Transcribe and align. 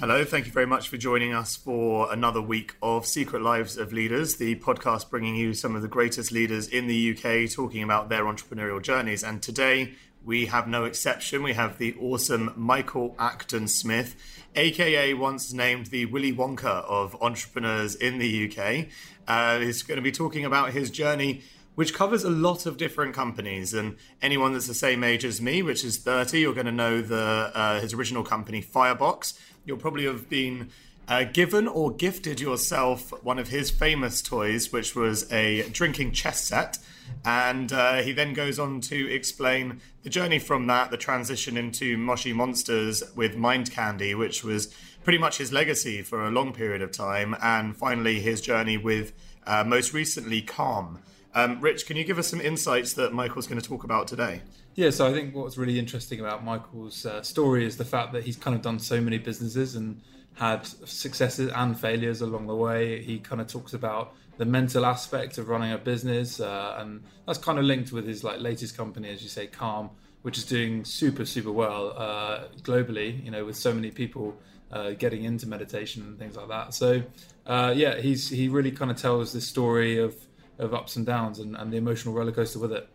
Hello, 0.00 0.24
thank 0.24 0.46
you 0.46 0.52
very 0.52 0.66
much 0.66 0.88
for 0.88 0.96
joining 0.96 1.34
us 1.34 1.56
for 1.56 2.10
another 2.10 2.40
week 2.40 2.74
of 2.80 3.04
Secret 3.04 3.42
Lives 3.42 3.76
of 3.76 3.92
Leaders, 3.92 4.36
the 4.36 4.54
podcast 4.54 5.10
bringing 5.10 5.36
you 5.36 5.52
some 5.52 5.76
of 5.76 5.82
the 5.82 5.88
greatest 5.88 6.32
leaders 6.32 6.66
in 6.68 6.86
the 6.86 7.10
UK 7.10 7.50
talking 7.50 7.82
about 7.82 8.08
their 8.08 8.24
entrepreneurial 8.24 8.80
journeys. 8.80 9.22
And 9.22 9.42
today 9.42 9.92
we 10.24 10.46
have 10.46 10.66
no 10.66 10.86
exception. 10.86 11.42
We 11.42 11.52
have 11.52 11.76
the 11.76 11.94
awesome 12.00 12.54
Michael 12.56 13.14
Acton 13.18 13.68
Smith, 13.68 14.16
aka 14.56 15.12
once 15.12 15.52
named 15.52 15.88
the 15.88 16.06
Willy 16.06 16.32
Wonka 16.32 16.82
of 16.86 17.14
entrepreneurs 17.20 17.94
in 17.94 18.16
the 18.16 18.50
UK. 18.50 18.86
Uh, 19.28 19.58
he's 19.58 19.82
going 19.82 19.96
to 19.96 20.02
be 20.02 20.12
talking 20.12 20.46
about 20.46 20.72
his 20.72 20.90
journey 20.90 21.42
which 21.74 21.94
covers 21.94 22.24
a 22.24 22.30
lot 22.30 22.66
of 22.66 22.76
different 22.76 23.14
companies. 23.14 23.72
And 23.72 23.96
anyone 24.20 24.52
that's 24.52 24.66
the 24.66 24.74
same 24.74 25.04
age 25.04 25.24
as 25.24 25.40
me, 25.40 25.62
which 25.62 25.84
is 25.84 25.98
30, 25.98 26.40
you're 26.40 26.54
going 26.54 26.66
to 26.66 26.72
know 26.72 27.00
the 27.00 27.50
uh, 27.54 27.80
his 27.80 27.94
original 27.94 28.22
company, 28.22 28.60
Firebox. 28.60 29.38
You'll 29.64 29.78
probably 29.78 30.04
have 30.04 30.28
been 30.28 30.70
uh, 31.08 31.24
given 31.24 31.66
or 31.66 31.90
gifted 31.90 32.40
yourself 32.40 33.10
one 33.24 33.38
of 33.38 33.48
his 33.48 33.70
famous 33.70 34.22
toys, 34.22 34.72
which 34.72 34.94
was 34.94 35.30
a 35.32 35.68
drinking 35.70 36.12
chess 36.12 36.44
set. 36.44 36.78
And 37.24 37.72
uh, 37.72 38.02
he 38.02 38.12
then 38.12 38.32
goes 38.32 38.58
on 38.58 38.80
to 38.82 39.12
explain 39.12 39.80
the 40.04 40.10
journey 40.10 40.38
from 40.38 40.68
that, 40.68 40.90
the 40.90 40.96
transition 40.96 41.56
into 41.56 41.98
Moshi 41.98 42.32
Monsters 42.32 43.02
with 43.16 43.36
Mind 43.36 43.72
Candy, 43.72 44.14
which 44.14 44.44
was 44.44 44.72
pretty 45.02 45.18
much 45.18 45.38
his 45.38 45.52
legacy 45.52 46.02
for 46.02 46.26
a 46.26 46.30
long 46.30 46.52
period 46.52 46.82
of 46.82 46.92
time, 46.92 47.36
and 47.42 47.76
finally 47.76 48.20
his 48.20 48.40
journey 48.40 48.76
with 48.76 49.12
uh, 49.46 49.64
most 49.64 49.92
recently 49.92 50.40
Calm. 50.40 51.00
Um, 51.34 51.60
Rich, 51.60 51.86
can 51.86 51.96
you 51.96 52.04
give 52.04 52.18
us 52.18 52.28
some 52.28 52.40
insights 52.40 52.94
that 52.94 53.12
Michael's 53.12 53.46
going 53.46 53.60
to 53.60 53.66
talk 53.66 53.84
about 53.84 54.08
today? 54.08 54.42
Yeah, 54.74 54.90
so 54.90 55.06
I 55.06 55.12
think 55.12 55.34
what's 55.34 55.56
really 55.56 55.78
interesting 55.78 56.20
about 56.20 56.44
Michael's 56.44 57.06
uh, 57.06 57.22
story 57.22 57.64
is 57.64 57.76
the 57.76 57.84
fact 57.84 58.12
that 58.12 58.24
he's 58.24 58.36
kind 58.36 58.56
of 58.56 58.62
done 58.62 58.78
so 58.78 59.00
many 59.00 59.18
businesses 59.18 59.76
and 59.76 60.00
had 60.34 60.66
successes 60.66 61.50
and 61.54 61.78
failures 61.78 62.20
along 62.20 62.46
the 62.46 62.54
way. 62.54 63.02
He 63.02 63.18
kind 63.18 63.40
of 63.40 63.46
talks 63.46 63.74
about 63.74 64.14
the 64.38 64.44
mental 64.44 64.86
aspect 64.86 65.38
of 65.38 65.48
running 65.48 65.72
a 65.72 65.78
business, 65.78 66.40
uh, 66.40 66.76
and 66.78 67.02
that's 67.26 67.38
kind 67.38 67.58
of 67.58 67.64
linked 67.64 67.92
with 67.92 68.06
his 68.06 68.24
like 68.24 68.40
latest 68.40 68.76
company, 68.76 69.10
as 69.10 69.22
you 69.22 69.28
say, 69.28 69.46
Calm, 69.46 69.90
which 70.22 70.38
is 70.38 70.44
doing 70.44 70.84
super 70.84 71.26
super 71.26 71.52
well 71.52 71.92
uh, 71.96 72.44
globally. 72.62 73.22
You 73.22 73.30
know, 73.30 73.44
with 73.44 73.56
so 73.56 73.74
many 73.74 73.90
people 73.90 74.34
uh, 74.72 74.92
getting 74.92 75.24
into 75.24 75.46
meditation 75.46 76.02
and 76.02 76.18
things 76.18 76.36
like 76.36 76.48
that. 76.48 76.74
So 76.74 77.02
uh, 77.46 77.74
yeah, 77.76 78.00
he's 78.00 78.30
he 78.30 78.48
really 78.48 78.70
kind 78.70 78.90
of 78.90 78.96
tells 78.96 79.32
this 79.32 79.46
story 79.46 79.98
of 79.98 80.14
of 80.60 80.74
ups 80.74 80.96
and 80.96 81.06
downs 81.06 81.38
and, 81.38 81.56
and 81.56 81.72
the 81.72 81.76
emotional 81.76 82.14
roller 82.14 82.32
coaster 82.32 82.58
with 82.58 82.72
it. 82.72 82.88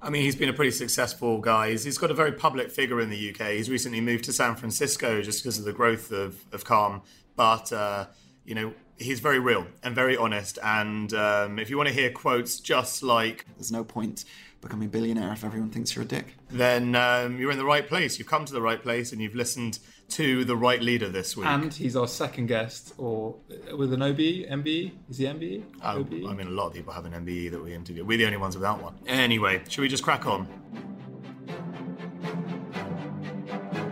I 0.00 0.10
mean, 0.10 0.22
he's 0.22 0.34
been 0.34 0.48
a 0.48 0.52
pretty 0.52 0.72
successful 0.72 1.38
guy. 1.38 1.70
He's, 1.70 1.84
he's 1.84 1.98
got 1.98 2.10
a 2.10 2.14
very 2.14 2.32
public 2.32 2.70
figure 2.70 3.00
in 3.00 3.08
the 3.08 3.30
UK. 3.30 3.52
He's 3.52 3.70
recently 3.70 4.00
moved 4.00 4.24
to 4.24 4.32
San 4.32 4.56
Francisco 4.56 5.22
just 5.22 5.42
because 5.42 5.58
of 5.58 5.64
the 5.64 5.72
growth 5.72 6.10
of, 6.10 6.44
of 6.52 6.64
Calm. 6.64 7.02
But, 7.36 7.72
uh, 7.72 8.06
you 8.44 8.54
know, 8.54 8.74
he's 8.96 9.20
very 9.20 9.38
real 9.38 9.66
and 9.84 9.94
very 9.94 10.16
honest. 10.16 10.58
And 10.62 11.12
um, 11.14 11.58
if 11.60 11.70
you 11.70 11.76
want 11.76 11.88
to 11.88 11.94
hear 11.94 12.10
quotes 12.10 12.58
just 12.58 13.02
like, 13.04 13.46
There's 13.56 13.70
no 13.70 13.84
point 13.84 14.24
becoming 14.60 14.86
a 14.86 14.90
billionaire 14.90 15.32
if 15.32 15.44
everyone 15.44 15.70
thinks 15.70 15.94
you're 15.94 16.04
a 16.04 16.08
dick. 16.08 16.36
Then 16.50 16.94
um, 16.94 17.38
you're 17.38 17.50
in 17.50 17.58
the 17.58 17.64
right 17.64 17.86
place. 17.86 18.18
You've 18.18 18.28
come 18.28 18.44
to 18.44 18.52
the 18.52 18.62
right 18.62 18.82
place 18.82 19.12
and 19.12 19.20
you've 19.20 19.34
listened 19.34 19.78
to 20.12 20.44
the 20.44 20.56
right 20.56 20.82
leader 20.82 21.08
this 21.08 21.36
week. 21.36 21.46
And 21.46 21.72
he's 21.72 21.96
our 21.96 22.06
second 22.06 22.46
guest, 22.46 22.92
or 22.98 23.36
uh, 23.70 23.76
with 23.76 23.92
an 23.92 24.02
OBE, 24.02 24.18
MBE? 24.18 24.92
Is 25.08 25.18
he 25.18 25.24
MBE? 25.24 25.64
Oh, 25.82 26.28
I 26.28 26.34
mean, 26.34 26.48
a 26.48 26.50
lot 26.50 26.66
of 26.68 26.74
people 26.74 26.92
have 26.92 27.06
an 27.06 27.12
MBE 27.12 27.50
that 27.52 27.62
we 27.62 27.74
interview. 27.74 28.04
We're 28.04 28.18
the 28.18 28.26
only 28.26 28.38
ones 28.38 28.54
without 28.54 28.82
one. 28.82 28.94
Anyway, 29.06 29.62
should 29.68 29.80
we 29.80 29.88
just 29.88 30.02
crack 30.02 30.26
on? 30.26 30.46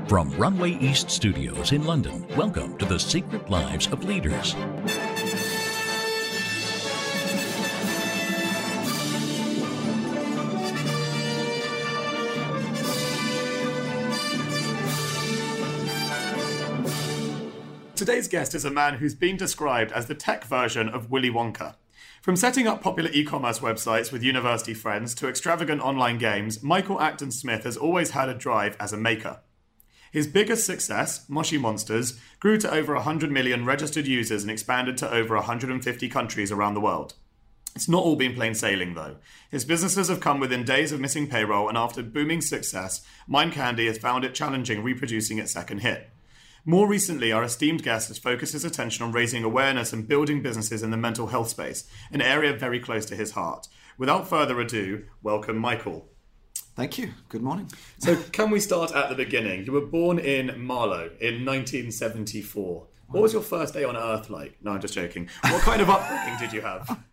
From 0.09 0.31
Runway 0.33 0.73
East 0.73 1.11
Studios 1.11 1.73
in 1.73 1.85
London, 1.85 2.27
welcome 2.37 2.77
to 2.79 2.85
the 2.85 2.99
Secret 2.99 3.49
Lives 3.49 3.87
of 3.87 4.05
Leaders. 4.05 4.57
Today's 18.01 18.29
guest 18.29 18.55
is 18.55 18.65
a 18.65 18.71
man 18.71 18.95
who's 18.95 19.15
been 19.15 19.37
described 19.37 19.93
as 19.93 20.07
the 20.07 20.15
tech 20.15 20.45
version 20.45 20.89
of 20.89 21.11
Willy 21.11 21.29
Wonka. 21.29 21.75
From 22.23 22.35
setting 22.35 22.67
up 22.67 22.81
popular 22.81 23.11
e 23.13 23.27
commerce 23.27 23.59
websites 23.59 24.11
with 24.11 24.23
university 24.23 24.73
friends 24.73 25.15
to 25.17 25.29
extravagant 25.29 25.83
online 25.83 26.17
games, 26.17 26.63
Michael 26.63 26.99
Acton 26.99 27.31
Smith 27.31 27.65
has 27.65 27.77
always 27.77 28.13
had 28.13 28.31
a 28.31 28.35
drive 28.35 28.75
as 28.81 28.95
a 28.95 28.97
maker. 28.97 29.41
His 30.11 30.27
biggest 30.27 30.65
success, 30.65 31.29
Moshi 31.29 31.59
Monsters, 31.59 32.19
grew 32.39 32.57
to 32.57 32.73
over 32.73 32.95
100 32.95 33.31
million 33.31 33.67
registered 33.67 34.07
users 34.07 34.41
and 34.45 34.51
expanded 34.51 34.97
to 34.97 35.13
over 35.13 35.35
150 35.35 36.09
countries 36.09 36.51
around 36.51 36.73
the 36.73 36.81
world. 36.81 37.13
It's 37.77 37.87
not 37.87 38.03
all 38.03 38.17
been 38.17 38.35
plain 38.35 38.55
sailing, 38.55 38.95
though. 38.95 39.17
His 39.51 39.67
businesses 39.67 40.09
have 40.09 40.21
come 40.21 40.41
within 40.41 40.65
days 40.65 40.91
of 40.91 41.01
missing 41.01 41.29
payroll, 41.29 41.69
and 41.69 41.77
after 41.77 42.03
booming 42.03 42.41
success, 42.41 43.07
Mind 43.29 43.53
Candy 43.53 43.89
has 43.89 43.99
found 43.99 44.25
it 44.25 44.33
challenging 44.33 44.83
reproducing 44.83 45.37
its 45.37 45.53
second 45.53 45.81
hit. 45.81 46.11
More 46.65 46.87
recently, 46.87 47.33
our 47.33 47.43
esteemed 47.43 47.83
guest 47.83 48.09
has 48.09 48.19
focused 48.19 48.53
his 48.53 48.65
attention 48.65 49.05
on 49.05 49.13
raising 49.13 49.45
awareness 49.45 49.93
and 49.93 50.07
building 50.07 50.43
businesses 50.43 50.83
in 50.83 50.91
the 50.91 50.97
mental 50.97 51.29
health 51.29 51.49
space, 51.49 51.85
an 52.13 52.21
area 52.21 52.53
very 52.53 52.79
close 52.79 53.07
to 53.07 53.17
his 53.17 53.33
heart. 53.33 53.67
Without 53.97 54.29
further 54.29 54.61
ado, 54.61 55.05
welcome 55.23 55.57
Michael. 55.57 56.09
Thank 56.77 56.99
you. 56.99 57.13
Good 57.29 57.43
morning. 57.43 57.71
So, 57.99 58.17
can 58.17 58.51
we 58.51 58.61
start 58.61 58.93
at 58.93 59.09
the 59.09 59.15
beginning? 59.15 59.65
You 59.65 59.73
were 59.73 59.87
born 59.87 60.19
in 60.19 60.63
Marlow 60.63 61.11
in 61.21 61.45
1974. 61.45 62.87
What 63.09 63.23
was 63.23 63.33
your 63.33 63.43
first 63.43 63.75
day 63.75 63.85
on 63.85 63.97
Earth 63.97 64.31
like? 64.31 64.57
No, 64.63 64.73
I'm 64.73 64.81
just 64.81 64.95
joking. 64.95 65.29
What 65.43 65.63
kind 65.63 65.83
of 65.83 65.91
upbringing 65.91 66.39
did 66.39 66.53
you 66.53 66.61
have? 66.61 66.99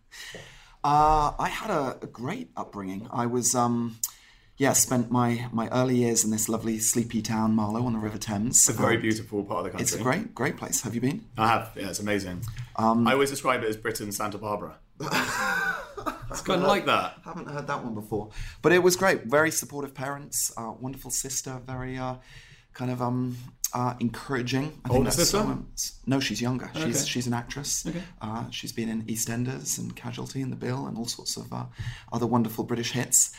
Uh, 0.84 1.32
I 1.36 1.48
had 1.48 1.70
a, 1.70 1.98
a 2.02 2.06
great 2.06 2.50
upbringing. 2.56 3.08
I 3.10 3.26
was, 3.26 3.52
um, 3.52 3.98
yeah, 4.58 4.72
spent 4.74 5.10
my, 5.10 5.46
my 5.52 5.68
early 5.68 5.96
years 5.96 6.24
in 6.24 6.30
this 6.30 6.48
lovely 6.48 6.78
sleepy 6.78 7.22
town, 7.22 7.54
Marlow, 7.54 7.84
on 7.86 7.92
the 7.92 7.98
River 7.98 8.18
Thames. 8.18 8.56
It's 8.56 8.68
a 8.68 8.72
very 8.72 8.96
Um, 8.96 9.02
beautiful 9.02 9.44
part 9.44 9.58
of 9.60 9.64
the 9.64 9.70
country. 9.70 9.82
It's 9.84 9.94
a 9.94 10.02
great, 10.02 10.34
great 10.34 10.56
place. 10.56 10.82
Have 10.82 10.94
you 10.94 11.00
been? 11.00 11.24
I 11.36 11.46
have. 11.48 11.70
Yeah, 11.76 11.88
it's 11.88 12.00
amazing. 12.00 12.42
I 12.76 13.12
always 13.12 13.30
describe 13.30 13.62
it 13.62 13.68
as 13.68 13.76
Britain's 13.76 14.16
Santa 14.16 14.38
Barbara. 14.38 14.76
it's 15.00 16.40
kind 16.42 16.60
of 16.62 16.68
like 16.68 16.86
that. 16.86 17.18
Haven't 17.24 17.48
heard 17.48 17.66
that 17.68 17.84
one 17.84 17.94
before, 17.94 18.30
but 18.62 18.72
it 18.72 18.82
was 18.82 18.96
great. 18.96 19.24
Very 19.24 19.50
supportive 19.50 19.94
parents, 19.94 20.52
uh, 20.56 20.72
wonderful 20.80 21.10
sister, 21.10 21.60
very 21.64 21.96
uh, 21.96 22.16
kind 22.74 22.90
of 22.90 23.00
um, 23.00 23.36
uh, 23.74 23.94
encouraging. 24.00 24.80
I 24.84 24.88
Older 24.90 25.04
that's 25.04 25.16
sister? 25.16 25.56
no, 26.06 26.20
she's 26.20 26.40
younger. 26.40 26.70
She's 26.74 26.84
Okay. 27.02 27.06
she's 27.06 27.26
an 27.26 27.34
actress. 27.34 27.86
Okay. 27.86 28.02
Uh, 28.20 28.44
she's 28.50 28.72
been 28.72 28.88
in 28.88 29.02
EastEnders 29.04 29.78
and 29.78 29.94
Casualty 29.94 30.42
and 30.42 30.50
The 30.52 30.56
Bill 30.56 30.86
and 30.86 30.96
all 30.98 31.06
sorts 31.06 31.36
of 31.36 31.52
uh, 31.52 31.66
other 32.12 32.26
wonderful 32.26 32.64
British 32.64 32.92
hits. 32.92 33.32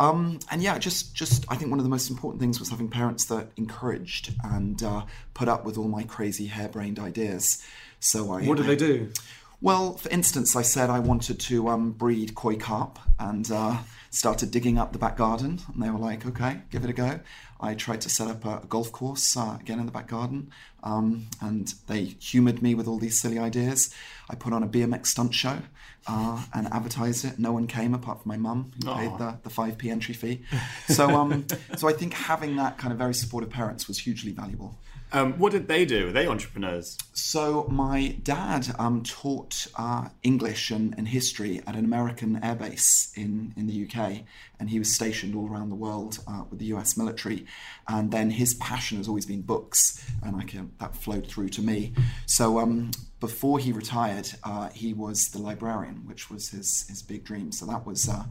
Um, 0.00 0.38
and 0.50 0.62
yeah, 0.62 0.78
just 0.78 1.14
just 1.14 1.44
I 1.50 1.56
think 1.56 1.70
one 1.70 1.78
of 1.78 1.84
the 1.84 1.90
most 1.90 2.08
important 2.10 2.40
things 2.40 2.58
was 2.58 2.70
having 2.70 2.88
parents 2.88 3.26
that 3.26 3.48
encouraged 3.56 4.32
and 4.42 4.82
uh, 4.82 5.02
put 5.34 5.46
up 5.46 5.64
with 5.66 5.76
all 5.76 5.88
my 5.88 6.02
crazy 6.04 6.46
harebrained 6.46 6.98
ideas. 6.98 7.62
So 8.00 8.32
I 8.32 8.42
What 8.44 8.56
did 8.56 8.64
I- 8.64 8.68
they 8.70 8.76
do? 8.76 9.12
Well, 9.60 9.96
for 9.96 10.08
instance, 10.08 10.56
I 10.56 10.62
said 10.62 10.88
I 10.88 11.00
wanted 11.00 11.38
to 11.40 11.68
um, 11.68 11.92
breed 11.92 12.34
koi 12.34 12.56
carp 12.56 12.98
and 13.18 13.50
uh, 13.50 13.78
started 14.10 14.50
digging 14.50 14.78
up 14.78 14.92
the 14.92 14.98
back 14.98 15.16
garden. 15.16 15.60
And 15.72 15.82
they 15.82 15.90
were 15.90 15.98
like, 15.98 16.24
okay, 16.26 16.62
give 16.70 16.82
it 16.84 16.90
a 16.90 16.94
go. 16.94 17.20
I 17.60 17.74
tried 17.74 18.00
to 18.02 18.08
set 18.08 18.28
up 18.28 18.44
a, 18.46 18.60
a 18.62 18.66
golf 18.66 18.90
course 18.90 19.36
uh, 19.36 19.58
again 19.60 19.78
in 19.78 19.84
the 19.84 19.92
back 19.92 20.08
garden. 20.08 20.50
Um, 20.82 21.26
and 21.42 21.74
they 21.88 22.04
humoured 22.04 22.62
me 22.62 22.74
with 22.74 22.88
all 22.88 22.98
these 22.98 23.20
silly 23.20 23.38
ideas. 23.38 23.94
I 24.30 24.34
put 24.34 24.54
on 24.54 24.62
a 24.62 24.66
BMX 24.66 25.08
stunt 25.08 25.34
show 25.34 25.58
uh, 26.06 26.42
and 26.54 26.66
advertised 26.68 27.26
it. 27.26 27.38
No 27.38 27.52
one 27.52 27.66
came 27.66 27.92
apart 27.92 28.22
from 28.22 28.30
my 28.30 28.38
mum, 28.38 28.72
who 28.82 28.94
paid 28.94 29.18
the, 29.18 29.38
the 29.42 29.50
5p 29.50 29.90
entry 29.90 30.14
fee. 30.14 30.40
So, 30.88 31.10
um, 31.10 31.46
so 31.76 31.86
I 31.86 31.92
think 31.92 32.14
having 32.14 32.56
that 32.56 32.78
kind 32.78 32.92
of 32.92 32.98
very 32.98 33.12
supportive 33.14 33.50
parents 33.50 33.86
was 33.86 33.98
hugely 33.98 34.32
valuable. 34.32 34.78
Um, 35.12 35.34
what 35.38 35.52
did 35.52 35.66
they 35.66 35.84
do? 35.84 36.06
Were 36.06 36.12
they 36.12 36.26
entrepreneurs? 36.26 36.96
So 37.12 37.66
my 37.68 38.16
dad 38.22 38.74
um, 38.78 39.02
taught 39.02 39.66
uh, 39.76 40.08
English 40.22 40.70
and, 40.70 40.94
and 40.96 41.08
history 41.08 41.60
at 41.66 41.74
an 41.74 41.84
American 41.84 42.40
airbase 42.40 43.16
in, 43.16 43.52
in 43.56 43.66
the 43.66 43.86
UK, 43.86 44.22
and 44.60 44.68
he 44.68 44.78
was 44.78 44.94
stationed 44.94 45.34
all 45.34 45.48
around 45.48 45.70
the 45.70 45.74
world 45.74 46.18
uh, 46.28 46.44
with 46.50 46.58
the 46.58 46.66
US 46.66 46.96
military. 46.96 47.46
And 47.88 48.12
then 48.12 48.30
his 48.30 48.54
passion 48.54 48.98
has 48.98 49.08
always 49.08 49.26
been 49.26 49.40
books, 49.40 50.04
and 50.22 50.36
I 50.36 50.44
can, 50.44 50.70
that 50.78 50.94
flowed 50.94 51.26
through 51.26 51.48
to 51.50 51.62
me. 51.62 51.94
So 52.26 52.60
um, 52.60 52.90
before 53.18 53.58
he 53.58 53.72
retired, 53.72 54.30
uh, 54.44 54.68
he 54.68 54.92
was 54.92 55.28
the 55.30 55.38
librarian, 55.38 56.06
which 56.06 56.30
was 56.30 56.50
his, 56.50 56.86
his 56.88 57.02
big 57.02 57.24
dream. 57.24 57.50
So 57.52 57.64
that 57.66 57.86
was 57.86 58.08
uh, 58.08 58.24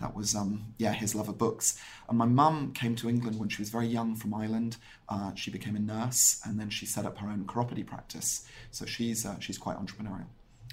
that 0.00 0.16
was 0.16 0.34
um, 0.34 0.74
yeah 0.78 0.92
his 0.92 1.14
love 1.14 1.28
of 1.28 1.38
books. 1.38 1.78
And 2.08 2.18
my 2.18 2.26
mum 2.26 2.72
came 2.72 2.96
to 2.96 3.08
England 3.08 3.38
when 3.38 3.50
she 3.50 3.60
was 3.60 3.68
very 3.68 3.86
young 3.86 4.16
from 4.16 4.34
Ireland. 4.34 4.78
Uh, 5.08 5.34
she 5.34 5.50
became 5.50 5.76
a 5.76 5.80
nurse, 5.80 6.40
and 6.44 6.58
then 6.58 6.70
she 6.70 6.86
set 6.86 7.04
up 7.04 7.18
her 7.18 7.28
own 7.28 7.44
chiropody 7.44 7.86
practice. 7.86 8.46
So 8.70 8.86
she's 8.86 9.26
uh, 9.26 9.38
she's 9.38 9.58
quite 9.58 9.76
entrepreneurial. 9.78 10.26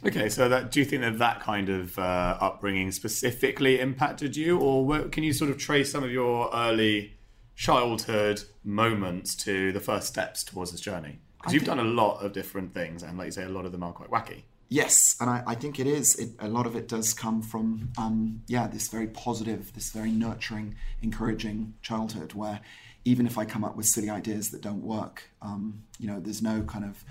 Okay, 0.06 0.30
so 0.30 0.50
that 0.50 0.72
do 0.72 0.80
you 0.80 0.86
think 0.86 1.04
that 1.04 1.20
that 1.20 1.42
kind 1.42 1.70
of 1.70 1.98
uh, 2.00 2.38
upbringing 2.42 2.92
specifically 2.92 3.80
impacted 3.80 4.36
you, 4.36 4.60
or 4.60 5.04
can 5.10 5.24
you 5.24 5.34
sort 5.34 5.52
of 5.52 5.58
trace 5.58 5.92
some 5.92 6.04
of 6.04 6.12
your 6.12 6.50
early 6.54 7.14
childhood 7.56 8.42
moments 8.64 9.36
to 9.36 9.72
the 9.72 9.80
first 9.80 10.08
steps 10.08 10.44
towards 10.44 10.72
this 10.72 10.82
journey? 10.82 11.20
Because 11.38 11.54
you've 11.54 11.66
done 11.66 11.80
a 11.80 11.84
lot 11.84 12.24
of 12.24 12.34
different 12.34 12.74
things, 12.74 13.04
and 13.04 13.18
like 13.18 13.26
you 13.26 13.32
say, 13.32 13.44
a 13.44 13.50
lot 13.50 13.66
of 13.66 13.72
them 13.72 13.84
are 13.84 13.94
quite 13.94 14.10
wacky. 14.10 14.44
Yes, 14.70 15.18
and 15.20 15.30
I, 15.30 15.44
I 15.46 15.56
think 15.56 15.80
it 15.80 15.86
is. 15.86 16.16
It, 16.16 16.30
a 16.40 16.48
lot 16.48 16.66
of 16.66 16.78
it 16.78 16.88
does 16.88 17.14
come 17.14 17.42
from, 17.42 17.90
um, 17.98 18.42
yeah, 18.48 18.68
this 18.68 18.88
very 18.88 19.08
positive, 19.08 19.74
this 19.74 19.92
very 19.92 20.12
nurturing, 20.12 20.76
encouraging 21.02 21.74
childhood 21.82 22.34
where 22.34 22.62
even 23.04 23.26
if 23.26 23.38
I 23.38 23.44
come 23.44 23.66
up 23.66 23.76
with 23.76 23.86
silly 23.86 24.10
ideas 24.10 24.52
that 24.52 24.62
don't 24.62 24.82
work, 24.82 25.30
um, 25.42 25.84
you 26.00 26.08
know, 26.08 26.22
there's 26.22 26.42
no 26.42 26.62
kind 26.62 26.86
of 26.86 27.04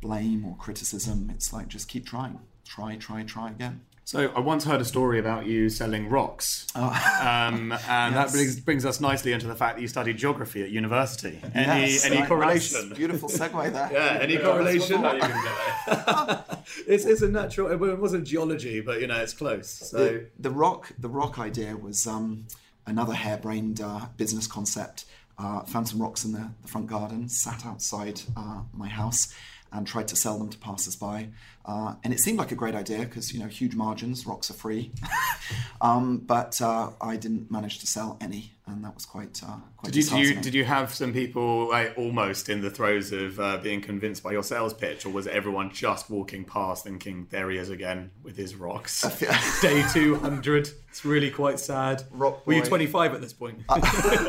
blame 0.00 0.44
or 0.44 0.56
criticism. 0.56 1.30
It's 1.34 1.52
like 1.52 1.68
just 1.68 1.88
keep 1.88 2.06
trying, 2.06 2.40
try, 2.64 2.96
try, 2.96 3.22
try 3.22 3.50
again. 3.50 3.82
So 4.06 4.30
I 4.36 4.38
once 4.38 4.64
heard 4.64 4.80
a 4.80 4.84
story 4.84 5.18
about 5.18 5.46
you 5.46 5.68
selling 5.68 6.08
rocks, 6.08 6.68
oh. 6.76 6.84
um, 6.84 7.72
and 7.88 8.14
yes. 8.14 8.14
that 8.14 8.30
brings, 8.30 8.60
brings, 8.60 8.84
us 8.84 9.00
nicely 9.00 9.32
into 9.32 9.48
the 9.48 9.56
fact 9.56 9.74
that 9.74 9.82
you 9.82 9.88
studied 9.88 10.16
geography 10.16 10.62
at 10.62 10.70
university. 10.70 11.40
Any 11.52 11.90
yes, 11.90 12.04
any 12.04 12.24
correlation? 12.24 12.90
Nice, 12.90 12.96
beautiful 12.96 13.28
segue 13.28 13.72
there. 13.72 13.90
yeah, 13.92 14.18
any 14.22 14.38
correlation? 14.38 15.00
it's, 16.86 17.04
it's 17.04 17.22
a 17.22 17.28
natural. 17.28 17.72
It 17.72 17.98
wasn't 17.98 18.28
geology, 18.28 18.80
but 18.80 19.00
you 19.00 19.08
know 19.08 19.16
it's 19.16 19.34
close. 19.34 19.68
So 19.68 19.96
the, 19.98 20.26
the 20.38 20.50
rock 20.52 20.92
the 21.00 21.08
rock 21.08 21.40
idea 21.40 21.76
was 21.76 22.06
um, 22.06 22.46
another 22.86 23.14
harebrained 23.14 23.80
uh, 23.80 24.06
business 24.16 24.46
concept. 24.46 25.06
Uh, 25.36 25.62
found 25.64 25.88
some 25.88 26.00
rocks 26.00 26.24
in 26.24 26.30
the, 26.30 26.48
the 26.62 26.68
front 26.68 26.86
garden, 26.86 27.28
sat 27.28 27.66
outside 27.66 28.22
uh, 28.36 28.60
my 28.72 28.88
house 28.88 29.34
and 29.72 29.86
tried 29.86 30.08
to 30.08 30.16
sell 30.16 30.38
them 30.38 30.48
to 30.48 30.58
passers-by. 30.58 31.28
Uh, 31.66 31.96
and 32.04 32.12
it 32.12 32.20
seemed 32.20 32.38
like 32.38 32.52
a 32.52 32.54
great 32.54 32.76
idea 32.76 33.00
because 33.00 33.34
you 33.34 33.40
know 33.40 33.48
huge 33.48 33.74
margins, 33.74 34.24
rocks 34.24 34.48
are 34.50 34.54
free. 34.54 34.92
um, 35.80 36.18
but 36.18 36.62
uh, 36.62 36.90
I 37.00 37.16
didn't 37.16 37.50
manage 37.50 37.80
to 37.80 37.88
sell 37.88 38.16
any, 38.20 38.52
and 38.68 38.84
that 38.84 38.94
was 38.94 39.04
quite 39.04 39.42
uh, 39.42 39.56
quite. 39.76 39.92
Did 39.92 39.96
you, 39.96 40.10
did 40.10 40.18
you, 40.18 40.40
did 40.42 40.54
you 40.54 40.64
have 40.64 40.94
some 40.94 41.12
people 41.12 41.70
like, 41.70 41.92
almost 41.98 42.48
in 42.48 42.60
the 42.60 42.70
throes 42.70 43.12
of 43.12 43.40
uh, 43.40 43.56
being 43.58 43.80
convinced 43.80 44.22
by 44.22 44.30
your 44.30 44.44
sales 44.44 44.74
pitch, 44.74 45.04
or 45.06 45.08
was 45.08 45.26
everyone 45.26 45.72
just 45.72 46.08
walking 46.08 46.44
past 46.44 46.84
thinking 46.84 47.26
there 47.30 47.50
he 47.50 47.58
is 47.58 47.70
again 47.70 48.12
with 48.22 48.36
his 48.36 48.54
rocks? 48.54 49.02
Day 49.60 49.84
two 49.92 50.14
hundred. 50.14 50.70
It's 50.88 51.04
really 51.04 51.32
quite 51.32 51.58
sad. 51.58 52.04
Rock 52.12 52.46
Were 52.46 52.54
you 52.54 52.62
twenty 52.62 52.86
five 52.86 53.12
at 53.12 53.20
this 53.20 53.32
point? 53.32 53.58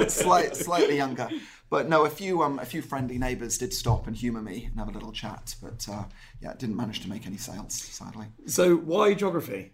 Slight, 0.09 0.55
slightly 0.55 0.97
younger. 0.97 1.29
But 1.69 1.89
no, 1.89 2.05
a 2.05 2.09
few 2.09 2.43
um, 2.43 2.59
a 2.59 2.65
few 2.65 2.81
friendly 2.81 3.17
neighbours 3.17 3.57
did 3.57 3.73
stop 3.73 4.07
and 4.07 4.15
humour 4.15 4.41
me 4.41 4.65
and 4.69 4.79
have 4.79 4.87
a 4.87 4.91
little 4.91 5.11
chat. 5.11 5.55
But 5.61 5.85
uh, 5.91 6.05
yeah, 6.41 6.53
didn't 6.57 6.77
manage 6.77 7.01
to 7.01 7.09
make 7.09 7.26
any 7.27 7.38
sales, 7.38 7.74
sadly. 7.74 8.25
So 8.45 8.75
why 8.75 9.13
geography? 9.13 9.74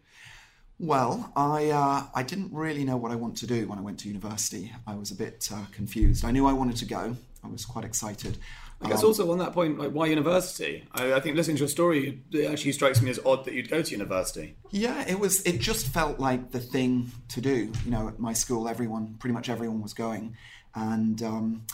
Well, 0.80 1.32
I 1.36 1.70
uh, 1.70 2.04
I 2.14 2.24
didn't 2.24 2.52
really 2.52 2.84
know 2.84 2.98
what 2.98 3.12
I 3.12 3.16
want 3.16 3.38
to 3.38 3.48
do 3.48 3.68
when 3.68 3.80
I 3.80 3.82
went 3.82 4.00
to 4.00 4.08
university. 4.08 4.74
I 4.86 4.96
was 4.96 5.12
a 5.12 5.16
bit 5.16 5.48
uh, 5.54 5.66
confused. 5.72 6.26
I 6.26 6.32
knew 6.32 6.46
I 6.46 6.54
wanted 6.54 6.76
to 6.78 6.86
go. 6.86 7.16
I 7.44 7.48
was 7.48 7.66
quite 7.66 7.86
excited. 7.86 8.38
I 8.82 8.90
guess 8.90 9.02
um, 9.02 9.08
also 9.08 9.32
on 9.32 9.38
that 9.38 9.54
point, 9.54 9.80
like 9.80 9.92
why 9.92 10.08
university? 10.08 10.84
I, 10.92 11.14
I, 11.14 11.20
think 11.22 11.38
listening 11.38 11.56
to 11.58 11.62
your 11.62 11.70
story, 11.70 12.22
it 12.32 12.52
actually 12.52 12.74
strikes 12.74 13.02
me 13.02 13.10
as 13.10 13.20
odd 13.26 13.46
that 13.46 13.54
you'd 13.54 13.70
go 13.70 13.82
to 13.82 13.92
university. 13.92 14.56
Yeah, 14.72 15.06
it 15.08 15.20
was. 15.20 15.42
It 15.44 15.62
just 15.62 15.88
felt 15.88 16.20
like 16.20 16.52
the 16.52 16.60
thing 16.60 17.12
to 17.30 17.40
do. 17.40 17.72
You 17.86 17.92
know, 17.92 18.08
at 18.10 18.20
my 18.20 18.34
school, 18.34 18.68
everyone, 18.68 19.16
pretty 19.20 19.34
much 19.34 19.48
everyone, 19.48 19.82
was 19.82 19.94
going, 19.94 20.36
and 20.75 21.22
um, 21.22 21.66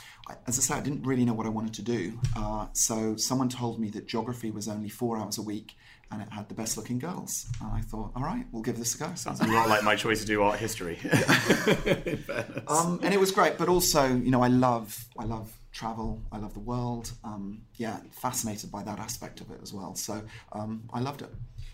as 0.48 0.57
I 0.57 0.62
say, 0.62 0.74
I 0.75 0.81
didn't 0.81 1.04
really 1.04 1.25
know 1.25 1.34
what 1.34 1.46
I 1.46 1.50
wanted 1.50 1.74
to 1.75 1.81
do. 1.81 2.19
Uh, 2.36 2.68
so 2.74 3.16
someone 3.16 3.50
told 3.50 3.80
me 3.80 3.90
that 3.92 4.07
geography 4.07 4.51
was 4.51 4.68
only 4.68 4.90
four 4.90 5.18
hours 5.18 5.38
a 5.38 5.42
week 5.42 5.75
and 6.12 6.22
it 6.22 6.30
had 6.31 6.50
the 6.50 6.56
best 6.56 6.75
looking 6.75 7.00
girls. 7.00 7.48
And 7.62 7.72
I 7.72 7.81
thought, 7.81 8.12
all 8.16 8.24
right, 8.24 8.46
we'll 8.51 8.63
give 8.63 8.78
this 8.78 8.96
a 8.96 8.98
go. 8.98 9.13
Sounds 9.16 9.40
a 9.42 9.48
lot 9.48 9.69
like 9.69 9.84
my 9.84 9.96
choice 9.96 10.22
to 10.22 10.25
do 10.25 10.42
art 10.42 10.60
history. 10.60 10.98
um, 12.68 13.00
and 13.04 13.13
it 13.13 13.19
was 13.19 13.31
great, 13.31 13.57
but 13.57 13.69
also, 13.69 14.07
you 14.07 14.31
know, 14.31 14.42
I 14.42 14.48
love, 14.48 15.06
I 15.18 15.25
love 15.25 15.51
travel. 15.72 16.22
I 16.31 16.38
love 16.38 16.54
the 16.54 16.60
world. 16.60 17.12
Um, 17.24 17.62
yeah, 17.75 18.00
fascinated 18.12 18.72
by 18.72 18.84
that 18.84 19.00
aspect 19.00 19.40
of 19.40 19.51
it 19.51 19.60
as 19.62 19.74
well. 19.74 19.96
So 19.96 20.22
um, 20.51 20.90
I 20.92 21.00
loved 21.00 21.22
it. 21.22 21.30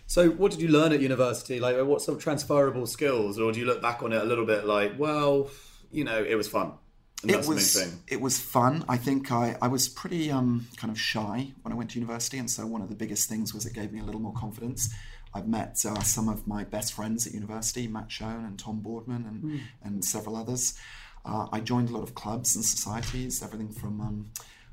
So, 0.08 0.30
what 0.30 0.52
did 0.52 0.60
you 0.60 0.68
learn 0.68 0.92
at 0.92 1.00
university? 1.00 1.58
Like, 1.58 1.76
what 1.84 2.00
sort 2.00 2.16
of 2.16 2.22
transferable 2.22 2.86
skills, 2.86 3.40
or 3.40 3.50
do 3.50 3.58
you 3.58 3.66
look 3.66 3.82
back 3.82 4.04
on 4.04 4.12
it 4.12 4.22
a 4.22 4.24
little 4.24 4.46
bit 4.46 4.64
like, 4.64 4.96
well, 4.96 5.50
you 5.90 6.04
know, 6.04 6.22
it 6.22 6.36
was 6.36 6.46
fun? 6.46 6.74
It 7.24 7.46
was 7.46 7.94
it 8.08 8.20
was 8.20 8.38
fun. 8.38 8.84
I 8.88 8.96
think 8.96 9.32
I, 9.32 9.56
I 9.60 9.68
was 9.68 9.88
pretty 9.88 10.30
um, 10.30 10.66
kind 10.76 10.90
of 10.90 11.00
shy 11.00 11.52
when 11.62 11.72
I 11.72 11.76
went 11.76 11.90
to 11.90 11.98
university, 11.98 12.38
and 12.38 12.50
so 12.50 12.66
one 12.66 12.82
of 12.82 12.88
the 12.88 12.94
biggest 12.94 13.28
things 13.28 13.54
was 13.54 13.66
it 13.66 13.72
gave 13.72 13.92
me 13.92 14.00
a 14.00 14.04
little 14.04 14.20
more 14.20 14.34
confidence. 14.34 14.94
I've 15.34 15.48
met 15.48 15.84
uh, 15.84 16.00
some 16.02 16.28
of 16.28 16.46
my 16.46 16.64
best 16.64 16.94
friends 16.94 17.26
at 17.26 17.34
university, 17.34 17.88
Matt 17.88 18.10
Schoen 18.10 18.44
and 18.44 18.58
Tom 18.58 18.80
Boardman, 18.80 19.26
and 19.26 19.42
mm. 19.42 19.60
and 19.82 20.04
several 20.04 20.36
others. 20.36 20.78
Uh, 21.24 21.48
I 21.52 21.60
joined 21.60 21.88
a 21.90 21.92
lot 21.92 22.02
of 22.02 22.14
clubs 22.14 22.54
and 22.54 22.64
societies, 22.64 23.42
everything 23.42 23.70
from 23.72 24.00
um, 24.00 24.30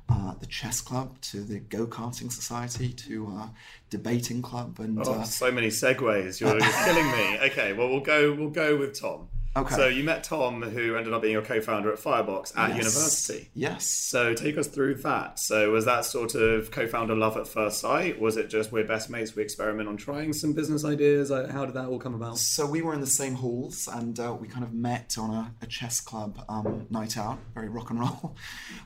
uh, 0.08 0.34
the 0.34 0.46
chess 0.46 0.80
club 0.80 1.20
to 1.20 1.40
the 1.40 1.58
go 1.58 1.86
karting 1.86 2.30
society 2.30 2.92
to 2.92 3.34
uh, 3.36 3.48
debating 3.90 4.42
club, 4.42 4.78
and 4.78 4.98
oh, 5.04 5.14
uh, 5.14 5.22
so 5.24 5.50
many 5.50 5.68
segues. 5.68 6.40
You're, 6.40 6.58
you're 6.58 6.84
killing 6.84 7.10
me. 7.10 7.38
Okay, 7.44 7.72
well 7.72 7.88
we'll 7.88 8.00
go 8.00 8.32
we'll 8.32 8.50
go 8.50 8.76
with 8.76 9.00
Tom. 9.00 9.28
Okay. 9.56 9.74
So 9.74 9.86
you 9.86 10.02
met 10.02 10.24
Tom, 10.24 10.62
who 10.62 10.96
ended 10.96 11.12
up 11.12 11.22
being 11.22 11.32
your 11.32 11.42
co-founder 11.42 11.92
at 11.92 11.98
Firebox 11.98 12.52
at 12.56 12.70
yes. 12.70 12.78
university. 12.78 13.50
Yes. 13.54 13.86
So 13.86 14.34
take 14.34 14.58
us 14.58 14.66
through 14.66 14.96
that. 14.96 15.38
So 15.38 15.70
was 15.70 15.84
that 15.84 16.04
sort 16.04 16.34
of 16.34 16.72
co-founder 16.72 17.14
love 17.14 17.36
at 17.36 17.46
first 17.46 17.78
sight? 17.78 18.20
Was 18.20 18.36
it 18.36 18.48
just 18.48 18.72
we're 18.72 18.84
best 18.84 19.10
mates, 19.10 19.36
we 19.36 19.42
experiment 19.44 19.88
on 19.88 19.96
trying 19.96 20.32
some 20.32 20.54
business 20.54 20.84
ideas? 20.84 21.30
How 21.30 21.64
did 21.66 21.74
that 21.74 21.86
all 21.86 22.00
come 22.00 22.14
about? 22.14 22.38
So 22.38 22.66
we 22.66 22.82
were 22.82 22.94
in 22.94 23.00
the 23.00 23.06
same 23.06 23.34
halls, 23.34 23.88
and 23.92 24.18
uh, 24.18 24.36
we 24.38 24.48
kind 24.48 24.64
of 24.64 24.72
met 24.72 25.16
on 25.18 25.30
a, 25.30 25.54
a 25.62 25.66
chess 25.66 26.00
club 26.00 26.44
um, 26.48 26.86
night 26.90 27.16
out, 27.16 27.38
very 27.54 27.68
rock 27.68 27.90
and 27.90 28.00
roll, 28.00 28.36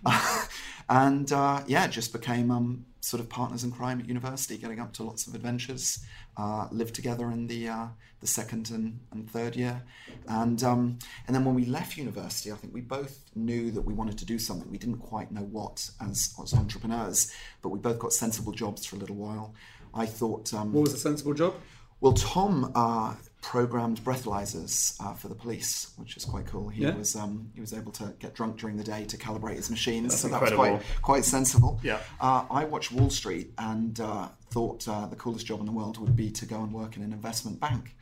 and 0.91 1.33
uh, 1.33 1.63
yeah, 1.67 1.87
just 1.87 2.13
became 2.13 2.51
um, 2.51 2.85
sort 3.01 3.21
of 3.21 3.29
partners 3.29 3.65
in 3.65 3.71
crime 3.71 4.01
at 4.01 4.09
university, 4.09 4.57
getting 4.59 4.81
up 4.81 4.93
to 4.95 5.03
lots 5.03 5.27
of 5.27 5.35
adventures 5.35 6.05
uh, 6.37 6.69
lived 6.71 6.95
together 6.95 7.31
in 7.31 7.47
the 7.47 7.69
uh, 7.69 7.87
the 8.21 8.27
second 8.27 8.71
and, 8.71 8.99
and 9.13 9.31
third 9.31 9.57
year, 9.57 9.83
and 10.29 10.63
um, 10.63 10.99
and 11.27 11.35
then 11.35 11.45
when 11.45 11.55
we 11.55 11.65
left 11.65 11.97
university, 11.97 12.53
I 12.53 12.57
think 12.57 12.75
we 12.75 12.81
both 12.81 13.25
knew 13.35 13.71
that 13.73 13.83
we 13.83 13.95
wanted 13.95 14.19
to 14.19 14.25
do 14.25 14.39
something. 14.39 14.71
We 14.71 14.79
didn't 14.79 14.99
quite 14.99 15.31
know 15.33 15.43
what 15.43 15.91
as 16.01 16.35
as 16.43 16.55
entrepreneurs, 16.55 17.33
but 17.63 17.71
we 17.71 17.79
both 17.79 17.99
got 17.99 18.13
sensible 18.13 18.53
jobs 18.53 18.87
for 18.87 18.97
a 18.97 18.99
little 18.99 19.17
while. 19.17 19.55
I 19.95 20.07
thought. 20.07 20.53
Um, 20.55 20.73
what 20.73 20.83
was 20.83 20.95
a 20.95 20.99
sensible 20.99 21.35
job? 21.35 21.55
Well, 22.01 22.13
Tom 22.13 22.71
uh, 22.75 23.15
programmed 23.41 24.03
breathalyzers 24.03 25.01
uh, 25.01 25.15
for 25.15 25.29
the 25.29 25.35
police, 25.35 25.93
which 25.97 26.17
is 26.17 26.25
quite 26.25 26.47
cool. 26.47 26.69
He 26.69 26.83
yeah. 26.83 26.95
was 26.95 27.17
um, 27.17 27.51
he 27.55 27.61
was 27.61 27.73
able 27.73 27.93
to 27.93 28.15
get 28.19 28.35
drunk 28.35 28.59
during 28.59 28.77
the 28.77 28.85
day 28.85 29.05
to 29.05 29.17
calibrate 29.17 29.57
his 29.57 29.71
machines, 29.71 30.13
That's 30.13 30.23
so 30.23 30.29
incredible. 30.29 30.65
that 30.65 30.73
was 30.73 30.83
quite 30.83 31.03
quite 31.03 31.25
sensible. 31.25 31.81
Yeah. 31.83 32.01
Uh, 32.21 32.45
I 32.51 32.65
watched 32.65 32.93
Wall 32.93 33.11
Street 33.11 33.53
and 33.59 33.99
uh, 34.01 34.29
thought 34.51 34.87
uh, 34.89 35.07
the 35.07 35.17
coolest 35.17 35.47
job 35.47 35.61
in 35.61 35.67
the 35.67 35.73
world 35.73 35.99
would 35.99 36.17
be 36.17 36.31
to 36.33 36.47
go 36.47 36.63
and 36.63 36.73
work 36.73 36.97
in 36.97 37.03
an 37.03 37.13
investment 37.13 37.61
bank, 37.61 37.97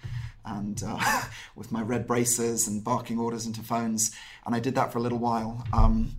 and 0.44 0.82
uh, 0.86 1.22
with 1.54 1.70
my 1.70 1.82
red 1.82 2.06
braces 2.06 2.66
and 2.66 2.82
barking 2.82 3.18
orders 3.18 3.46
into 3.46 3.62
phones, 3.62 4.14
and 4.46 4.54
I 4.54 4.60
did 4.60 4.74
that 4.76 4.92
for 4.92 4.98
a 4.98 5.02
little 5.02 5.18
while. 5.18 5.64
Um, 5.72 6.16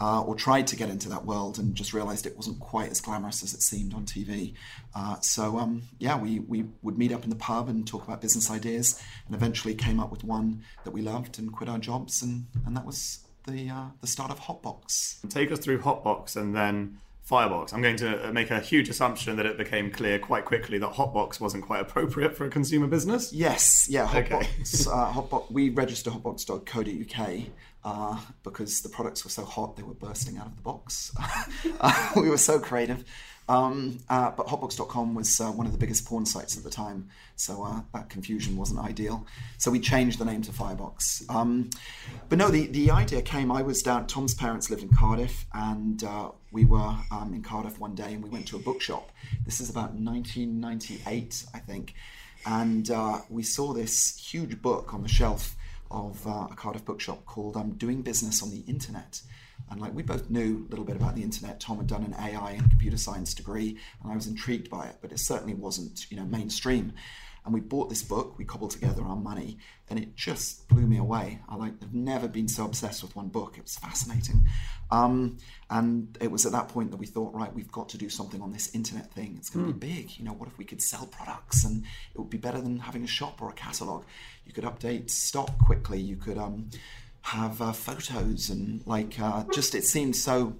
uh, 0.00 0.22
or 0.22 0.34
tried 0.34 0.66
to 0.68 0.76
get 0.76 0.88
into 0.88 1.08
that 1.08 1.24
world 1.24 1.58
and 1.58 1.74
just 1.74 1.92
realized 1.92 2.26
it 2.26 2.36
wasn't 2.36 2.58
quite 2.60 2.90
as 2.90 3.00
glamorous 3.00 3.42
as 3.42 3.52
it 3.54 3.62
seemed 3.62 3.94
on 3.94 4.04
TV. 4.04 4.54
Uh, 4.94 5.18
so 5.20 5.58
um, 5.58 5.82
yeah, 5.98 6.16
we, 6.16 6.40
we 6.40 6.64
would 6.82 6.98
meet 6.98 7.12
up 7.12 7.24
in 7.24 7.30
the 7.30 7.36
pub 7.36 7.68
and 7.68 7.86
talk 7.86 8.06
about 8.06 8.20
business 8.20 8.50
ideas, 8.50 9.02
and 9.26 9.34
eventually 9.34 9.74
came 9.74 10.00
up 10.00 10.10
with 10.10 10.24
one 10.24 10.62
that 10.84 10.92
we 10.92 11.02
loved 11.02 11.38
and 11.38 11.52
quit 11.52 11.68
our 11.68 11.78
jobs, 11.78 12.22
and, 12.22 12.46
and 12.66 12.76
that 12.76 12.84
was 12.84 13.20
the 13.46 13.70
uh, 13.70 13.86
the 14.00 14.06
start 14.06 14.30
of 14.30 14.40
Hotbox. 14.40 15.28
Take 15.28 15.50
us 15.50 15.58
through 15.58 15.80
Hotbox 15.80 16.36
and 16.36 16.54
then 16.54 16.98
Firebox. 17.28 17.74
I'm 17.74 17.82
going 17.82 17.96
to 17.96 18.32
make 18.32 18.50
a 18.50 18.58
huge 18.60 18.88
assumption 18.88 19.36
that 19.36 19.44
it 19.44 19.58
became 19.58 19.90
clear 19.90 20.18
quite 20.18 20.46
quickly 20.46 20.78
that 20.78 20.92
Hotbox 20.92 21.40
wasn't 21.40 21.64
quite 21.64 21.80
appropriate 21.80 22.34
for 22.36 22.46
a 22.46 22.50
consumer 22.50 22.86
business. 22.86 23.32
Yes, 23.32 23.86
yeah, 23.90 24.06
Hotbox. 24.06 24.86
Okay. 24.86 24.98
uh, 24.98 25.12
Hotbox. 25.12 25.50
We 25.50 25.68
registered 25.70 26.14
hotbox.co.uk 26.14 27.42
uh, 27.84 28.18
because 28.42 28.82
the 28.82 28.88
products 28.88 29.24
were 29.24 29.30
so 29.30 29.44
hot 29.44 29.76
they 29.76 29.82
were 29.82 29.94
bursting 29.94 30.36
out 30.38 30.46
of 30.46 30.56
the 30.56 30.62
box. 30.62 31.12
uh, 31.80 32.12
we 32.16 32.28
were 32.28 32.38
so 32.38 32.58
creative. 32.58 33.04
Um, 33.48 34.00
uh, 34.10 34.30
but 34.30 34.46
hotbox.com 34.46 35.14
was 35.14 35.40
uh, 35.40 35.50
one 35.50 35.64
of 35.64 35.72
the 35.72 35.78
biggest 35.78 36.04
porn 36.04 36.26
sites 36.26 36.58
at 36.58 36.64
the 36.64 36.70
time, 36.70 37.08
so 37.34 37.64
uh, 37.64 37.80
that 37.94 38.10
confusion 38.10 38.58
wasn't 38.58 38.80
ideal. 38.80 39.26
So 39.56 39.70
we 39.70 39.80
changed 39.80 40.18
the 40.18 40.26
name 40.26 40.42
to 40.42 40.52
Firebox. 40.52 41.24
Um, 41.30 41.70
but 42.28 42.36
no, 42.36 42.50
the, 42.50 42.66
the 42.66 42.90
idea 42.90 43.22
came. 43.22 43.50
I 43.50 43.62
was 43.62 43.82
down. 43.82 44.06
Tom's 44.06 44.34
parents 44.34 44.68
lived 44.68 44.82
in 44.82 44.90
Cardiff, 44.90 45.46
and 45.54 46.04
uh, 46.04 46.30
we 46.52 46.66
were 46.66 46.94
um, 47.10 47.32
in 47.34 47.42
Cardiff 47.42 47.78
one 47.78 47.94
day, 47.94 48.12
and 48.12 48.22
we 48.22 48.28
went 48.28 48.46
to 48.48 48.56
a 48.56 48.60
bookshop. 48.60 49.10
This 49.46 49.60
is 49.60 49.70
about 49.70 49.94
1998, 49.94 51.44
I 51.54 51.58
think, 51.58 51.94
and 52.44 52.90
uh, 52.90 53.20
we 53.30 53.42
saw 53.42 53.72
this 53.72 54.18
huge 54.18 54.60
book 54.60 54.92
on 54.92 55.02
the 55.02 55.08
shelf 55.08 55.56
of 55.90 56.26
uh, 56.26 56.48
a 56.50 56.54
Cardiff 56.54 56.84
bookshop 56.84 57.24
called 57.26 57.56
um, 57.56 57.72
"Doing 57.72 58.02
Business 58.02 58.42
on 58.42 58.50
the 58.50 58.60
Internet." 58.66 59.22
And 59.70 59.80
like 59.80 59.94
we 59.94 60.02
both 60.02 60.30
knew 60.30 60.64
a 60.66 60.70
little 60.70 60.84
bit 60.84 60.96
about 60.96 61.14
the 61.14 61.22
internet. 61.22 61.60
Tom 61.60 61.78
had 61.78 61.86
done 61.86 62.02
an 62.02 62.14
AI 62.14 62.52
and 62.52 62.70
computer 62.70 62.96
science 62.96 63.34
degree, 63.34 63.76
and 64.02 64.12
I 64.12 64.14
was 64.14 64.26
intrigued 64.26 64.70
by 64.70 64.86
it, 64.86 64.96
but 65.02 65.12
it 65.12 65.18
certainly 65.18 65.54
wasn't, 65.54 66.10
you 66.10 66.16
know, 66.16 66.24
mainstream. 66.24 66.92
And 67.48 67.54
we 67.54 67.60
bought 67.62 67.88
this 67.88 68.02
book, 68.02 68.36
we 68.36 68.44
cobbled 68.44 68.72
together 68.72 69.02
our 69.02 69.16
money, 69.16 69.56
and 69.88 69.98
it 69.98 70.14
just 70.14 70.68
blew 70.68 70.86
me 70.86 70.98
away. 70.98 71.40
I 71.48 71.56
like 71.56 71.80
have 71.80 71.94
never 71.94 72.28
been 72.28 72.46
so 72.46 72.66
obsessed 72.66 73.02
with 73.02 73.16
one 73.16 73.28
book. 73.28 73.56
It 73.56 73.62
was 73.62 73.74
fascinating. 73.74 74.46
Um, 74.90 75.38
and 75.70 76.18
it 76.20 76.30
was 76.30 76.44
at 76.44 76.52
that 76.52 76.68
point 76.68 76.90
that 76.90 76.98
we 76.98 77.06
thought, 77.06 77.32
right, 77.34 77.50
we've 77.54 77.72
got 77.72 77.88
to 77.88 77.96
do 77.96 78.10
something 78.10 78.42
on 78.42 78.52
this 78.52 78.74
internet 78.74 79.10
thing. 79.14 79.36
It's 79.38 79.48
going 79.48 79.64
to 79.64 79.72
mm. 79.72 79.80
be 79.80 79.86
big. 79.94 80.18
You 80.18 80.26
know, 80.26 80.34
what 80.34 80.46
if 80.46 80.58
we 80.58 80.66
could 80.66 80.82
sell 80.82 81.06
products 81.06 81.64
and 81.64 81.84
it 82.14 82.18
would 82.18 82.28
be 82.28 82.36
better 82.36 82.60
than 82.60 82.80
having 82.80 83.02
a 83.02 83.06
shop 83.06 83.40
or 83.40 83.48
a 83.48 83.54
catalog? 83.54 84.04
You 84.44 84.52
could 84.52 84.64
update 84.64 85.08
stock 85.08 85.56
quickly. 85.56 85.98
You 85.98 86.16
could 86.16 86.36
um, 86.36 86.68
have 87.22 87.62
uh, 87.62 87.72
photos 87.72 88.50
and 88.50 88.86
like 88.86 89.18
uh, 89.18 89.44
just 89.54 89.74
it 89.74 89.84
seemed 89.84 90.16
so 90.16 90.54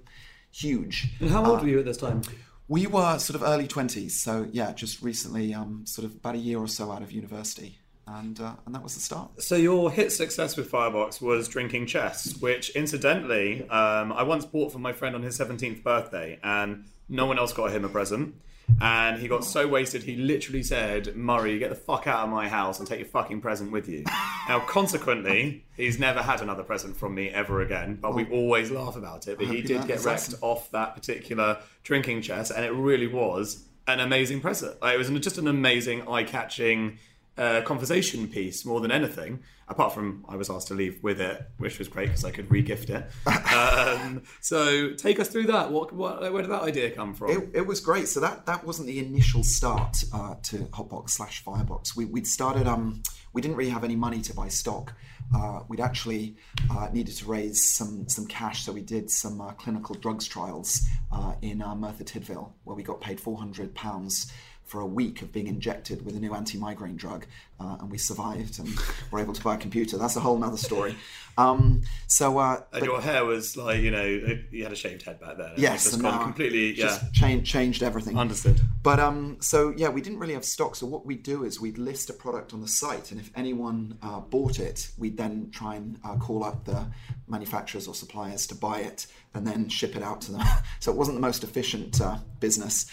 huge. 0.50 1.10
And 1.20 1.28
how 1.28 1.44
old 1.44 1.58
uh, 1.58 1.62
were 1.64 1.68
you 1.68 1.80
at 1.80 1.84
this 1.84 1.98
time? 1.98 2.22
We 2.68 2.86
were 2.86 3.18
sort 3.18 3.34
of 3.34 3.42
early 3.42 3.66
20s, 3.66 4.10
so 4.10 4.46
yeah, 4.52 4.72
just 4.72 5.02
recently, 5.02 5.54
um, 5.54 5.86
sort 5.86 6.04
of 6.04 6.14
about 6.14 6.34
a 6.34 6.38
year 6.38 6.58
or 6.58 6.68
so 6.68 6.92
out 6.92 7.02
of 7.02 7.12
university. 7.12 7.78
And, 8.06 8.40
uh, 8.40 8.54
and 8.64 8.74
that 8.74 8.82
was 8.82 8.94
the 8.94 9.00
start. 9.00 9.42
So 9.42 9.56
your 9.56 9.90
hit 9.90 10.12
success 10.12 10.56
with 10.56 10.70
Firebox 10.70 11.20
was 11.20 11.48
drinking 11.48 11.86
chess, 11.86 12.36
which 12.40 12.70
incidentally 12.70 13.68
um, 13.68 14.12
I 14.12 14.22
once 14.22 14.44
bought 14.46 14.72
for 14.72 14.78
my 14.78 14.92
friend 14.92 15.14
on 15.14 15.22
his 15.22 15.38
17th 15.38 15.82
birthday, 15.82 16.38
and 16.42 16.84
no 17.08 17.26
one 17.26 17.38
else 17.38 17.52
got 17.52 17.70
him 17.70 17.84
a 17.84 17.88
present 17.88 18.34
and 18.80 19.20
he 19.20 19.28
got 19.28 19.44
so 19.44 19.66
wasted 19.66 20.02
he 20.02 20.16
literally 20.16 20.62
said, 20.62 21.16
"Murray, 21.16 21.58
get 21.58 21.70
the 21.70 21.76
fuck 21.76 22.06
out 22.06 22.24
of 22.24 22.30
my 22.30 22.48
house 22.48 22.78
and 22.78 22.88
take 22.88 23.00
your 23.00 23.08
fucking 23.08 23.40
present 23.40 23.72
with 23.72 23.88
you." 23.88 24.04
now, 24.48 24.60
consequently, 24.60 25.64
he's 25.76 25.98
never 25.98 26.22
had 26.22 26.40
another 26.40 26.62
present 26.62 26.96
from 26.96 27.14
me 27.14 27.28
ever 27.28 27.60
again. 27.60 27.98
But 28.00 28.14
we 28.14 28.26
always 28.30 28.70
laugh 28.70 28.96
about 28.96 29.26
it. 29.28 29.38
But 29.38 29.48
he 29.48 29.62
did 29.62 29.86
get 29.86 30.04
wrecked 30.04 30.28
awesome. 30.28 30.38
off 30.42 30.70
that 30.70 30.94
particular 30.94 31.58
drinking 31.82 32.22
chess, 32.22 32.50
and 32.50 32.64
it 32.64 32.72
really 32.72 33.06
was 33.06 33.64
an 33.86 34.00
amazing 34.00 34.40
present. 34.40 34.80
Like, 34.80 34.94
it 34.94 34.98
was 34.98 35.08
just 35.20 35.38
an 35.38 35.48
amazing, 35.48 36.06
eye-catching 36.06 36.98
uh, 37.36 37.62
conversation 37.62 38.28
piece 38.28 38.64
more 38.64 38.80
than 38.80 38.90
anything. 38.90 39.40
Apart 39.70 39.92
from 39.92 40.24
I 40.28 40.36
was 40.36 40.48
asked 40.48 40.68
to 40.68 40.74
leave 40.74 41.02
with 41.02 41.20
it, 41.20 41.46
which 41.58 41.78
was 41.78 41.88
great 41.88 42.06
because 42.06 42.24
I 42.24 42.30
could 42.30 42.48
regift 42.48 42.88
it. 42.88 43.10
um, 44.02 44.22
so 44.40 44.92
take 44.94 45.20
us 45.20 45.28
through 45.28 45.46
that. 45.46 45.70
What, 45.70 45.92
what, 45.92 46.20
where 46.32 46.42
did 46.42 46.50
that 46.50 46.62
idea 46.62 46.90
come 46.90 47.12
from? 47.14 47.30
It, 47.30 47.50
it 47.52 47.66
was 47.66 47.80
great. 47.80 48.08
So 48.08 48.20
that 48.20 48.46
that 48.46 48.64
wasn't 48.64 48.88
the 48.88 48.98
initial 48.98 49.44
start 49.44 50.02
uh, 50.12 50.36
to 50.44 50.58
Hotbox 50.66 51.10
slash 51.10 51.44
Firebox. 51.44 51.96
We, 51.96 52.06
would 52.06 52.26
started. 52.26 52.66
Um, 52.66 53.02
we 53.32 53.42
didn't 53.42 53.56
really 53.56 53.70
have 53.70 53.84
any 53.84 53.96
money 53.96 54.20
to 54.22 54.34
buy 54.34 54.48
stock. 54.48 54.94
Uh, 55.34 55.60
we'd 55.68 55.80
actually 55.80 56.36
uh, 56.70 56.88
needed 56.92 57.14
to 57.16 57.26
raise 57.26 57.62
some 57.74 58.08
some 58.08 58.26
cash, 58.26 58.64
so 58.64 58.72
we 58.72 58.80
did 58.80 59.10
some 59.10 59.40
uh, 59.40 59.52
clinical 59.52 59.94
drugs 59.94 60.26
trials 60.26 60.86
uh, 61.12 61.34
in 61.42 61.60
uh, 61.60 61.74
Merthyr 61.74 62.04
Tydfil, 62.04 62.50
where 62.64 62.76
we 62.76 62.82
got 62.82 63.00
paid 63.00 63.20
four 63.20 63.36
hundred 63.36 63.74
pounds 63.74 64.32
for 64.68 64.80
a 64.80 64.86
week 64.86 65.22
of 65.22 65.32
being 65.32 65.46
injected 65.46 66.04
with 66.04 66.14
a 66.14 66.20
new 66.20 66.34
anti-migraine 66.34 66.96
drug, 66.96 67.26
uh, 67.58 67.76
and 67.80 67.90
we 67.90 67.96
survived 67.96 68.58
and 68.58 68.68
were 69.10 69.18
able 69.18 69.32
to 69.32 69.42
buy 69.42 69.54
a 69.54 69.58
computer. 69.58 69.96
That's 69.96 70.16
a 70.16 70.20
whole 70.20 70.42
other 70.44 70.58
story. 70.58 70.94
Um, 71.38 71.82
so, 72.08 72.38
uh, 72.38 72.62
and 72.72 72.80
but, 72.80 72.82
your 72.82 73.00
hair 73.00 73.24
was 73.24 73.56
like 73.56 73.80
you 73.80 73.90
know 73.90 74.04
you 74.50 74.62
had 74.64 74.72
a 74.72 74.76
shaved 74.76 75.02
head 75.02 75.20
back 75.20 75.38
then. 75.38 75.52
Yes, 75.56 75.96
gone 75.96 76.22
completely. 76.22 76.72
Yeah, 76.74 76.98
changed 77.12 77.46
changed 77.50 77.82
everything. 77.82 78.18
Understood. 78.18 78.60
But 78.82 78.98
um, 78.98 79.38
so 79.40 79.72
yeah, 79.76 79.88
we 79.88 80.00
didn't 80.00 80.18
really 80.18 80.34
have 80.34 80.44
stock. 80.44 80.76
So 80.76 80.86
what 80.86 81.06
we'd 81.06 81.22
do 81.22 81.44
is 81.44 81.60
we'd 81.60 81.78
list 81.78 82.10
a 82.10 82.12
product 82.12 82.52
on 82.52 82.60
the 82.60 82.68
site, 82.68 83.12
and 83.12 83.20
if 83.20 83.30
anyone 83.36 83.96
uh, 84.02 84.20
bought 84.20 84.58
it, 84.58 84.90
we'd 84.98 85.16
then 85.16 85.50
try 85.50 85.76
and 85.76 85.98
uh, 86.04 86.16
call 86.16 86.44
up 86.44 86.64
the 86.64 86.86
manufacturers 87.28 87.86
or 87.86 87.94
suppliers 87.94 88.46
to 88.48 88.54
buy 88.54 88.80
it 88.80 89.06
and 89.34 89.46
then 89.46 89.68
ship 89.68 89.96
it 89.96 90.02
out 90.02 90.20
to 90.22 90.32
them. 90.32 90.42
so 90.80 90.90
it 90.90 90.96
wasn't 90.96 91.16
the 91.16 91.20
most 91.20 91.44
efficient 91.44 92.00
uh, 92.00 92.16
business. 92.40 92.90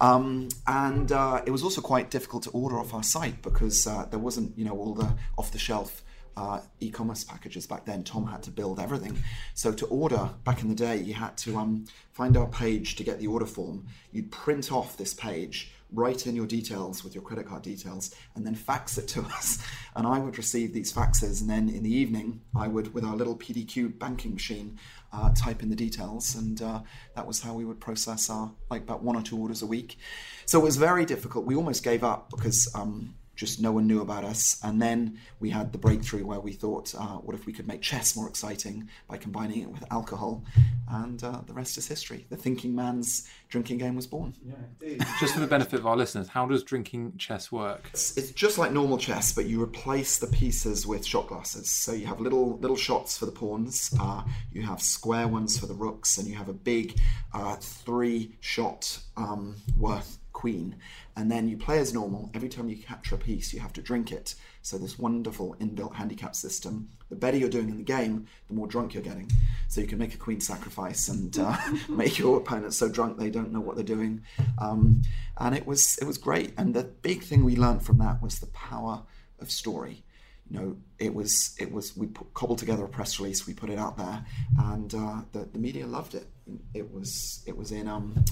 Um, 0.00 0.48
and 0.66 1.10
uh, 1.12 1.42
it 1.46 1.50
was 1.50 1.62
also 1.62 1.80
quite 1.80 2.10
difficult 2.10 2.42
to 2.44 2.50
order 2.50 2.78
off 2.78 2.94
our 2.94 3.02
site 3.02 3.42
because 3.42 3.86
uh, 3.86 4.06
there 4.10 4.18
wasn't, 4.18 4.56
you 4.58 4.64
know, 4.64 4.76
all 4.76 4.94
the 4.94 5.14
off-the-shelf 5.38 6.02
uh, 6.36 6.60
e-commerce 6.80 7.24
packages 7.24 7.66
back 7.66 7.84
then. 7.84 8.04
Tom 8.04 8.26
had 8.26 8.42
to 8.42 8.50
build 8.50 8.78
everything. 8.78 9.16
So 9.54 9.72
to 9.72 9.86
order 9.86 10.30
back 10.44 10.62
in 10.62 10.68
the 10.68 10.74
day, 10.74 10.98
you 10.98 11.14
had 11.14 11.36
to 11.38 11.56
um, 11.56 11.86
find 12.12 12.36
our 12.36 12.46
page 12.46 12.96
to 12.96 13.04
get 13.04 13.18
the 13.18 13.26
order 13.26 13.46
form. 13.46 13.86
You'd 14.12 14.30
print 14.30 14.70
off 14.70 14.96
this 14.96 15.14
page, 15.14 15.72
write 15.92 16.26
in 16.26 16.36
your 16.36 16.46
details 16.46 17.02
with 17.02 17.14
your 17.14 17.22
credit 17.22 17.46
card 17.46 17.62
details, 17.62 18.14
and 18.34 18.44
then 18.46 18.54
fax 18.54 18.98
it 18.98 19.08
to 19.08 19.20
us. 19.36 19.58
And 19.94 20.06
I 20.06 20.18
would 20.18 20.36
receive 20.36 20.74
these 20.74 20.92
faxes, 20.92 21.40
and 21.40 21.48
then 21.48 21.68
in 21.68 21.82
the 21.82 21.94
evening, 21.94 22.42
I 22.54 22.68
would, 22.68 22.92
with 22.92 23.04
our 23.04 23.16
little 23.16 23.36
PDQ 23.36 23.98
banking 23.98 24.34
machine, 24.34 24.78
uh, 25.12 25.32
type 25.34 25.62
in 25.62 25.70
the 25.70 25.76
details, 25.76 26.34
and 26.34 26.60
uh, 26.62 26.80
that 27.14 27.26
was 27.26 27.40
how 27.40 27.54
we 27.54 27.64
would 27.64 27.80
process 27.80 28.30
our 28.30 28.52
like 28.70 28.82
about 28.82 29.02
one 29.02 29.16
or 29.16 29.22
two 29.22 29.38
orders 29.38 29.62
a 29.62 29.66
week. 29.66 29.98
So 30.46 30.60
it 30.60 30.64
was 30.64 30.76
very 30.76 31.04
difficult. 31.04 31.44
We 31.44 31.56
almost 31.56 31.82
gave 31.82 32.04
up 32.04 32.30
because 32.30 32.68
um, 32.74 33.14
just 33.36 33.60
no 33.60 33.70
one 33.70 33.86
knew 33.86 34.00
about 34.00 34.24
us. 34.24 34.58
And 34.64 34.80
then 34.82 35.18
we 35.38 35.50
had 35.50 35.70
the 35.70 35.78
breakthrough 35.78 36.24
where 36.24 36.40
we 36.40 36.52
thought, 36.52 36.94
uh, 36.94 37.18
what 37.18 37.36
if 37.36 37.46
we 37.46 37.52
could 37.52 37.68
make 37.68 37.82
chess 37.82 38.16
more 38.16 38.28
exciting 38.28 38.88
by 39.08 39.18
combining 39.18 39.62
it 39.62 39.70
with 39.70 39.84
alcohol? 39.92 40.42
And 40.88 41.22
uh, 41.22 41.42
the 41.46 41.52
rest 41.52 41.76
is 41.76 41.86
history. 41.86 42.26
The 42.30 42.36
thinking 42.36 42.74
man's 42.74 43.28
drinking 43.48 43.78
game 43.78 43.94
was 43.94 44.06
born. 44.06 44.34
Yeah, 44.44 45.04
just 45.20 45.34
for 45.34 45.40
the 45.40 45.46
benefit 45.46 45.78
of 45.78 45.86
our 45.86 45.96
listeners, 45.96 46.28
how 46.28 46.46
does 46.46 46.64
drinking 46.64 47.18
chess 47.18 47.52
work? 47.52 47.90
It's, 47.92 48.16
it's, 48.16 48.30
just 48.30 48.58
like 48.58 48.72
normal 48.72 48.98
chess, 48.98 49.32
but 49.32 49.46
you 49.46 49.62
replace 49.62 50.18
the 50.18 50.26
pieces 50.26 50.86
with 50.86 51.04
shot 51.04 51.28
glasses. 51.28 51.70
So 51.70 51.92
you 51.92 52.06
have 52.06 52.20
little 52.20 52.58
little 52.58 52.76
shots 52.76 53.16
for 53.16 53.26
the 53.26 53.32
pawns, 53.32 53.94
uh, 54.00 54.22
you 54.52 54.62
have 54.62 54.82
square 54.82 55.28
ones 55.28 55.58
for 55.58 55.66
the 55.66 55.74
rooks, 55.74 56.18
and 56.18 56.26
you 56.26 56.34
have 56.34 56.48
a 56.48 56.54
big 56.54 56.98
uh, 57.32 57.56
three 57.56 58.36
shot 58.40 58.98
um, 59.16 59.56
worth 59.78 60.18
queen. 60.32 60.76
And 61.16 61.30
then 61.30 61.48
you 61.48 61.56
play 61.56 61.78
as 61.78 61.94
normal. 61.94 62.30
Every 62.34 62.48
time 62.50 62.68
you 62.68 62.76
capture 62.76 63.14
a 63.14 63.18
piece, 63.18 63.54
you 63.54 63.60
have 63.60 63.72
to 63.72 63.80
drink 63.80 64.12
it. 64.12 64.34
So 64.60 64.76
this 64.76 64.98
wonderful 64.98 65.56
inbuilt 65.60 65.94
handicap 65.94 66.36
system. 66.36 66.90
The 67.08 67.16
better 67.16 67.38
you're 67.38 67.48
doing 67.48 67.70
in 67.70 67.78
the 67.78 67.82
game, 67.82 68.26
the 68.48 68.54
more 68.54 68.66
drunk 68.66 68.92
you're 68.92 69.02
getting. 69.02 69.30
So 69.68 69.80
you 69.80 69.86
can 69.86 69.98
make 69.98 70.12
a 70.12 70.18
queen 70.18 70.40
sacrifice 70.42 71.08
and 71.08 71.38
uh, 71.38 71.56
make 71.88 72.18
your 72.18 72.36
opponent 72.36 72.74
so 72.74 72.88
drunk 72.88 73.18
they 73.18 73.30
don't 73.30 73.50
know 73.50 73.60
what 73.60 73.76
they're 73.76 73.84
doing. 73.84 74.22
Um, 74.58 75.02
and 75.38 75.54
it 75.54 75.66
was 75.66 75.96
it 76.02 76.04
was 76.04 76.18
great. 76.18 76.52
And 76.58 76.74
the 76.74 76.84
big 76.84 77.22
thing 77.22 77.44
we 77.44 77.56
learned 77.56 77.82
from 77.82 77.98
that 77.98 78.20
was 78.20 78.38
the 78.38 78.48
power 78.48 79.02
of 79.40 79.50
story. 79.50 80.04
You 80.50 80.58
know, 80.58 80.76
it 80.98 81.14
was 81.14 81.56
it 81.58 81.72
was 81.72 81.96
we 81.96 82.08
put, 82.08 82.34
cobbled 82.34 82.58
together 82.58 82.84
a 82.84 82.88
press 82.88 83.18
release, 83.18 83.46
we 83.46 83.54
put 83.54 83.70
it 83.70 83.78
out 83.78 83.96
there, 83.96 84.24
and 84.58 84.94
uh, 84.94 85.22
the 85.32 85.48
the 85.52 85.58
media 85.58 85.86
loved 85.86 86.14
it. 86.14 86.26
It 86.74 86.92
was 86.92 87.42
it 87.46 87.56
was 87.56 87.72
in 87.72 87.88
um, 87.88 88.24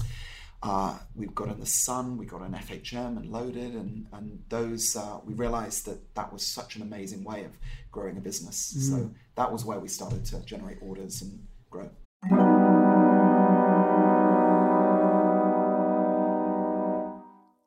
uh, 0.65 0.97
we 1.15 1.27
got 1.27 1.49
in 1.49 1.59
the 1.59 1.65
Sun, 1.65 2.17
we 2.17 2.25
got 2.25 2.41
an 2.41 2.53
FHM 2.53 3.17
and 3.17 3.31
loaded, 3.31 3.75
and 3.75 4.07
and 4.11 4.43
those 4.49 4.95
uh, 4.95 5.19
we 5.23 5.35
realised 5.35 5.85
that 5.85 6.15
that 6.15 6.33
was 6.33 6.43
such 6.43 6.75
an 6.75 6.81
amazing 6.81 7.23
way 7.23 7.43
of 7.43 7.51
growing 7.91 8.17
a 8.17 8.19
business. 8.19 8.73
Mm. 8.75 8.81
So 8.81 9.11
that 9.35 9.51
was 9.51 9.63
where 9.63 9.79
we 9.79 9.87
started 9.87 10.25
to 10.25 10.39
generate 10.45 10.79
orders 10.81 11.21
and 11.21 11.45
grow. 11.69 11.89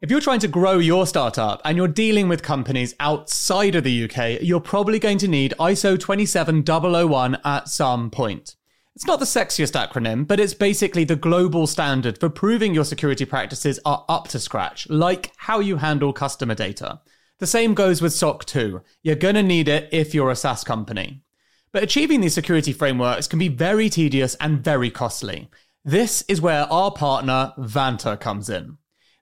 If 0.00 0.10
you're 0.10 0.20
trying 0.20 0.40
to 0.40 0.48
grow 0.48 0.78
your 0.78 1.06
startup 1.06 1.60
and 1.64 1.76
you're 1.76 1.86
dealing 1.86 2.28
with 2.28 2.42
companies 2.42 2.94
outside 2.98 3.74
of 3.76 3.84
the 3.84 4.04
UK, 4.04 4.40
you're 4.42 4.60
probably 4.60 4.98
going 4.98 5.18
to 5.18 5.28
need 5.28 5.54
ISO 5.60 5.98
27001 5.98 7.38
at 7.44 7.68
some 7.68 8.10
point. 8.10 8.56
It's 8.98 9.06
not 9.06 9.20
the 9.20 9.26
sexiest 9.26 9.74
acronym, 9.74 10.26
but 10.26 10.40
it's 10.40 10.54
basically 10.54 11.04
the 11.04 11.14
global 11.14 11.68
standard 11.68 12.18
for 12.18 12.28
proving 12.28 12.74
your 12.74 12.84
security 12.84 13.24
practices 13.24 13.78
are 13.84 14.04
up 14.08 14.26
to 14.26 14.40
scratch, 14.40 14.90
like 14.90 15.30
how 15.36 15.60
you 15.60 15.76
handle 15.76 16.12
customer 16.12 16.56
data. 16.56 17.00
The 17.38 17.46
same 17.46 17.74
goes 17.74 18.02
with 18.02 18.12
SOC 18.12 18.44
2. 18.46 18.82
You're 19.04 19.14
going 19.14 19.36
to 19.36 19.42
need 19.44 19.68
it 19.68 19.88
if 19.92 20.14
you're 20.14 20.32
a 20.32 20.34
SaaS 20.34 20.64
company. 20.64 21.22
But 21.70 21.84
achieving 21.84 22.22
these 22.22 22.34
security 22.34 22.72
frameworks 22.72 23.28
can 23.28 23.38
be 23.38 23.46
very 23.46 23.88
tedious 23.88 24.34
and 24.40 24.64
very 24.64 24.90
costly. 24.90 25.48
This 25.84 26.22
is 26.22 26.40
where 26.40 26.64
our 26.64 26.90
partner, 26.90 27.52
Vanta, 27.56 28.18
comes 28.18 28.50
in. 28.50 28.78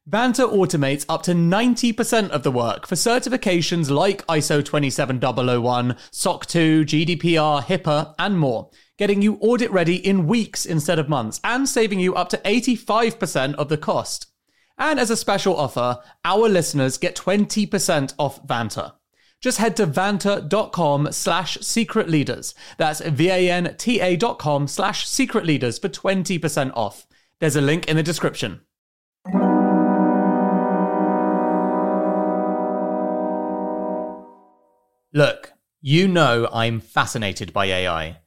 Vanta 0.08 0.50
automates 0.50 1.04
up 1.06 1.22
to 1.24 1.32
90% 1.32 2.30
of 2.30 2.44
the 2.44 2.50
work 2.50 2.86
for 2.86 2.94
certifications 2.94 3.90
like 3.90 4.26
ISO 4.26 4.64
27001, 4.64 5.96
SOC 6.12 6.46
2, 6.46 6.84
GDPR, 6.86 7.62
HIPAA, 7.62 8.14
and 8.18 8.38
more 8.38 8.70
getting 8.98 9.22
you 9.22 9.36
audit 9.40 9.70
ready 9.70 9.96
in 9.96 10.26
weeks 10.26 10.66
instead 10.66 10.98
of 10.98 11.08
months, 11.08 11.40
and 11.44 11.68
saving 11.68 12.00
you 12.00 12.14
up 12.14 12.28
to 12.30 12.38
85% 12.38 13.54
of 13.54 13.68
the 13.68 13.76
cost. 13.76 14.26
And 14.78 15.00
as 15.00 15.10
a 15.10 15.16
special 15.16 15.56
offer, 15.56 16.00
our 16.24 16.48
listeners 16.48 16.98
get 16.98 17.16
20% 17.16 18.14
off 18.18 18.46
Vanta. 18.46 18.94
Just 19.40 19.58
head 19.58 19.76
to 19.76 19.86
vanta.com 19.86 21.12
slash 21.12 21.58
secret 21.60 22.08
leaders. 22.08 22.54
That's 22.78 23.00
V-A-N-T-A 23.00 24.16
dot 24.16 24.38
com 24.38 24.66
slash 24.66 25.06
secret 25.06 25.44
leaders 25.44 25.78
for 25.78 25.88
20% 25.88 26.72
off. 26.74 27.06
There's 27.38 27.56
a 27.56 27.60
link 27.60 27.86
in 27.86 27.96
the 27.96 28.02
description. 28.02 28.62
Look, 35.12 35.52
you 35.80 36.08
know 36.08 36.48
I'm 36.52 36.80
fascinated 36.80 37.52
by 37.52 37.66
AI. 37.66 38.18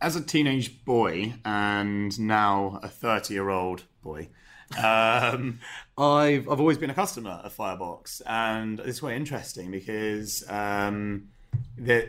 as 0.00 0.16
a 0.16 0.20
teenage 0.20 0.84
boy 0.84 1.34
and 1.44 2.18
now 2.18 2.80
a 2.82 2.88
30 2.88 3.34
year 3.34 3.48
old 3.48 3.84
boy, 4.02 4.28
um, 4.82 5.60
I've, 5.98 6.48
I've 6.48 6.60
always 6.60 6.78
been 6.78 6.90
a 6.90 6.94
customer 6.94 7.40
of 7.42 7.52
Firebox. 7.52 8.22
And 8.26 8.80
it's 8.80 9.00
quite 9.00 9.16
interesting 9.16 9.70
because 9.70 10.48
um, 10.50 11.28
that 11.78 12.08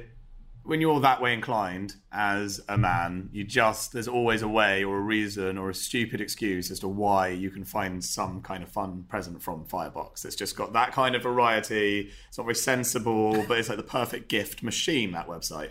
when 0.63 0.81
you're 0.81 0.99
that 0.99 1.21
way 1.21 1.33
inclined 1.33 1.95
as 2.11 2.59
a 2.67 2.77
man, 2.77 3.29
you 3.31 3.45
just, 3.45 3.93
there's 3.93 4.09
always 4.09 4.41
a 4.41 4.49
way 4.49 4.83
or 4.83 4.97
a 4.97 5.01
reason 5.01 5.57
or 5.57 5.69
a 5.69 5.73
stupid 5.73 6.19
excuse 6.19 6.69
as 6.69 6.79
to 6.81 6.89
why 6.89 7.29
you 7.29 7.49
can 7.49 7.63
find 7.63 8.03
some 8.03 8.41
kind 8.41 8.63
of 8.63 8.69
fun 8.69 9.05
present 9.07 9.41
from 9.41 9.63
Firebox. 9.63 10.25
It's 10.25 10.35
just 10.35 10.57
got 10.57 10.73
that 10.73 10.91
kind 10.91 11.15
of 11.15 11.23
variety. 11.23 12.11
It's 12.27 12.37
not 12.37 12.43
very 12.43 12.55
sensible, 12.55 13.45
but 13.47 13.57
it's 13.57 13.69
like 13.69 13.77
the 13.77 13.83
perfect 13.83 14.27
gift 14.27 14.61
machine, 14.61 15.13
that 15.13 15.29
website. 15.29 15.69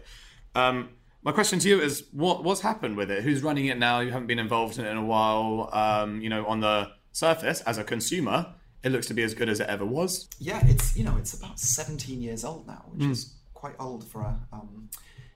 Um, 0.55 0.89
my 1.27 1.33
question 1.33 1.59
to 1.59 1.69
you 1.69 1.81
is 1.81 2.05
what 2.13 2.45
what's 2.45 2.61
happened 2.61 2.97
with 2.97 3.11
it? 3.11 3.25
Who's 3.25 3.43
running 3.43 3.67
it 3.67 3.79
now? 3.79 3.99
You 3.99 4.13
haven't 4.13 4.29
been 4.29 4.39
involved 4.39 4.79
in 4.79 4.87
it 4.87 4.91
in 4.91 4.97
a 4.97 5.05
while. 5.05 5.69
Um, 5.73 6.21
you 6.21 6.29
know, 6.29 6.47
on 6.47 6.61
the 6.61 6.93
surface, 7.11 7.63
as 7.63 7.79
a 7.79 7.85
consumer, 7.85 8.55
it 8.85 8.93
looks 8.93 9.09
to 9.09 9.15
be 9.15 9.25
as 9.25 9.35
good 9.35 9.49
as 9.49 9.59
it 9.59 9.69
ever 9.69 9.85
was. 9.85 10.29
Yeah, 10.39 10.65
it's 10.65 10.97
you 10.97 11.03
know 11.03 11.17
it's 11.17 11.35
about 11.35 11.59
17 11.59 12.23
years 12.23 12.45
old 12.45 12.69
now, 12.69 12.85
which 12.93 13.03
mm. 13.03 13.11
is 13.11 13.35
quite 13.55 13.75
old 13.81 14.07
for 14.07 14.21
a 14.21 14.39
um, 14.53 14.89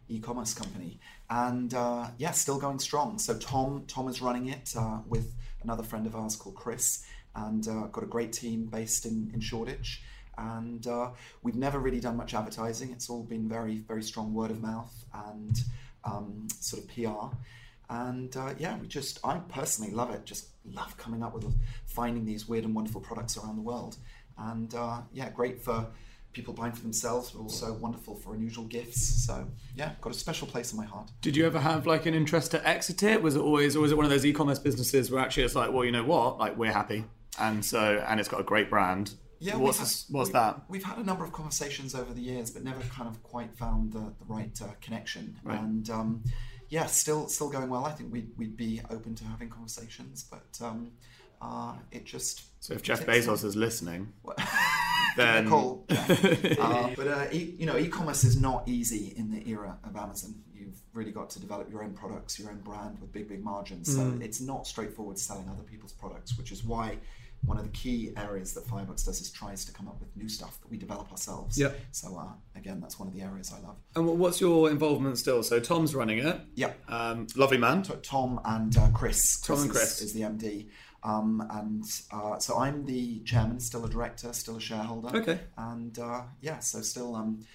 e-commerce 0.09 0.54
company, 0.54 1.00
and 1.28 1.75
uh, 1.75 2.06
yeah, 2.18 2.30
still 2.30 2.61
going 2.61 2.78
strong. 2.78 3.18
So 3.18 3.37
Tom 3.37 3.82
Tom 3.88 4.06
is 4.06 4.23
running 4.23 4.47
it 4.47 4.73
uh, 4.78 4.99
with 5.09 5.35
another 5.64 5.82
friend 5.82 6.06
of 6.06 6.14
ours 6.14 6.37
called 6.37 6.54
Chris, 6.54 7.04
and 7.35 7.66
uh, 7.66 7.88
got 7.88 8.04
a 8.04 8.06
great 8.06 8.32
team 8.32 8.66
based 8.66 9.06
in 9.06 9.32
in 9.35 9.40
Shoreditch 9.40 10.04
and 10.38 10.87
uh, 10.87 11.11
we've 11.42 11.56
never 11.56 11.78
really 11.78 12.00
done 12.00 12.16
much 12.16 12.32
advertising. 12.32 12.90
It's 12.92 13.11
all 13.11 13.23
been 13.23 13.47
very, 13.47 13.78
very 13.80 14.02
strong 14.02 14.32
word 14.32 14.50
of 14.50 14.62
mouth 14.62 15.00
and 15.14 15.61
um, 16.05 16.49
sort 16.61 16.85
of 16.85 16.88
PR. 16.88 17.37
And 17.88 18.37
uh, 18.37 18.55
yeah, 18.59 18.79
we 18.79 18.87
just, 18.87 19.19
I 19.25 19.38
personally 19.49 19.93
love 19.93 20.11
it. 20.11 20.25
Just 20.25 20.49
love 20.64 20.97
coming 20.97 21.23
up 21.23 21.35
with 21.35 21.52
finding 21.87 22.25
these 22.25 22.49
weird 22.49 22.64
and 22.64 22.75
wonderful 22.75 23.00
products 23.00 23.37
around 23.37 23.57
the 23.57 23.62
world. 23.62 23.97
And 24.38 24.75
uh, 24.75 25.02
yeah, 25.12 25.31
great 25.31 25.61
for 25.62 25.87
people 26.33 26.55
buying 26.55 26.73
for 26.73 26.83
themselves, 26.83 27.31
but 27.31 27.40
also 27.40 27.73
wonderful 27.75 28.14
for 28.14 28.35
unusual 28.35 28.64
gifts. 28.64 29.26
So 29.26 29.47
yeah, 29.75 29.93
got 30.00 30.14
a 30.14 30.19
special 30.19 30.47
place 30.47 30.73
in 30.73 30.79
my 30.79 30.85
heart. 30.85 31.11
Did 31.21 31.37
you 31.37 31.47
ever 31.47 31.59
have 31.59 31.87
like 31.87 32.07
an 32.07 32.14
interest 32.14 32.52
to 32.52 32.67
exit 32.67 33.02
it? 33.02 33.23
Was 33.23 33.37
it 33.37 33.40
always, 33.40 33.76
or 33.76 33.81
was 33.81 33.93
it 33.93 33.97
one 33.97 34.05
of 34.05 34.11
those 34.11 34.25
e-commerce 34.25 34.59
businesses 34.59 35.11
where 35.11 35.21
actually 35.21 35.43
it's 35.45 35.57
like, 35.57 35.73
well, 35.73 35.85
you 35.85 35.93
know 35.93 36.05
what, 36.05 36.38
like 36.38 36.57
we're 36.57 36.73
happy, 36.73 37.05
and 37.38 37.64
so 37.64 38.02
and 38.07 38.21
it's 38.21 38.29
got 38.29 38.40
a 38.40 38.45
great 38.45 38.71
brand, 38.71 39.14
yeah, 39.40 39.56
what's, 39.56 39.78
had, 39.78 40.14
what's 40.14 40.28
we, 40.28 40.32
that? 40.35 40.61
We've 40.68 40.85
had 40.85 40.99
a 40.99 41.02
number 41.02 41.25
of 41.25 41.32
conversations 41.32 41.94
over 41.94 42.12
the 42.12 42.20
years, 42.20 42.50
but 42.50 42.62
never 42.62 42.80
kind 42.82 43.09
of 43.09 43.23
quite 43.23 43.56
found 43.56 43.92
the, 43.92 44.12
the 44.18 44.26
right 44.26 44.56
uh, 44.62 44.66
connection. 44.82 45.37
Right. 45.42 45.59
And 45.59 45.88
um, 45.88 46.22
yeah, 46.68 46.87
still 46.87 47.26
still 47.29 47.48
going 47.48 47.70
well. 47.70 47.87
I 47.87 47.92
think 47.92 48.12
we'd, 48.12 48.31
we'd 48.37 48.57
be 48.57 48.83
open 48.90 49.14
to 49.16 49.24
having 49.24 49.48
conversations, 49.48 50.24
but 50.31 50.64
um, 50.64 50.92
uh, 51.40 51.74
it 51.90 52.05
just. 52.05 52.42
So 52.62 52.74
if 52.74 52.83
Jeff 52.83 53.07
Bezos 53.07 53.42
is 53.42 53.57
listening, 53.57 54.12
then 55.16 55.48
call. 55.48 55.87
Yeah. 55.90 56.57
uh, 56.59 56.90
but 56.94 57.09
uh, 57.09 57.26
e- 57.33 57.55
you 57.59 57.64
know, 57.64 57.79
e-commerce 57.79 58.24
is 58.24 58.38
not 58.38 58.68
easy 58.68 59.14
in 59.16 59.31
the 59.31 59.48
era 59.48 59.79
of 59.85 59.96
Amazon. 59.96 60.35
You've 60.53 60.79
really 60.92 61.12
got 61.12 61.31
to 61.31 61.40
develop 61.40 61.70
your 61.70 61.83
own 61.83 61.94
products, 61.94 62.38
your 62.38 62.50
own 62.50 62.61
brand 62.61 63.00
with 63.00 63.11
big 63.11 63.26
big 63.26 63.42
margins. 63.42 63.94
So 63.94 64.03
mm. 64.03 64.22
it's 64.22 64.42
not 64.42 64.66
straightforward 64.66 65.18
selling 65.18 65.48
other 65.48 65.62
people's 65.62 65.92
products, 65.92 66.37
which 66.37 66.53
is 66.53 66.62
why 66.62 66.98
one 67.44 67.57
of 67.57 67.64
the 67.64 67.70
key 67.70 68.12
areas 68.16 68.53
that 68.55 68.66
Firebox 68.66 69.05
does 69.05 69.20
is 69.20 69.31
tries 69.31 69.64
to 69.64 69.72
come 69.72 69.88
up 69.88 69.98
with 69.98 70.14
new 70.16 70.29
stuff 70.29 70.61
that 70.61 70.70
we 70.70 70.76
develop 70.76 71.11
ourselves. 71.11 71.59
Yeah. 71.59 71.70
So 71.90 72.16
uh, 72.16 72.33
again, 72.55 72.81
that's 72.81 72.98
one 72.98 73.09
of 73.09 73.14
the 73.14 73.22
areas 73.22 73.53
I 73.57 73.66
love. 73.66 73.76
And 73.96 74.07
what's 74.18 74.40
your 74.40 74.70
involvement 74.70 75.18
still? 75.18 75.42
So 75.42 75.59
Tom's 75.59 75.94
running 75.94 76.18
it. 76.18 76.40
Yeah. 76.55 76.72
Um, 76.88 77.26
lovely 77.37 77.59
man. 77.59 77.83
Tom 78.03 78.40
and 78.44 78.76
uh, 78.76 78.88
Chris. 78.92 79.40
Tom 79.40 79.62
and 79.62 79.70
Chris 79.70 80.00
is, 80.00 80.09
is 80.09 80.12
the 80.12 80.22
MD. 80.22 80.68
Um, 81.03 81.46
and 81.50 81.85
uh, 82.12 82.38
so 82.38 82.59
I'm 82.59 82.85
the 82.85 83.20
chairman, 83.20 83.59
still 83.61 83.85
a 83.85 83.88
director, 83.88 84.33
still 84.33 84.57
a 84.57 84.61
shareholder. 84.61 85.16
Okay. 85.16 85.40
And 85.57 85.98
uh, 85.98 86.22
yeah, 86.40 86.59
so 86.59 86.83
still 86.83 87.16
um, 87.16 87.46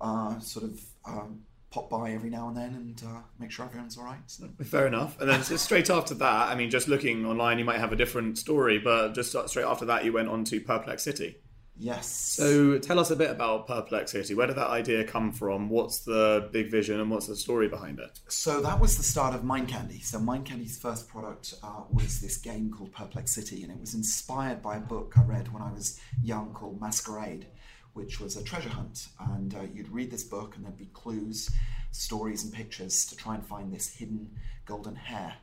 uh, 0.00 0.38
sort 0.40 0.66
of 0.66 0.80
um, 1.06 1.40
pop 1.72 1.90
by 1.90 2.12
every 2.12 2.30
now 2.30 2.48
and 2.48 2.56
then 2.56 2.74
and 2.74 3.02
uh, 3.04 3.20
make 3.38 3.50
sure 3.50 3.64
everyone's 3.64 3.96
all 3.98 4.04
right. 4.04 4.20
So. 4.26 4.48
Fair 4.62 4.86
enough. 4.86 5.18
And 5.20 5.28
then 5.28 5.42
straight 5.42 5.90
after 5.90 6.14
that, 6.14 6.48
I 6.50 6.54
mean, 6.54 6.70
just 6.70 6.86
looking 6.86 7.24
online, 7.26 7.58
you 7.58 7.64
might 7.64 7.78
have 7.78 7.92
a 7.92 7.96
different 7.96 8.38
story, 8.38 8.78
but 8.78 9.14
just 9.14 9.34
straight 9.48 9.66
after 9.66 9.86
that, 9.86 10.04
you 10.04 10.12
went 10.12 10.28
on 10.28 10.44
to 10.44 10.60
Perplex 10.60 11.02
City. 11.02 11.36
Yes. 11.74 12.06
So 12.06 12.78
tell 12.78 12.98
us 12.98 13.10
a 13.10 13.16
bit 13.16 13.30
about 13.30 13.66
Perplex 13.66 14.12
City. 14.12 14.34
Where 14.34 14.46
did 14.46 14.56
that 14.56 14.68
idea 14.68 15.04
come 15.04 15.32
from? 15.32 15.70
What's 15.70 16.00
the 16.00 16.48
big 16.52 16.70
vision 16.70 17.00
and 17.00 17.10
what's 17.10 17.26
the 17.26 17.34
story 17.34 17.66
behind 17.66 17.98
it? 17.98 18.20
So 18.28 18.60
that 18.60 18.78
was 18.78 18.98
the 18.98 19.02
start 19.02 19.34
of 19.34 19.42
Mind 19.42 19.68
Candy. 19.68 20.00
So 20.00 20.18
Mind 20.18 20.44
Candy's 20.44 20.78
first 20.78 21.08
product 21.08 21.54
uh, 21.62 21.82
was 21.90 22.20
this 22.20 22.36
game 22.36 22.70
called 22.70 22.92
Perplex 22.92 23.34
City, 23.34 23.62
and 23.62 23.72
it 23.72 23.80
was 23.80 23.94
inspired 23.94 24.62
by 24.62 24.76
a 24.76 24.80
book 24.80 25.14
I 25.16 25.22
read 25.22 25.52
when 25.52 25.62
I 25.62 25.72
was 25.72 25.98
young 26.22 26.52
called 26.52 26.80
Masquerade 26.80 27.46
which 27.94 28.20
was 28.20 28.36
a 28.36 28.42
treasure 28.42 28.68
hunt. 28.68 29.08
And 29.18 29.54
uh, 29.54 29.62
you'd 29.72 29.88
read 29.88 30.10
this 30.10 30.24
book, 30.24 30.56
and 30.56 30.64
there'd 30.64 30.78
be 30.78 30.90
clues, 30.92 31.50
stories, 31.90 32.44
and 32.44 32.52
pictures 32.52 33.04
to 33.06 33.16
try 33.16 33.34
and 33.34 33.46
find 33.46 33.72
this 33.72 33.94
hidden 33.94 34.30
golden 34.66 34.96
hare. 34.96 35.34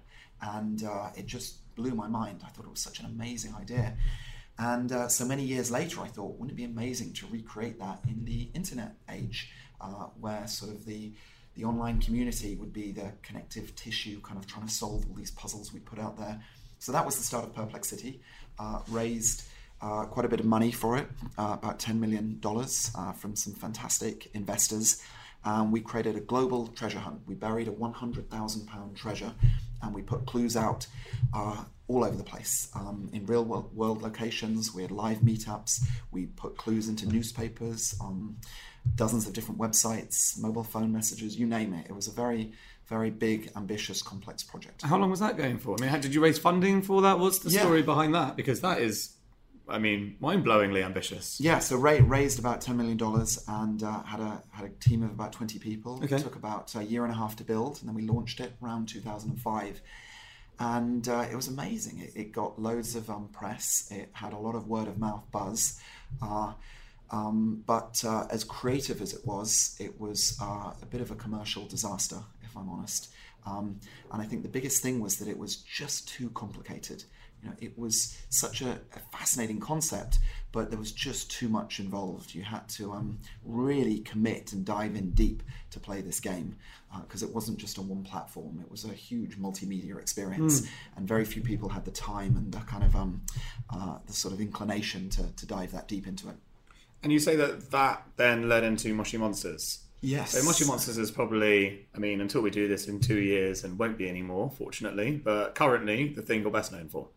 And 0.42 0.84
uh, 0.84 1.10
it 1.16 1.26
just 1.26 1.76
blew 1.76 1.94
my 1.96 2.08
mind. 2.08 2.42
I 2.46 2.50
thought 2.50 2.66
it 2.66 2.72
was 2.72 2.82
such 2.82 3.00
an 3.00 3.06
amazing 3.06 3.54
idea. 3.56 3.96
And 4.58 4.92
uh, 4.92 5.08
so 5.08 5.26
many 5.26 5.44
years 5.44 5.72
later, 5.72 6.02
I 6.02 6.08
thought, 6.08 6.38
wouldn't 6.38 6.52
it 6.52 6.56
be 6.56 6.66
amazing 6.66 7.14
to 7.14 7.28
recreate 7.28 7.80
that 7.80 8.02
in 8.08 8.26
the 8.26 8.50
internet 8.54 8.96
age, 9.10 9.52
uh, 9.80 10.08
where 10.20 10.46
sort 10.48 10.72
of 10.72 10.86
the 10.86 11.14
the 11.56 11.66
online 11.66 12.00
community 12.00 12.56
would 12.56 12.72
be 12.72 12.92
the 12.92 13.12
connective 13.22 13.76
tissue, 13.76 14.22
kind 14.22 14.38
of 14.40 14.48
trying 14.48 14.66
to 14.66 14.74
solve 14.74 15.06
all 15.10 15.16
these 15.16 15.32
puzzles 15.32 15.74
we 15.74 15.80
put 15.80 16.00
out 16.00 16.18
there. 16.18 16.40
So 16.78 16.94
that 16.94 17.06
was 17.06 17.18
the 17.18 17.24
start 17.24 17.44
of 17.44 17.54
Perplex 17.54 17.90
City. 17.90 18.22
Uh, 18.58 18.80
raised 18.90 19.44
uh, 19.82 20.06
quite 20.06 20.26
a 20.26 20.30
bit 20.30 20.40
of 20.40 20.46
money 20.46 20.72
for 20.72 20.98
it, 20.98 21.08
uh, 21.38 21.58
about 21.60 21.80
$10 21.80 22.00
million 22.00 22.40
uh, 22.44 23.12
from 23.14 23.36
some 23.36 23.54
fantastic 23.54 24.30
investors. 24.34 25.02
Um, 25.46 25.72
we 25.72 25.80
created 25.80 26.16
a 26.16 26.20
global 26.20 26.68
treasure 26.68 27.00
hunt. 27.00 27.22
We 27.26 27.36
buried 27.36 27.68
a 27.68 27.72
£100,000 27.72 28.96
treasure 28.96 29.34
and 29.82 29.94
we 29.96 30.02
put 30.02 30.26
clues 30.26 30.58
out 30.58 30.86
uh, 31.34 31.64
all 31.88 32.04
over 32.04 32.16
the 32.16 32.24
place 32.24 32.70
um, 32.76 33.10
in 33.14 33.26
real 33.26 33.46
world, 33.46 33.74
world, 33.76 34.02
locations. 34.02 34.74
We 34.74 34.82
had 34.82 34.92
live 34.92 35.20
meetups. 35.20 35.86
We 36.12 36.26
put 36.26 36.58
clues 36.58 36.90
into 36.90 37.08
newspapers, 37.08 37.96
on 38.02 38.36
dozens 38.96 39.28
of 39.28 39.34
different 39.34 39.60
websites, 39.60 40.40
mobile 40.40 40.64
phone 40.64 40.92
messages, 40.92 41.40
you 41.40 41.46
name 41.46 41.74
it. 41.74 41.88
It 41.90 41.94
was 41.94 42.08
a 42.08 42.12
very 42.12 42.52
very 42.88 43.12
big, 43.12 43.52
ambitious, 43.56 44.02
complex 44.02 44.42
project. 44.42 44.82
How 44.82 44.98
long 44.98 45.12
was 45.12 45.20
that 45.20 45.38
going 45.38 45.60
for? 45.60 45.76
I 45.78 45.82
mean, 45.82 45.92
how, 45.92 46.00
did 46.00 46.14
you 46.14 46.22
raise 46.22 46.40
funding 46.40 46.82
for 46.82 47.04
that? 47.04 47.20
What's 47.20 47.38
the 47.38 47.52
yeah. 47.52 47.62
story 47.62 47.84
behind 47.84 48.16
that? 48.16 48.36
Because 48.36 48.62
that 48.62 48.82
is 48.82 49.12
I 49.70 49.80
mean, 49.80 50.18
mind-blowingly 50.20 50.84
ambitious. 50.84 51.40
Yeah, 51.40 51.60
so 51.60 51.78
Ray 51.78 52.02
raised 52.02 52.40
about 52.40 52.62
ten 52.62 52.76
million 52.78 52.98
dollars 52.98 53.44
and 53.48 53.82
uh, 53.84 54.04
had 54.04 54.20
a 54.20 54.42
had 54.52 54.66
a 54.66 54.70
team 54.70 55.04
of 55.04 55.12
about 55.12 55.32
twenty 55.32 55.60
people. 55.60 56.02
Okay. 56.04 56.16
It 56.16 56.24
took 56.24 56.36
about 56.36 56.74
a 56.76 56.84
year 56.84 57.04
and 57.04 57.12
a 57.12 57.16
half 57.16 57.36
to 57.38 57.44
build, 57.44 57.80
and 57.80 57.88
then 57.88 57.96
we 57.96 58.02
launched 58.02 58.40
it 58.40 58.54
around 58.62 58.90
two 58.90 59.02
thousand 59.02 59.32
and 59.32 59.42
five. 59.42 59.82
And 60.60 61.08
uh, 61.08 61.26
it 61.32 61.36
was 61.36 61.48
amazing. 61.48 62.00
It, 62.00 62.12
it 62.16 62.32
got 62.34 62.60
loads 62.60 62.96
of 62.96 63.10
um, 63.10 63.30
press. 63.32 63.88
It 63.92 64.10
had 64.12 64.34
a 64.34 64.38
lot 64.38 64.56
of 64.56 64.68
word 64.68 64.88
of 64.90 64.98
mouth 64.98 65.24
buzz. 65.32 65.80
Uh, 66.22 66.54
um, 67.12 67.64
but 67.66 68.04
uh, 68.06 68.28
as 68.30 68.44
creative 68.44 69.02
as 69.02 69.14
it 69.14 69.26
was, 69.26 69.76
it 69.80 70.00
was 70.00 70.38
uh, 70.42 70.74
a 70.82 70.86
bit 70.86 71.00
of 71.00 71.12
a 71.12 71.16
commercial 71.16 71.66
disaster, 71.66 72.18
if 72.44 72.58
I'm 72.58 72.70
honest. 72.70 73.10
Um, 73.46 73.80
and 74.12 74.22
I 74.22 74.26
think 74.26 74.44
the 74.44 74.50
biggest 74.50 74.84
thing 74.84 75.00
was 75.00 75.16
that 75.20 75.30
it 75.30 75.38
was 75.38 75.56
just 75.56 76.10
too 76.10 76.30
complicated. 76.32 77.06
You 77.42 77.50
know, 77.50 77.56
it 77.60 77.78
was 77.78 78.18
such 78.30 78.62
a, 78.62 78.80
a 78.96 79.18
fascinating 79.18 79.60
concept, 79.60 80.20
but 80.52 80.70
there 80.70 80.80
was 80.80 80.92
just 80.92 81.32
too 81.32 81.48
much 81.48 81.80
involved. 81.80 82.34
You 82.34 82.44
had 82.44 82.68
to 82.70 82.92
um, 82.92 83.20
really 83.46 84.00
commit 84.00 84.52
and 84.52 84.66
dive 84.66 84.96
in 84.96 85.12
deep 85.12 85.44
to 85.72 85.80
play 85.80 86.02
this 86.02 86.20
game 86.20 86.58
because 87.02 87.24
uh, 87.24 87.28
it 87.28 87.34
wasn't 87.34 87.58
just 87.58 87.80
on 87.80 87.88
one 87.88 88.04
platform. 88.04 88.60
It 88.62 88.70
was 88.70 88.84
a 88.84 88.90
huge 88.90 89.38
multimedia 89.38 89.98
experience, 90.00 90.62
mm. 90.62 90.70
and 90.98 91.08
very 91.08 91.24
few 91.24 91.42
people 91.42 91.70
had 91.70 91.86
the 91.86 91.92
time 91.92 92.36
and 92.36 92.52
the 92.52 92.60
kind 92.60 92.84
of 92.84 92.96
um, 92.96 93.22
uh, 93.70 93.98
the 94.06 94.14
sort 94.14 94.34
of 94.34 94.42
inclination 94.42 95.10
to, 95.12 95.32
to 95.36 95.46
dive 95.46 95.72
that 95.72 95.88
deep 95.88 96.08
into 96.08 96.30
it. 96.30 96.36
And 97.04 97.14
you 97.14 97.20
say 97.20 97.36
that 97.38 97.72
that 97.72 98.04
then 98.18 98.50
led 98.50 98.64
into 98.64 98.94
Moshi 98.94 99.18
Monsters. 99.18 99.80
Yes. 100.02 100.32
So 100.32 100.44
Moshi 100.44 100.66
Monsters 100.66 100.98
is 100.98 101.12
probably, 101.12 101.88
I 101.94 102.00
mean, 102.00 102.22
until 102.22 102.42
we 102.42 102.50
do 102.50 102.68
this 102.68 102.88
in 102.88 103.00
two 103.00 103.20
years 103.20 103.64
and 103.64 103.78
won't 103.78 103.98
be 103.98 104.10
anymore, 104.10 104.50
fortunately, 104.50 105.12
but 105.18 105.56
currently 105.56 106.10
the 106.10 106.22
thing 106.22 106.42
you're 106.42 106.52
best 106.52 106.72
known 106.72 106.88
for. 106.88 107.08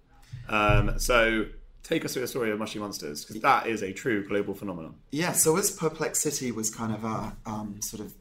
Um, 0.48 0.98
so 0.98 1.46
take 1.82 2.04
us 2.04 2.12
through 2.12 2.22
the 2.22 2.28
story 2.28 2.50
of 2.50 2.58
Moshi 2.58 2.78
Monsters 2.78 3.24
because 3.24 3.40
that 3.42 3.66
is 3.66 3.82
a 3.82 3.92
true 3.92 4.26
global 4.26 4.54
phenomenon. 4.54 4.94
Yeah. 5.10 5.32
So 5.32 5.56
as 5.56 5.70
Perplex 5.70 6.20
City 6.20 6.52
was 6.52 6.70
kind 6.70 6.94
of 6.94 7.04
a 7.04 7.36
um, 7.46 7.80
sort 7.82 8.00
of 8.00 8.14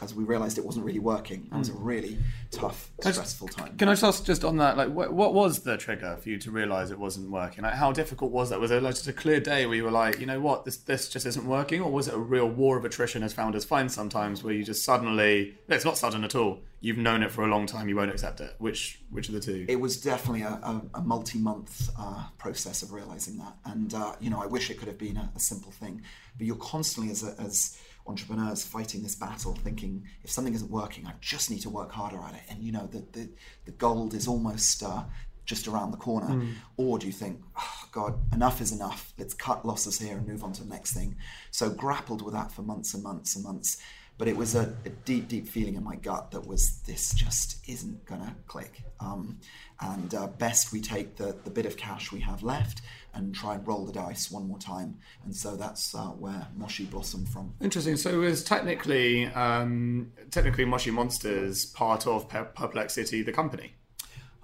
as 0.00 0.14
we 0.14 0.24
realised 0.24 0.58
it 0.58 0.64
wasn't 0.64 0.84
really 0.84 0.98
working. 0.98 1.48
That 1.50 1.58
was 1.58 1.68
a 1.68 1.72
hmm. 1.72 1.84
really 1.84 2.18
tough, 2.50 2.90
stressful 3.00 3.48
time. 3.48 3.76
Can 3.76 3.88
I 3.88 3.92
just 3.92 4.04
ask 4.04 4.24
just 4.24 4.44
on 4.44 4.56
that, 4.58 4.76
like, 4.76 4.88
what, 4.88 5.12
what 5.12 5.34
was 5.34 5.60
the 5.60 5.76
trigger 5.76 6.16
for 6.16 6.28
you 6.28 6.38
to 6.38 6.50
realise 6.50 6.90
it 6.90 6.98
wasn't 6.98 7.30
working? 7.30 7.64
Like, 7.64 7.74
how 7.74 7.92
difficult 7.92 8.30
was 8.30 8.50
that? 8.50 8.60
Was 8.60 8.70
it 8.70 8.82
like 8.82 8.94
just 8.94 9.08
a 9.08 9.12
clear 9.12 9.40
day 9.40 9.66
where 9.66 9.76
you 9.76 9.84
were 9.84 9.90
like, 9.90 10.20
you 10.20 10.26
know 10.26 10.40
what, 10.40 10.64
this 10.64 10.76
this 10.78 11.08
just 11.08 11.26
isn't 11.26 11.46
working, 11.46 11.80
or 11.80 11.90
was 11.90 12.08
it 12.08 12.14
a 12.14 12.18
real 12.18 12.48
war 12.48 12.76
of 12.76 12.84
attrition 12.84 13.22
as 13.22 13.32
founders 13.32 13.64
find 13.64 13.90
sometimes, 13.90 14.42
where 14.42 14.54
you 14.54 14.64
just 14.64 14.84
suddenly, 14.84 15.56
it's 15.68 15.84
not 15.84 15.98
sudden 15.98 16.24
at 16.24 16.34
all. 16.34 16.60
You've 16.80 16.98
known 16.98 17.24
it 17.24 17.32
for 17.32 17.42
a 17.42 17.48
long 17.48 17.66
time, 17.66 17.88
you 17.88 17.96
won't 17.96 18.10
accept 18.10 18.40
it. 18.40 18.54
Which 18.58 19.00
which 19.10 19.28
of 19.28 19.34
the 19.34 19.40
two? 19.40 19.66
It 19.68 19.80
was 19.80 20.00
definitely 20.00 20.42
a, 20.42 20.50
a, 20.50 20.82
a 20.94 21.00
multi-month 21.00 21.90
uh, 21.98 22.24
process 22.38 22.82
of 22.82 22.92
realising 22.92 23.38
that, 23.38 23.56
and 23.64 23.92
uh, 23.94 24.14
you 24.20 24.30
know, 24.30 24.40
I 24.40 24.46
wish 24.46 24.70
it 24.70 24.78
could 24.78 24.86
have 24.86 24.98
been 24.98 25.16
a, 25.16 25.30
a 25.34 25.40
simple 25.40 25.72
thing, 25.72 26.02
but 26.36 26.46
you're 26.46 26.56
constantly 26.56 27.10
as 27.10 27.24
as 27.24 27.78
entrepreneurs 28.08 28.64
fighting 28.64 29.02
this 29.02 29.14
battle, 29.14 29.54
thinking 29.54 30.04
if 30.24 30.30
something 30.30 30.54
isn't 30.54 30.70
working, 30.70 31.06
I 31.06 31.12
just 31.20 31.50
need 31.50 31.60
to 31.60 31.70
work 31.70 31.92
harder 31.92 32.20
at 32.20 32.34
it. 32.34 32.42
And 32.48 32.62
you 32.62 32.72
know, 32.72 32.86
the 32.86 33.04
the, 33.12 33.28
the 33.66 33.72
gold 33.72 34.14
is 34.14 34.26
almost 34.26 34.82
uh, 34.82 35.04
just 35.48 35.66
around 35.66 35.90
the 35.90 35.96
corner. 35.96 36.28
Mm. 36.28 36.52
Or 36.76 36.98
do 36.98 37.06
you 37.06 37.12
think, 37.12 37.40
oh, 37.56 37.88
God, 37.90 38.18
enough 38.32 38.60
is 38.60 38.70
enough? 38.70 39.14
Let's 39.18 39.32
cut 39.32 39.64
losses 39.64 39.98
here 39.98 40.18
and 40.18 40.28
move 40.28 40.44
on 40.44 40.52
to 40.52 40.62
the 40.62 40.68
next 40.68 40.92
thing. 40.92 41.16
So 41.50 41.70
grappled 41.70 42.22
with 42.22 42.34
that 42.34 42.52
for 42.52 42.62
months 42.62 42.92
and 42.92 43.02
months 43.02 43.34
and 43.34 43.44
months. 43.44 43.78
But 44.18 44.28
it 44.28 44.36
was 44.36 44.54
a, 44.54 44.76
a 44.84 44.90
deep, 44.90 45.28
deep 45.28 45.48
feeling 45.48 45.76
in 45.76 45.84
my 45.84 45.94
gut 45.94 46.32
that 46.32 46.46
was 46.46 46.80
this 46.80 47.14
just 47.14 47.56
isn't 47.66 48.04
gonna 48.04 48.36
click. 48.46 48.82
Um, 49.00 49.38
and 49.80 50.12
uh, 50.12 50.26
best 50.26 50.72
we 50.72 50.80
take 50.80 51.16
the, 51.16 51.36
the 51.44 51.50
bit 51.50 51.64
of 51.66 51.76
cash 51.76 52.12
we 52.12 52.20
have 52.20 52.42
left 52.42 52.82
and 53.14 53.34
try 53.34 53.54
and 53.54 53.66
roll 53.66 53.84
the 53.84 53.92
dice 53.92 54.30
one 54.30 54.46
more 54.46 54.58
time. 54.58 54.98
And 55.24 55.34
so 55.34 55.56
that's 55.56 55.94
uh, 55.94 56.08
where 56.08 56.46
Moshi 56.56 56.84
blossomed 56.84 57.28
from. 57.28 57.54
Interesting. 57.60 57.96
So 57.96 58.10
it 58.10 58.16
was 58.16 58.44
technically 58.44 59.26
um, 59.26 60.12
technically 60.30 60.64
Moshi 60.64 60.90
Monsters 60.90 61.66
part 61.66 62.06
of 62.06 62.28
Perplex 62.28 62.94
City, 62.94 63.22
the 63.22 63.32
company. 63.32 63.74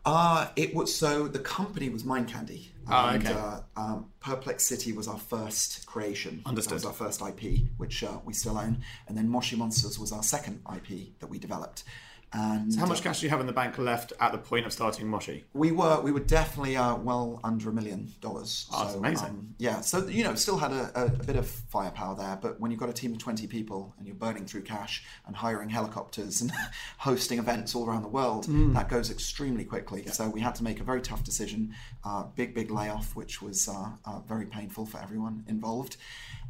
Uh, 0.06 0.48
it 0.54 0.74
was 0.74 0.94
so 0.94 1.26
the 1.28 1.38
company 1.38 1.88
was 1.88 2.04
Mind 2.04 2.28
Candy. 2.28 2.70
Oh, 2.90 3.08
and, 3.08 3.26
okay. 3.26 3.34
Uh, 3.34 3.60
um, 3.76 4.06
Perplex 4.20 4.66
City 4.66 4.92
was 4.92 5.08
our 5.08 5.18
first 5.18 5.86
creation. 5.86 6.42
Understood. 6.44 6.72
That 6.72 6.74
was 6.74 6.84
our 6.84 6.92
first 6.92 7.22
IP, 7.22 7.60
which 7.78 8.04
uh, 8.04 8.18
we 8.24 8.34
still 8.34 8.58
own, 8.58 8.82
and 9.08 9.16
then 9.16 9.28
Moshi 9.28 9.56
Monsters 9.56 9.98
was 9.98 10.12
our 10.12 10.22
second 10.22 10.60
IP 10.74 11.18
that 11.20 11.28
we 11.28 11.38
developed. 11.38 11.84
And 12.34 12.74
so 12.74 12.80
how 12.80 12.86
much 12.86 13.00
cash 13.02 13.20
do 13.20 13.26
you 13.26 13.30
have 13.30 13.40
in 13.40 13.46
the 13.46 13.52
bank 13.52 13.78
left 13.78 14.12
at 14.18 14.32
the 14.32 14.38
point 14.38 14.66
of 14.66 14.72
starting 14.72 15.06
Moshi? 15.06 15.44
We 15.52 15.70
were 15.70 16.00
we 16.00 16.10
were 16.10 16.20
definitely 16.20 16.76
uh, 16.76 16.96
well 16.96 17.38
under 17.44 17.70
a 17.70 17.72
million 17.72 18.12
dollars. 18.20 18.66
Oh, 18.72 18.78
so, 18.78 18.84
that's 18.84 18.96
amazing. 18.96 19.26
Um, 19.28 19.54
yeah, 19.58 19.80
so 19.80 20.04
you 20.08 20.24
know, 20.24 20.34
still 20.34 20.56
had 20.56 20.72
a, 20.72 20.90
a, 21.00 21.04
a, 21.06 21.24
bit 21.24 21.36
of 21.36 21.46
firepower 21.46 22.16
there, 22.16 22.36
but 22.42 22.58
when 22.58 22.72
you've 22.72 22.80
got 22.80 22.88
a 22.88 22.92
team 22.92 23.12
of 23.12 23.18
twenty 23.18 23.46
people 23.46 23.94
and 23.98 24.06
you're 24.06 24.16
burning 24.16 24.46
through 24.46 24.62
cash 24.62 25.04
and 25.28 25.36
hiring 25.36 25.68
helicopters 25.68 26.40
and 26.40 26.50
hosting 26.98 27.38
events 27.38 27.76
all 27.76 27.86
around 27.86 28.02
the 28.02 28.08
world, 28.08 28.46
mm. 28.46 28.74
that 28.74 28.88
goes 28.88 29.12
extremely 29.12 29.64
quickly. 29.64 30.02
Yeah. 30.04 30.10
So 30.10 30.28
we 30.28 30.40
had 30.40 30.56
to 30.56 30.64
make 30.64 30.80
a 30.80 30.84
very 30.84 31.02
tough 31.02 31.22
decision, 31.22 31.72
uh, 32.04 32.24
big 32.34 32.52
big 32.52 32.72
layoff, 32.72 33.14
which 33.14 33.42
was 33.42 33.68
uh, 33.68 33.90
uh 34.04 34.18
very 34.26 34.46
painful 34.46 34.86
for 34.86 34.98
everyone 34.98 35.44
involved. 35.46 35.98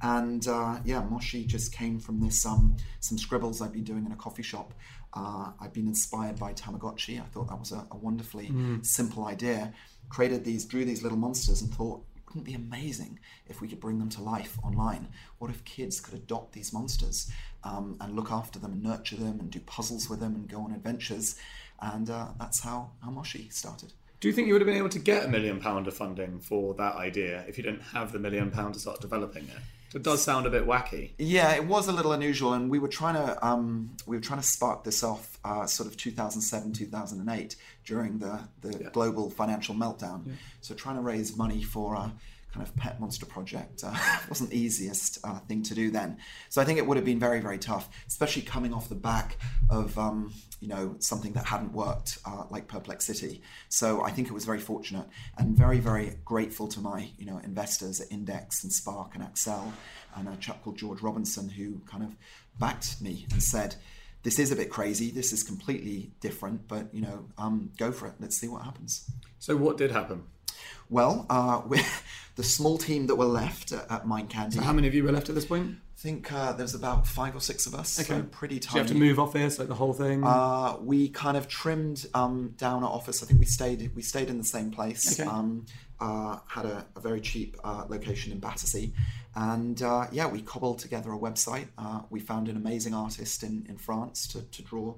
And 0.00 0.46
uh, 0.48 0.78
yeah, 0.84 1.02
Moshi 1.02 1.44
just 1.44 1.72
came 1.72 2.00
from 2.00 2.20
this 2.20 2.46
um, 2.46 2.76
some 3.00 3.18
scribbles 3.18 3.60
I'd 3.60 3.72
been 3.72 3.84
doing 3.84 4.06
in 4.06 4.12
a 4.12 4.16
coffee 4.16 4.42
shop 4.42 4.72
uh, 5.14 5.52
I've 5.60 5.72
been 5.72 5.86
inspired 5.86 6.38
by 6.38 6.52
Tamagotchi. 6.52 7.20
I 7.20 7.24
thought 7.24 7.48
that 7.48 7.58
was 7.58 7.72
a, 7.72 7.86
a 7.90 7.96
wonderfully 7.96 8.48
mm. 8.48 8.84
simple 8.84 9.26
idea. 9.26 9.72
Created 10.08 10.44
these, 10.44 10.64
drew 10.64 10.84
these 10.84 11.02
little 11.02 11.18
monsters, 11.18 11.62
and 11.62 11.72
thought, 11.72 12.04
wouldn't 12.28 12.48
it 12.48 12.50
be 12.50 12.54
amazing 12.54 13.20
if 13.46 13.60
we 13.60 13.68
could 13.68 13.80
bring 13.80 13.98
them 13.98 14.08
to 14.10 14.22
life 14.22 14.58
online? 14.64 15.08
What 15.38 15.50
if 15.50 15.64
kids 15.64 16.00
could 16.00 16.14
adopt 16.14 16.52
these 16.52 16.72
monsters 16.72 17.30
um, 17.62 17.96
and 18.00 18.16
look 18.16 18.30
after 18.32 18.58
them 18.58 18.72
and 18.72 18.82
nurture 18.82 19.16
them 19.16 19.38
and 19.40 19.50
do 19.50 19.60
puzzles 19.60 20.10
with 20.10 20.20
them 20.20 20.34
and 20.34 20.48
go 20.48 20.60
on 20.60 20.72
adventures? 20.72 21.36
And 21.80 22.10
uh, 22.10 22.28
that's 22.38 22.60
how, 22.60 22.90
how 23.02 23.10
Moshi 23.10 23.48
started. 23.50 23.92
Do 24.20 24.28
you 24.28 24.34
think 24.34 24.46
you 24.48 24.54
would 24.54 24.62
have 24.62 24.66
been 24.66 24.78
able 24.78 24.88
to 24.88 24.98
get 24.98 25.24
a 25.24 25.28
million 25.28 25.60
pound 25.60 25.86
of 25.86 25.94
funding 25.94 26.40
for 26.40 26.74
that 26.74 26.96
idea 26.96 27.44
if 27.46 27.58
you 27.58 27.62
didn't 27.62 27.82
have 27.82 28.10
the 28.10 28.18
million 28.18 28.50
pound 28.50 28.74
to 28.74 28.80
start 28.80 29.00
developing 29.00 29.44
it? 29.44 29.60
It 29.94 30.02
does 30.02 30.22
sound 30.22 30.46
a 30.46 30.50
bit 30.50 30.66
wacky. 30.66 31.12
Yeah, 31.18 31.54
it 31.54 31.66
was 31.66 31.86
a 31.86 31.92
little 31.92 32.12
unusual, 32.12 32.52
and 32.52 32.68
we 32.68 32.80
were 32.80 32.88
trying 32.88 33.14
to 33.14 33.46
um, 33.46 33.96
we 34.06 34.16
were 34.16 34.22
trying 34.22 34.40
to 34.40 34.46
spark 34.46 34.82
this 34.82 35.04
off 35.04 35.38
uh, 35.44 35.66
sort 35.66 35.88
of 35.88 35.96
2007 35.96 36.72
2008 36.72 37.56
during 37.84 38.18
the 38.18 38.40
the 38.60 38.78
yeah. 38.78 38.90
global 38.92 39.30
financial 39.30 39.74
meltdown. 39.74 40.26
Yeah. 40.26 40.32
So 40.62 40.74
trying 40.74 40.96
to 40.96 41.02
raise 41.02 41.36
money 41.36 41.62
for 41.62 41.94
a 41.94 42.12
kind 42.52 42.66
of 42.66 42.74
pet 42.76 43.00
monster 43.00 43.26
project 43.26 43.82
uh, 43.84 43.96
wasn't 44.28 44.50
the 44.50 44.58
easiest 44.58 45.18
uh, 45.24 45.38
thing 45.40 45.62
to 45.64 45.74
do 45.74 45.90
then. 45.90 46.16
So 46.48 46.60
I 46.60 46.64
think 46.64 46.78
it 46.78 46.86
would 46.86 46.96
have 46.96 47.06
been 47.06 47.20
very 47.20 47.40
very 47.40 47.58
tough, 47.58 47.88
especially 48.08 48.42
coming 48.42 48.74
off 48.74 48.88
the 48.88 48.96
back 48.96 49.36
of 49.70 49.96
um, 49.96 50.32
you 50.64 50.70
know 50.70 50.96
something 50.98 51.34
that 51.34 51.44
hadn't 51.44 51.74
worked 51.74 52.16
uh, 52.24 52.44
like 52.48 52.68
Perplex 52.68 53.04
City. 53.04 53.42
So 53.68 54.02
I 54.02 54.10
think 54.10 54.28
it 54.28 54.32
was 54.32 54.46
very 54.46 54.58
fortunate 54.58 55.06
and 55.36 55.54
very 55.54 55.78
very 55.78 56.16
grateful 56.24 56.68
to 56.68 56.80
my 56.80 57.10
you 57.18 57.26
know 57.26 57.38
investors 57.44 58.00
at 58.00 58.10
Index 58.10 58.64
and 58.64 58.72
Spark 58.72 59.14
and 59.14 59.22
Accel 59.22 59.72
and 60.16 60.26
a 60.26 60.36
chap 60.36 60.62
called 60.62 60.78
George 60.78 61.02
Robinson 61.02 61.50
who 61.50 61.80
kind 61.80 62.02
of 62.02 62.16
backed 62.58 63.02
me 63.02 63.26
and 63.30 63.42
said. 63.42 63.76
This 64.22 64.38
is 64.38 64.50
a 64.50 64.56
bit 64.56 64.70
crazy. 64.70 65.10
This 65.10 65.34
is 65.34 65.42
completely 65.42 66.10
different, 66.20 66.66
but 66.66 66.86
you 66.94 67.02
know, 67.02 67.26
um, 67.36 67.72
go 67.76 67.92
for 67.92 68.06
it. 68.06 68.14
Let's 68.18 68.40
see 68.40 68.48
what 68.48 68.62
happens. 68.62 69.04
So, 69.38 69.54
what 69.54 69.76
did 69.76 69.90
happen? 69.90 70.22
Well, 70.88 71.26
uh, 71.28 71.60
the 72.36 72.42
small 72.42 72.78
team 72.78 73.06
that 73.06 73.16
were 73.16 73.24
left 73.24 73.72
at, 73.72 73.90
at 73.90 74.06
Mind 74.06 74.30
Candy. 74.30 74.56
So 74.56 74.62
how 74.62 74.72
many 74.72 74.88
of 74.88 74.94
you 74.94 75.04
were 75.04 75.12
left 75.12 75.28
at 75.28 75.34
this 75.34 75.44
point? 75.44 75.76
I 75.96 76.00
think 76.00 76.32
uh, 76.32 76.52
there's 76.52 76.74
about 76.74 77.06
five 77.06 77.34
or 77.36 77.40
six 77.40 77.66
of 77.66 77.74
us. 77.74 77.98
Okay, 77.98 78.20
so 78.20 78.22
pretty 78.24 78.58
tiny. 78.58 78.70
So 78.70 78.76
you 78.76 78.82
have 78.82 78.88
to 78.88 78.94
move 78.94 79.18
office, 79.18 79.58
like 79.58 79.68
the 79.68 79.74
whole 79.74 79.92
thing. 79.92 80.24
Uh, 80.24 80.76
we 80.80 81.08
kind 81.08 81.36
of 81.36 81.48
trimmed 81.48 82.06
um, 82.14 82.54
down 82.58 82.82
our 82.82 82.90
office. 82.90 83.22
I 83.22 83.26
think 83.26 83.38
we 83.38 83.46
stayed 83.46 83.94
we 83.94 84.02
stayed 84.02 84.28
in 84.28 84.36
the 84.38 84.44
same 84.44 84.70
place. 84.70 85.18
Okay. 85.20 85.28
Um, 85.28 85.66
uh, 86.00 86.38
had 86.48 86.66
a, 86.66 86.84
a, 86.96 87.00
very 87.00 87.20
cheap 87.20 87.56
uh, 87.62 87.84
location 87.88 88.32
in 88.32 88.40
Battersea, 88.40 88.92
and 89.36 89.80
uh, 89.80 90.06
yeah, 90.10 90.26
we 90.26 90.42
cobbled 90.42 90.80
together 90.80 91.12
a 91.12 91.18
website. 91.18 91.68
Uh, 91.78 92.00
we 92.10 92.18
found 92.18 92.48
an 92.48 92.56
amazing 92.56 92.92
artist 92.92 93.44
in 93.44 93.64
in 93.68 93.78
France 93.78 94.26
to 94.26 94.42
to 94.42 94.62
draw 94.62 94.94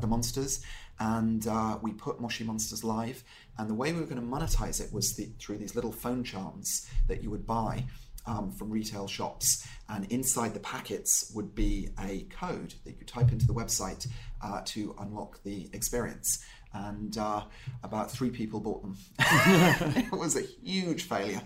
the 0.00 0.06
monsters, 0.06 0.64
and 1.00 1.46
we 1.82 1.92
put 1.92 2.20
Moshi 2.20 2.44
Monsters 2.44 2.84
live. 2.84 3.24
And 3.58 3.68
the 3.68 3.74
way 3.74 3.92
we 3.92 4.00
were 4.00 4.06
going 4.06 4.20
to 4.20 4.26
monetize 4.26 4.80
it 4.80 4.92
was 4.92 5.14
the, 5.14 5.26
through 5.38 5.58
these 5.58 5.74
little 5.74 5.92
phone 5.92 6.22
charms 6.22 6.88
that 7.08 7.22
you 7.22 7.30
would 7.30 7.46
buy 7.46 7.84
um, 8.26 8.52
from 8.52 8.70
retail 8.70 9.08
shops. 9.08 9.66
And 9.88 10.04
inside 10.12 10.54
the 10.54 10.60
packets 10.60 11.32
would 11.34 11.54
be 11.54 11.88
a 12.00 12.26
code 12.30 12.74
that 12.84 12.96
you 12.98 13.04
type 13.06 13.32
into 13.32 13.46
the 13.46 13.54
website 13.54 14.06
uh, 14.42 14.60
to 14.66 14.94
unlock 15.00 15.42
the 15.42 15.68
experience. 15.72 16.44
And 16.72 17.16
uh, 17.16 17.42
about 17.82 18.10
three 18.10 18.30
people 18.30 18.60
bought 18.60 18.82
them. 18.82 18.96
it 19.18 20.12
was 20.12 20.36
a 20.36 20.42
huge 20.42 21.04
failure. 21.04 21.40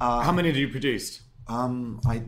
Uh, 0.00 0.20
How 0.22 0.32
many 0.32 0.52
did 0.52 0.60
you 0.60 0.68
produce? 0.68 1.20
Um, 1.48 2.00
I 2.06 2.22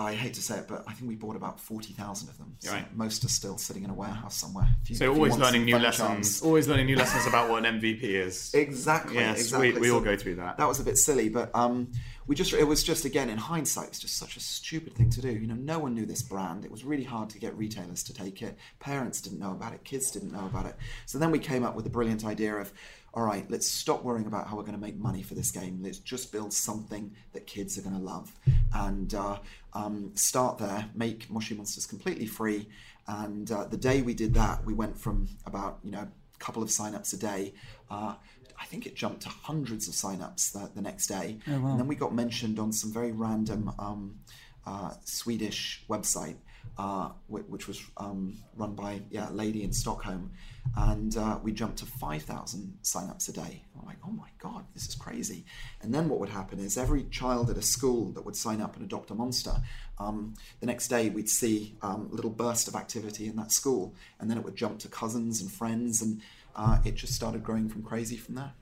I 0.00 0.14
hate 0.14 0.32
to 0.34 0.42
say 0.42 0.56
it, 0.56 0.66
but 0.66 0.82
I 0.88 0.92
think 0.92 1.08
we 1.08 1.14
bought 1.14 1.36
about 1.36 1.60
forty 1.60 1.92
thousand 1.92 2.30
of 2.30 2.38
them. 2.38 2.56
So 2.60 2.72
right. 2.72 2.96
Most 2.96 3.22
are 3.24 3.28
still 3.28 3.58
sitting 3.58 3.84
in 3.84 3.90
a 3.90 3.94
warehouse 3.94 4.34
somewhere. 4.36 4.66
You, 4.86 4.94
so 4.94 5.12
always 5.12 5.36
learning 5.36 5.66
new 5.66 5.78
lessons. 5.78 6.08
Chance. 6.08 6.42
Always 6.42 6.68
learning 6.68 6.86
new 6.86 6.96
lessons 6.96 7.26
about 7.26 7.50
what 7.50 7.64
an 7.64 7.80
MVP 7.80 8.02
is. 8.02 8.52
Exactly. 8.54 9.16
Yes, 9.16 9.40
exactly. 9.40 9.72
we, 9.72 9.80
we 9.80 9.88
so 9.88 9.94
all 9.96 10.00
go 10.00 10.16
through 10.16 10.36
that. 10.36 10.56
That 10.56 10.66
was 10.66 10.80
a 10.80 10.84
bit 10.84 10.96
silly, 10.96 11.28
but 11.28 11.54
um, 11.54 11.92
we 12.26 12.34
just 12.34 12.52
it 12.54 12.64
was 12.64 12.82
just 12.82 13.04
again 13.04 13.28
in 13.28 13.36
hindsight, 13.36 13.88
it's 13.88 13.98
just 13.98 14.16
such 14.16 14.36
a 14.36 14.40
stupid 14.40 14.94
thing 14.94 15.10
to 15.10 15.20
do. 15.20 15.30
You 15.30 15.46
know, 15.46 15.54
no 15.54 15.78
one 15.78 15.94
knew 15.94 16.06
this 16.06 16.22
brand. 16.22 16.64
It 16.64 16.70
was 16.70 16.82
really 16.84 17.04
hard 17.04 17.28
to 17.30 17.38
get 17.38 17.54
retailers 17.58 18.02
to 18.04 18.14
take 18.14 18.40
it. 18.40 18.56
Parents 18.78 19.20
didn't 19.20 19.38
know 19.38 19.52
about 19.52 19.74
it. 19.74 19.84
Kids 19.84 20.10
didn't 20.10 20.32
know 20.32 20.46
about 20.46 20.64
it. 20.64 20.76
So 21.04 21.18
then 21.18 21.30
we 21.30 21.38
came 21.38 21.62
up 21.62 21.74
with 21.74 21.84
the 21.84 21.90
brilliant 21.90 22.24
idea 22.24 22.54
of 22.54 22.72
all 23.12 23.24
right, 23.24 23.50
let's 23.50 23.68
stop 23.68 24.04
worrying 24.04 24.26
about 24.26 24.46
how 24.46 24.56
we're 24.56 24.62
going 24.62 24.74
to 24.74 24.80
make 24.80 24.96
money 24.96 25.22
for 25.22 25.34
this 25.34 25.50
game. 25.50 25.80
Let's 25.82 25.98
just 25.98 26.30
build 26.30 26.52
something 26.52 27.10
that 27.32 27.46
kids 27.46 27.76
are 27.76 27.82
going 27.82 27.96
to 27.96 28.02
love 28.02 28.32
and 28.72 29.12
uh, 29.12 29.38
um, 29.72 30.12
start 30.14 30.58
there, 30.58 30.88
make 30.94 31.30
Moshi 31.30 31.54
Monsters 31.54 31.86
completely 31.86 32.26
free. 32.26 32.68
And 33.06 33.50
uh, 33.50 33.64
the 33.64 33.76
day 33.76 34.02
we 34.02 34.14
did 34.14 34.34
that, 34.34 34.64
we 34.64 34.74
went 34.74 34.96
from 34.98 35.28
about, 35.46 35.78
you 35.82 35.90
know, 35.90 36.00
a 36.00 36.38
couple 36.38 36.62
of 36.62 36.68
signups 36.68 37.12
a 37.12 37.16
day. 37.16 37.54
Uh, 37.90 38.14
I 38.60 38.66
think 38.66 38.86
it 38.86 38.94
jumped 38.94 39.22
to 39.22 39.28
hundreds 39.28 39.88
of 39.88 39.94
signups 39.94 40.52
the, 40.52 40.70
the 40.74 40.82
next 40.82 41.06
day. 41.06 41.38
And 41.70 41.80
then 41.80 41.86
we 41.88 41.96
got 41.96 42.14
mentioned 42.14 42.58
on 42.58 42.72
some 42.72 42.92
very 42.92 43.10
random 43.10 43.72
um, 43.78 44.20
uh, 44.66 44.92
Swedish 45.04 45.84
website, 45.88 46.36
uh, 46.78 47.10
which, 47.26 47.68
was 47.68 47.82
um, 47.96 48.38
run 48.56 48.74
by 48.74 49.02
yeah, 49.10 49.30
a 49.30 49.32
lady 49.32 49.62
in 49.62 49.72
Stockholm. 49.72 50.30
And 50.76 51.16
uh, 51.16 51.38
we 51.42 51.52
jumped 51.52 51.78
to 51.78 51.86
5,000 51.86 52.78
signups 52.82 53.28
a 53.28 53.32
day. 53.32 53.64
I'm 53.78 53.86
like, 53.86 53.98
oh 54.06 54.10
my 54.10 54.28
God, 54.38 54.64
this 54.74 54.86
is 54.86 54.94
crazy. 54.94 55.44
And 55.82 55.92
then 55.92 56.08
what 56.08 56.20
would 56.20 56.28
happen 56.28 56.58
is 56.58 56.78
every 56.78 57.04
child 57.04 57.50
at 57.50 57.56
a 57.56 57.62
school 57.62 58.12
that 58.12 58.24
would 58.24 58.36
sign 58.36 58.60
up 58.60 58.76
and 58.76 58.84
adopt 58.84 59.10
a 59.10 59.14
monster, 59.14 59.54
um, 59.98 60.34
the 60.60 60.66
next 60.66 60.88
day 60.88 61.10
we'd 61.10 61.28
see 61.28 61.76
um, 61.82 62.08
a 62.12 62.14
little 62.14 62.30
burst 62.30 62.68
of 62.68 62.74
activity 62.74 63.26
in 63.26 63.36
that 63.36 63.52
school. 63.52 63.94
And 64.18 64.30
then 64.30 64.38
it 64.38 64.44
would 64.44 64.56
jump 64.56 64.78
to 64.80 64.88
cousins 64.88 65.40
and 65.40 65.50
friends. 65.50 66.02
And 66.02 66.20
uh, 66.56 66.78
it 66.84 66.94
just 66.94 67.14
started 67.14 67.42
growing 67.42 67.68
from 67.68 67.82
crazy 67.82 68.16
from 68.16 68.36
there. 68.36 68.52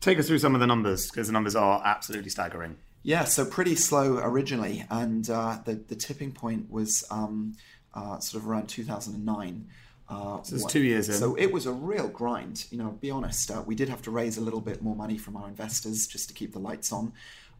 Take 0.00 0.18
us 0.18 0.26
through 0.26 0.38
some 0.38 0.54
of 0.54 0.60
the 0.60 0.66
numbers 0.66 1.08
because 1.10 1.28
the 1.28 1.32
numbers 1.32 1.54
are 1.54 1.80
absolutely 1.84 2.30
staggering. 2.30 2.76
Yeah, 3.02 3.24
so 3.24 3.44
pretty 3.44 3.74
slow 3.74 4.18
originally, 4.18 4.84
and 4.90 5.28
uh, 5.28 5.58
the 5.64 5.74
the 5.74 5.96
tipping 5.96 6.32
point 6.32 6.70
was 6.70 7.04
um, 7.10 7.54
uh, 7.94 8.18
sort 8.20 8.42
of 8.42 8.48
around 8.48 8.68
2009. 8.68 9.66
Uh, 10.08 10.42
So 10.42 10.56
it's 10.56 10.64
two 10.66 10.82
years 10.82 11.08
in. 11.08 11.14
So 11.16 11.34
it 11.36 11.52
was 11.52 11.66
a 11.66 11.72
real 11.72 12.08
grind. 12.08 12.66
You 12.70 12.78
know, 12.78 12.90
to 12.90 12.96
be 12.96 13.10
honest, 13.10 13.50
uh, 13.50 13.62
we 13.66 13.74
did 13.74 13.88
have 13.88 14.02
to 14.02 14.10
raise 14.10 14.36
a 14.36 14.40
little 14.40 14.60
bit 14.60 14.82
more 14.82 14.94
money 14.94 15.18
from 15.18 15.36
our 15.36 15.48
investors 15.48 16.06
just 16.06 16.28
to 16.28 16.34
keep 16.34 16.52
the 16.52 16.58
lights 16.58 16.92
on. 16.92 17.12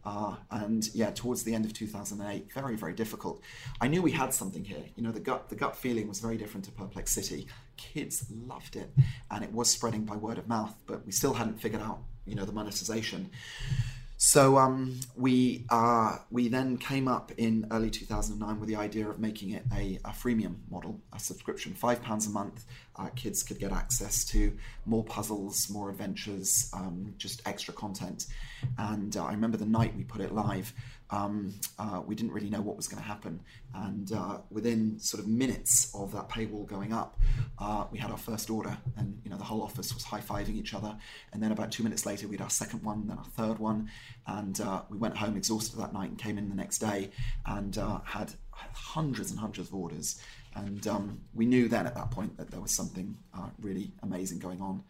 Uh, 0.04 0.34
and 0.50 0.90
yeah, 0.94 1.10
towards 1.12 1.44
the 1.44 1.54
end 1.54 1.64
of 1.64 1.72
2008, 1.72 2.52
very 2.52 2.76
very 2.76 2.92
difficult. 2.92 3.40
I 3.80 3.88
knew 3.88 4.02
we 4.02 4.10
had 4.12 4.34
something 4.34 4.64
here. 4.64 4.84
You 4.96 5.02
know, 5.02 5.12
the 5.12 5.20
gut 5.20 5.48
the 5.48 5.56
gut 5.56 5.76
feeling 5.76 6.08
was 6.08 6.20
very 6.20 6.36
different 6.36 6.64
to 6.66 6.72
Perplex 6.72 7.12
City. 7.12 7.46
Kids 7.76 8.26
loved 8.30 8.76
it, 8.76 8.92
and 9.30 9.42
it 9.42 9.52
was 9.52 9.70
spreading 9.70 10.04
by 10.04 10.16
word 10.16 10.38
of 10.38 10.46
mouth. 10.46 10.74
But 10.86 11.04
we 11.06 11.12
still 11.12 11.34
hadn't 11.34 11.60
figured 11.60 11.82
out 11.82 12.00
you 12.26 12.34
know 12.36 12.44
the 12.44 12.52
monetization. 12.52 13.30
So 14.24 14.56
um, 14.56 15.00
we 15.16 15.66
uh, 15.68 16.18
we 16.30 16.46
then 16.46 16.78
came 16.78 17.08
up 17.08 17.32
in 17.38 17.66
early 17.72 17.90
2009 17.90 18.60
with 18.60 18.68
the 18.68 18.76
idea 18.76 19.08
of 19.08 19.18
making 19.18 19.50
it 19.50 19.64
a, 19.74 19.98
a 20.04 20.10
freemium 20.10 20.58
model, 20.70 21.00
a 21.12 21.18
subscription, 21.18 21.74
five 21.74 22.00
pounds 22.04 22.28
a 22.28 22.30
month. 22.30 22.64
Uh, 22.94 23.08
kids 23.16 23.42
could 23.42 23.58
get 23.58 23.72
access 23.72 24.24
to 24.26 24.56
more 24.86 25.02
puzzles, 25.02 25.68
more 25.70 25.90
adventures, 25.90 26.70
um, 26.72 27.12
just 27.18 27.42
extra 27.46 27.74
content. 27.74 28.26
And 28.78 29.16
uh, 29.16 29.24
I 29.24 29.32
remember 29.32 29.56
the 29.56 29.66
night 29.66 29.96
we 29.96 30.04
put 30.04 30.20
it 30.20 30.32
live, 30.32 30.72
um, 31.12 31.54
uh, 31.78 32.00
we 32.04 32.14
didn't 32.14 32.32
really 32.32 32.48
know 32.48 32.62
what 32.62 32.76
was 32.76 32.88
going 32.88 33.00
to 33.02 33.06
happen. 33.06 33.40
And 33.74 34.10
uh, 34.12 34.38
within 34.50 34.98
sort 34.98 35.22
of 35.22 35.28
minutes 35.28 35.94
of 35.94 36.12
that 36.12 36.28
paywall 36.28 36.66
going 36.66 36.92
up, 36.92 37.20
uh, 37.58 37.84
we 37.92 37.98
had 37.98 38.10
our 38.10 38.16
first 38.16 38.50
order, 38.50 38.76
and 38.96 39.20
you 39.22 39.30
know 39.30 39.36
the 39.36 39.44
whole 39.44 39.62
office 39.62 39.94
was 39.94 40.02
high 40.04 40.20
fiving 40.20 40.56
each 40.56 40.74
other. 40.74 40.96
And 41.32 41.42
then 41.42 41.52
about 41.52 41.70
two 41.70 41.84
minutes 41.84 42.06
later, 42.06 42.26
we 42.26 42.36
had 42.36 42.42
our 42.42 42.50
second 42.50 42.82
one, 42.82 43.06
then 43.06 43.18
our 43.18 43.24
third 43.24 43.58
one, 43.58 43.90
and 44.26 44.60
uh, 44.60 44.82
we 44.88 44.96
went 44.96 45.16
home 45.16 45.36
exhausted 45.36 45.78
that 45.78 45.92
night 45.92 46.08
and 46.08 46.18
came 46.18 46.38
in 46.38 46.48
the 46.48 46.56
next 46.56 46.78
day 46.78 47.10
and 47.46 47.76
uh, 47.78 48.00
had 48.04 48.32
hundreds 48.72 49.30
and 49.30 49.38
hundreds 49.38 49.68
of 49.68 49.74
orders. 49.74 50.20
And 50.54 50.86
um, 50.86 51.20
we 51.34 51.46
knew 51.46 51.68
then 51.68 51.86
at 51.86 51.94
that 51.94 52.10
point 52.10 52.36
that 52.36 52.50
there 52.50 52.60
was 52.60 52.74
something 52.74 53.16
uh, 53.36 53.48
really 53.60 53.92
amazing 54.02 54.38
going 54.38 54.60
on. 54.60 54.82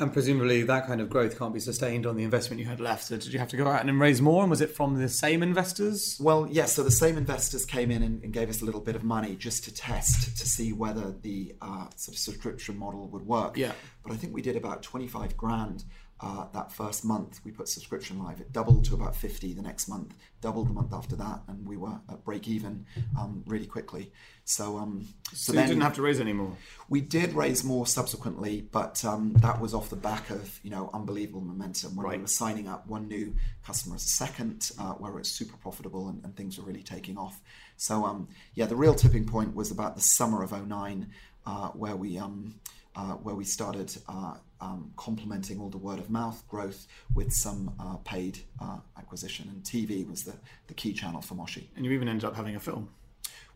And 0.00 0.12
presumably 0.12 0.62
that 0.62 0.86
kind 0.86 1.00
of 1.02 1.10
growth 1.10 1.38
can't 1.38 1.52
be 1.52 1.60
sustained 1.60 2.06
on 2.06 2.16
the 2.16 2.24
investment 2.24 2.58
you 2.58 2.66
had 2.66 2.80
left. 2.80 3.04
So 3.04 3.18
did 3.18 3.32
you 3.32 3.38
have 3.38 3.48
to 3.48 3.56
go 3.58 3.66
out 3.68 3.86
and 3.86 4.00
raise 4.00 4.22
more? 4.22 4.42
And 4.42 4.50
was 4.50 4.62
it 4.62 4.70
from 4.70 4.98
the 4.98 5.10
same 5.10 5.42
investors? 5.42 6.18
Well, 6.18 6.48
yes. 6.50 6.72
so 6.72 6.82
the 6.82 6.90
same 6.90 7.18
investors 7.18 7.66
came 7.66 7.90
in 7.90 8.02
and, 8.02 8.24
and, 8.24 8.32
gave 8.32 8.48
us 8.48 8.62
a 8.62 8.64
little 8.64 8.80
bit 8.80 8.96
of 8.96 9.04
money 9.04 9.36
just 9.36 9.64
to 9.64 9.74
test 9.74 10.38
to 10.38 10.48
see 10.48 10.72
whether 10.72 11.12
the 11.20 11.54
uh, 11.60 11.88
sort 11.96 12.14
of 12.14 12.18
subscription 12.18 12.78
model 12.78 13.08
would 13.08 13.26
work. 13.26 13.58
Yeah. 13.58 13.72
But 14.02 14.12
I 14.12 14.16
think 14.16 14.32
we 14.32 14.40
did 14.40 14.56
about 14.56 14.82
twenty-five 14.82 15.36
grand 15.36 15.84
uh, 16.22 16.46
that 16.52 16.70
first 16.70 17.04
month 17.04 17.40
we 17.44 17.50
put 17.50 17.68
subscription 17.68 18.22
live. 18.22 18.40
It 18.40 18.52
doubled 18.52 18.84
to 18.86 18.94
about 18.94 19.16
50 19.16 19.54
the 19.54 19.62
next 19.62 19.88
month, 19.88 20.14
doubled 20.42 20.68
the 20.68 20.74
month 20.74 20.92
after 20.92 21.16
that, 21.16 21.40
and 21.48 21.66
we 21.66 21.76
were 21.76 21.98
at 22.10 22.24
break 22.24 22.46
even 22.46 22.84
um, 23.18 23.42
really 23.46 23.66
quickly. 23.66 24.12
So, 24.44 24.76
um, 24.78 25.06
so, 25.32 25.36
so 25.36 25.52
then, 25.52 25.62
you 25.62 25.68
didn't 25.68 25.82
have 25.82 25.94
to 25.94 26.02
raise 26.02 26.20
any 26.20 26.32
more. 26.32 26.54
We 26.88 27.00
did 27.00 27.32
raise 27.32 27.64
more 27.64 27.86
subsequently, 27.86 28.60
but 28.60 29.02
um, 29.04 29.32
that 29.34 29.60
was 29.60 29.72
off 29.72 29.88
the 29.88 29.96
back 29.96 30.28
of 30.30 30.60
you 30.62 30.70
know 30.70 30.90
unbelievable 30.92 31.40
momentum 31.40 31.96
when 31.96 32.04
right. 32.04 32.16
we 32.18 32.22
were 32.22 32.28
signing 32.28 32.68
up 32.68 32.86
one 32.86 33.08
new 33.08 33.34
customer 33.64 33.94
as 33.94 34.04
a 34.04 34.08
second, 34.08 34.72
uh, 34.78 34.92
where 34.94 35.12
it 35.12 35.18
was 35.18 35.30
super 35.30 35.56
profitable 35.56 36.08
and, 36.08 36.22
and, 36.24 36.36
things 36.36 36.58
were 36.58 36.64
really 36.64 36.82
taking 36.82 37.16
off. 37.16 37.40
So 37.76 38.04
um, 38.04 38.28
yeah, 38.54 38.66
the 38.66 38.76
real 38.76 38.94
tipping 38.94 39.24
point 39.24 39.54
was 39.54 39.70
about 39.70 39.94
the 39.94 40.02
summer 40.02 40.42
of 40.42 40.52
09, 40.52 41.08
uh, 41.46 41.68
where 41.68 41.96
we 41.96 42.18
um, 42.18 42.56
uh, 42.96 43.14
where 43.14 43.34
we 43.34 43.44
started 43.44 43.96
uh, 44.08 44.34
um, 44.60 44.92
complementing 44.96 45.60
all 45.60 45.70
the 45.70 45.78
word 45.78 45.98
of 45.98 46.10
mouth 46.10 46.42
growth 46.48 46.86
with 47.14 47.32
some 47.32 47.74
uh, 47.80 47.96
paid 48.04 48.40
uh, 48.60 48.78
acquisition. 48.96 49.48
And 49.48 49.62
TV 49.62 50.08
was 50.08 50.24
the, 50.24 50.34
the 50.66 50.74
key 50.74 50.92
channel 50.92 51.20
for 51.20 51.34
Moshi. 51.34 51.70
And 51.76 51.84
you 51.84 51.92
even 51.92 52.08
ended 52.08 52.24
up 52.24 52.36
having 52.36 52.56
a 52.56 52.60
film. 52.60 52.90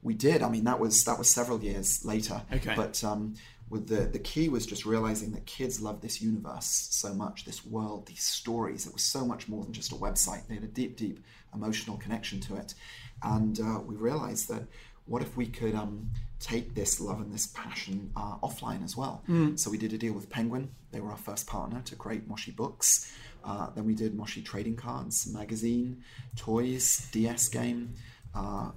We 0.02 0.14
did. 0.14 0.42
I 0.42 0.50
mean, 0.50 0.64
that 0.64 0.78
was 0.78 1.04
that 1.04 1.18
was 1.18 1.30
several 1.30 1.62
years 1.62 2.04
later. 2.04 2.42
Okay. 2.52 2.74
But 2.76 3.02
um, 3.02 3.34
with 3.70 3.88
the 3.88 4.02
the 4.06 4.18
key 4.18 4.48
was 4.50 4.66
just 4.66 4.84
realizing 4.84 5.32
that 5.32 5.46
kids 5.46 5.80
love 5.80 6.02
this 6.02 6.20
universe 6.20 6.88
so 6.90 7.14
much, 7.14 7.44
this 7.44 7.64
world, 7.64 8.06
these 8.06 8.22
stories. 8.22 8.86
It 8.86 8.92
was 8.92 9.02
so 9.02 9.24
much 9.24 9.48
more 9.48 9.64
than 9.64 9.72
just 9.72 9.92
a 9.92 9.94
website. 9.94 10.46
They 10.46 10.56
had 10.56 10.64
a 10.64 10.68
deep, 10.68 10.96
deep 10.96 11.24
emotional 11.54 11.96
connection 11.96 12.40
to 12.40 12.56
it, 12.56 12.74
and 13.22 13.58
uh, 13.58 13.80
we 13.80 13.94
realized 13.94 14.48
that 14.48 14.64
what 15.06 15.22
if 15.22 15.36
we 15.36 15.46
could 15.46 15.74
um, 15.74 16.10
take 16.40 16.74
this 16.74 17.00
love 17.00 17.20
and 17.20 17.32
this 17.32 17.48
passion 17.48 18.10
uh, 18.16 18.36
offline 18.42 18.82
as 18.84 18.96
well? 18.96 19.22
Mm. 19.28 19.58
So 19.58 19.70
we 19.70 19.78
did 19.78 19.92
a 19.92 19.98
deal 19.98 20.12
with 20.12 20.30
Penguin. 20.30 20.70
They 20.92 21.00
were 21.00 21.10
our 21.10 21.16
first 21.16 21.46
partner 21.46 21.82
to 21.84 21.96
create 21.96 22.28
Moshi 22.28 22.52
books. 22.52 23.12
Uh, 23.44 23.68
then 23.74 23.84
we 23.84 23.94
did 23.94 24.14
Moshi 24.14 24.42
trading 24.42 24.76
cards, 24.76 25.26
magazine, 25.26 26.02
toys, 26.36 27.08
DS 27.12 27.48
game, 27.48 27.94
uh, 28.34 28.70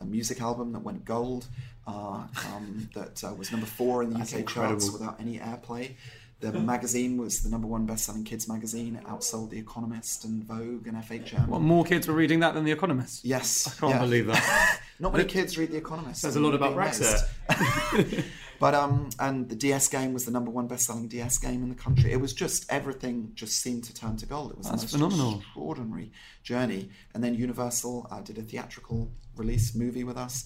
a 0.00 0.04
music 0.04 0.40
album 0.40 0.72
that 0.72 0.80
went 0.80 1.04
gold, 1.04 1.46
uh, 1.86 2.26
um, 2.54 2.88
that 2.94 3.22
uh, 3.24 3.32
was 3.34 3.50
number 3.52 3.66
four 3.66 4.02
in 4.02 4.10
the 4.10 4.18
UK 4.18 4.46
charts 4.46 4.90
without 4.90 5.18
any 5.20 5.38
airplay. 5.38 5.94
The 6.40 6.52
magazine 6.52 7.16
was 7.16 7.42
the 7.42 7.50
number 7.50 7.66
one 7.66 7.84
best-selling 7.84 8.22
kids 8.22 8.46
magazine. 8.46 8.94
It 8.94 9.04
outsold 9.04 9.50
The 9.50 9.58
Economist 9.58 10.24
and 10.24 10.44
Vogue 10.44 10.86
and 10.86 10.96
FHM. 10.96 11.48
What 11.48 11.62
more 11.62 11.84
kids 11.84 12.06
were 12.06 12.14
reading 12.14 12.38
that 12.40 12.54
than 12.54 12.62
The 12.62 12.70
Economist? 12.70 13.24
Yes, 13.24 13.66
I 13.66 13.80
can't 13.80 13.94
yeah. 13.94 13.98
believe 13.98 14.26
that. 14.28 14.80
Not 15.00 15.12
many 15.12 15.24
kids 15.24 15.58
read 15.58 15.72
The 15.72 15.78
Economist. 15.78 16.20
Says 16.20 16.36
a 16.36 16.40
lot 16.40 16.54
about 16.54 16.76
Brexit. 16.76 17.24
but 18.60 18.74
um, 18.74 19.10
and 19.18 19.48
the 19.48 19.56
DS 19.56 19.88
game 19.88 20.12
was 20.12 20.26
the 20.26 20.30
number 20.30 20.52
one 20.52 20.68
best-selling 20.68 21.08
DS 21.08 21.38
game 21.38 21.64
in 21.64 21.70
the 21.70 21.74
country. 21.74 22.12
It 22.12 22.20
was 22.20 22.32
just 22.32 22.70
everything 22.70 23.32
just 23.34 23.60
seemed 23.60 23.82
to 23.84 23.94
turn 23.94 24.16
to 24.18 24.26
gold. 24.26 24.52
It 24.52 24.58
was 24.58 24.70
That's 24.70 24.92
the 24.92 24.98
most 24.98 25.10
phenomenal. 25.16 25.40
extraordinary 25.40 26.12
journey. 26.44 26.90
And 27.14 27.24
then 27.24 27.34
Universal 27.34 28.06
uh, 28.12 28.20
did 28.20 28.38
a 28.38 28.42
theatrical 28.42 29.10
release 29.34 29.74
movie 29.74 30.04
with 30.04 30.16
us. 30.16 30.44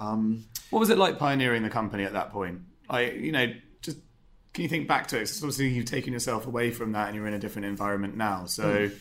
Um, 0.00 0.46
what 0.70 0.80
was 0.80 0.90
it 0.90 0.98
like 0.98 1.16
pioneering 1.16 1.62
the 1.62 1.70
company 1.70 2.02
at 2.02 2.12
that 2.14 2.32
point? 2.32 2.62
I, 2.90 3.10
you 3.10 3.32
know, 3.32 3.52
can 4.58 4.64
you 4.64 4.68
think 4.68 4.88
back 4.88 5.06
to 5.06 5.16
it? 5.18 5.20
Because 5.20 5.40
obviously 5.40 5.68
you've 5.68 5.84
taken 5.84 6.12
yourself 6.12 6.48
away 6.48 6.72
from 6.72 6.90
that 6.90 7.06
and 7.06 7.14
you're 7.14 7.28
in 7.28 7.34
a 7.34 7.38
different 7.38 7.66
environment 7.66 8.16
now. 8.16 8.44
So 8.46 8.64
mm. 8.64 8.98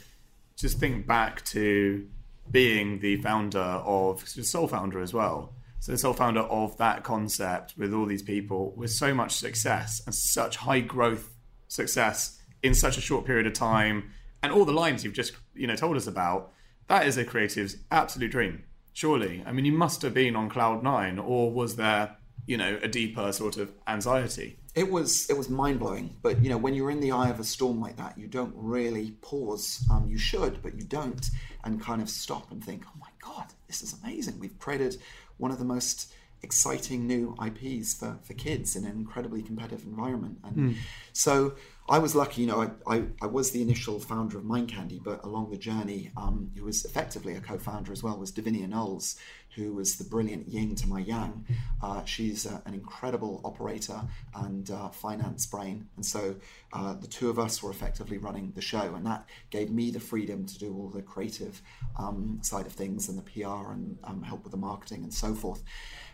just 0.56 0.78
think 0.78 1.08
back 1.08 1.44
to 1.46 2.08
being 2.52 3.00
the 3.00 3.20
founder 3.24 3.58
of, 3.58 4.22
sole 4.28 4.68
founder 4.68 5.02
as 5.02 5.16
well. 5.16 5.56
So 5.80 5.94
the 5.94 5.98
sole 5.98 6.14
founder 6.14 6.42
of 6.42 6.78
that 6.78 7.04
concept 7.04 7.74
with 7.76 7.92
all 7.92 8.06
these 8.06 8.22
people 8.22 8.72
with 8.76 8.92
so 8.92 9.16
much 9.16 9.32
success 9.32 10.00
and 10.06 10.14
such 10.14 10.58
high 10.58 10.82
growth 10.82 11.34
success 11.70 12.40
in 12.62 12.76
such 12.76 13.00
a 13.00 13.02
short 13.02 13.26
period 13.26 13.48
of 13.48 13.54
time, 13.54 14.12
and 14.44 14.52
all 14.52 14.64
the 14.64 14.72
lines 14.72 15.04
you've 15.04 15.14
just 15.14 15.34
you 15.56 15.66
know 15.66 15.76
told 15.76 15.98
us 15.98 16.06
about. 16.06 16.52
That 16.88 17.08
is 17.08 17.18
a 17.18 17.26
creative's 17.26 17.78
absolute 17.90 18.30
dream. 18.30 18.64
Surely, 18.94 19.44
I 19.44 19.52
mean, 19.52 19.66
you 19.66 19.72
must 19.72 20.04
have 20.04 20.14
been 20.14 20.36
on 20.36 20.50
cloud 20.50 20.84
nine, 20.84 21.18
or 21.18 21.52
was 21.52 21.78
there 21.78 22.16
you 22.48 22.58
know 22.58 22.80
a 22.82 22.88
deeper 22.88 23.32
sort 23.32 23.58
of 23.58 23.72
anxiety? 23.88 24.58
it 24.78 24.92
was 24.92 25.28
it 25.28 25.36
was 25.36 25.50
mind 25.50 25.80
blowing. 25.80 26.16
But 26.22 26.44
you 26.44 26.50
know, 26.52 26.58
when 26.58 26.76
you're 26.76 26.92
in 26.92 27.00
the 27.00 27.12
eye 27.12 27.30
of 27.30 27.40
a 27.40 27.44
storm 27.44 27.82
like 27.82 27.98
that, 27.98 28.16
you 28.16 28.28
don't 28.28 28.54
really 28.56 29.12
pause. 29.22 29.84
Um, 29.92 30.08
you 30.08 30.20
should, 30.20 30.62
but 30.62 30.76
you 30.76 30.84
don't, 30.84 31.30
and 31.64 31.82
kind 31.82 32.00
of 32.00 32.10
stop 32.10 32.52
and 32.52 32.64
think, 32.64 32.84
"Oh 32.88 33.00
my 33.00 33.10
God, 33.20 33.48
this 33.66 33.82
is 33.82 33.96
amazing! 34.04 34.40
We've 34.40 34.58
created 34.60 34.98
one 35.38 35.50
of 35.50 35.58
the 35.58 35.66
most 35.66 36.14
exciting 36.44 37.08
new 37.08 37.36
IPs 37.44 37.96
for, 37.96 38.20
for 38.22 38.36
kids 38.36 38.76
in 38.76 38.86
an 38.86 38.92
incredibly 38.92 39.42
competitive 39.42 39.84
environment." 39.84 40.38
And 40.44 40.56
mm. 40.56 40.76
so 41.12 41.56
I 41.90 41.98
was 41.98 42.14
lucky, 42.14 42.42
you 42.42 42.48
know, 42.48 42.62
I, 42.62 42.96
I, 42.96 43.04
I, 43.24 43.26
was 43.26 43.52
the 43.52 43.62
initial 43.62 43.98
founder 43.98 44.38
of 44.38 44.44
Mind 44.44 44.68
Candy, 44.68 45.00
but 45.04 45.24
along 45.24 45.52
the 45.52 45.58
journey, 45.58 46.12
um, 46.18 46.52
who 46.56 46.66
was 46.66 46.84
effectively 46.84 47.36
a 47.36 47.40
co-founder 47.40 47.94
as 47.94 48.04
well 48.04 48.18
was 48.18 48.32
Divinia 48.32 48.68
Knowles, 48.68 49.18
who 49.56 49.74
was 49.74 49.96
the 49.96 50.04
brilliant 50.04 50.48
yin 50.48 50.76
to 50.76 50.88
my 50.88 51.00
yang. 51.00 51.46
Uh, 51.82 52.04
she's 52.06 52.46
uh, 52.46 52.60
an 52.66 52.74
incredible 52.74 53.42
operator 53.44 54.02
and 54.36 54.70
uh, 54.70 54.90
finance 54.90 55.46
brain. 55.46 55.88
And 55.96 56.06
so 56.06 56.36
uh, 56.74 56.94
the 56.94 57.08
two 57.08 57.30
of 57.30 57.40
us 57.40 57.64
were 57.64 57.72
effectively 57.72 58.18
running 58.18 58.52
the 58.56 58.62
show, 58.62 58.94
and 58.96 59.06
that 59.06 59.26
gave 59.50 59.72
me 59.72 59.92
the 59.92 60.00
freedom 60.00 60.46
to 60.46 60.60
do 60.60 60.76
all 60.76 60.90
the 60.90 61.02
creative 61.02 61.62
um, 61.98 62.40
side 62.42 62.66
of 62.66 62.74
things 62.74 63.10
and 63.10 63.18
the 63.18 63.24
PR 63.24 63.72
and 63.72 63.98
um, 64.04 64.22
help 64.22 64.44
with 64.44 64.52
the 64.52 64.58
marketing 64.58 65.04
and 65.04 65.14
so 65.14 65.34
forth. 65.34 65.64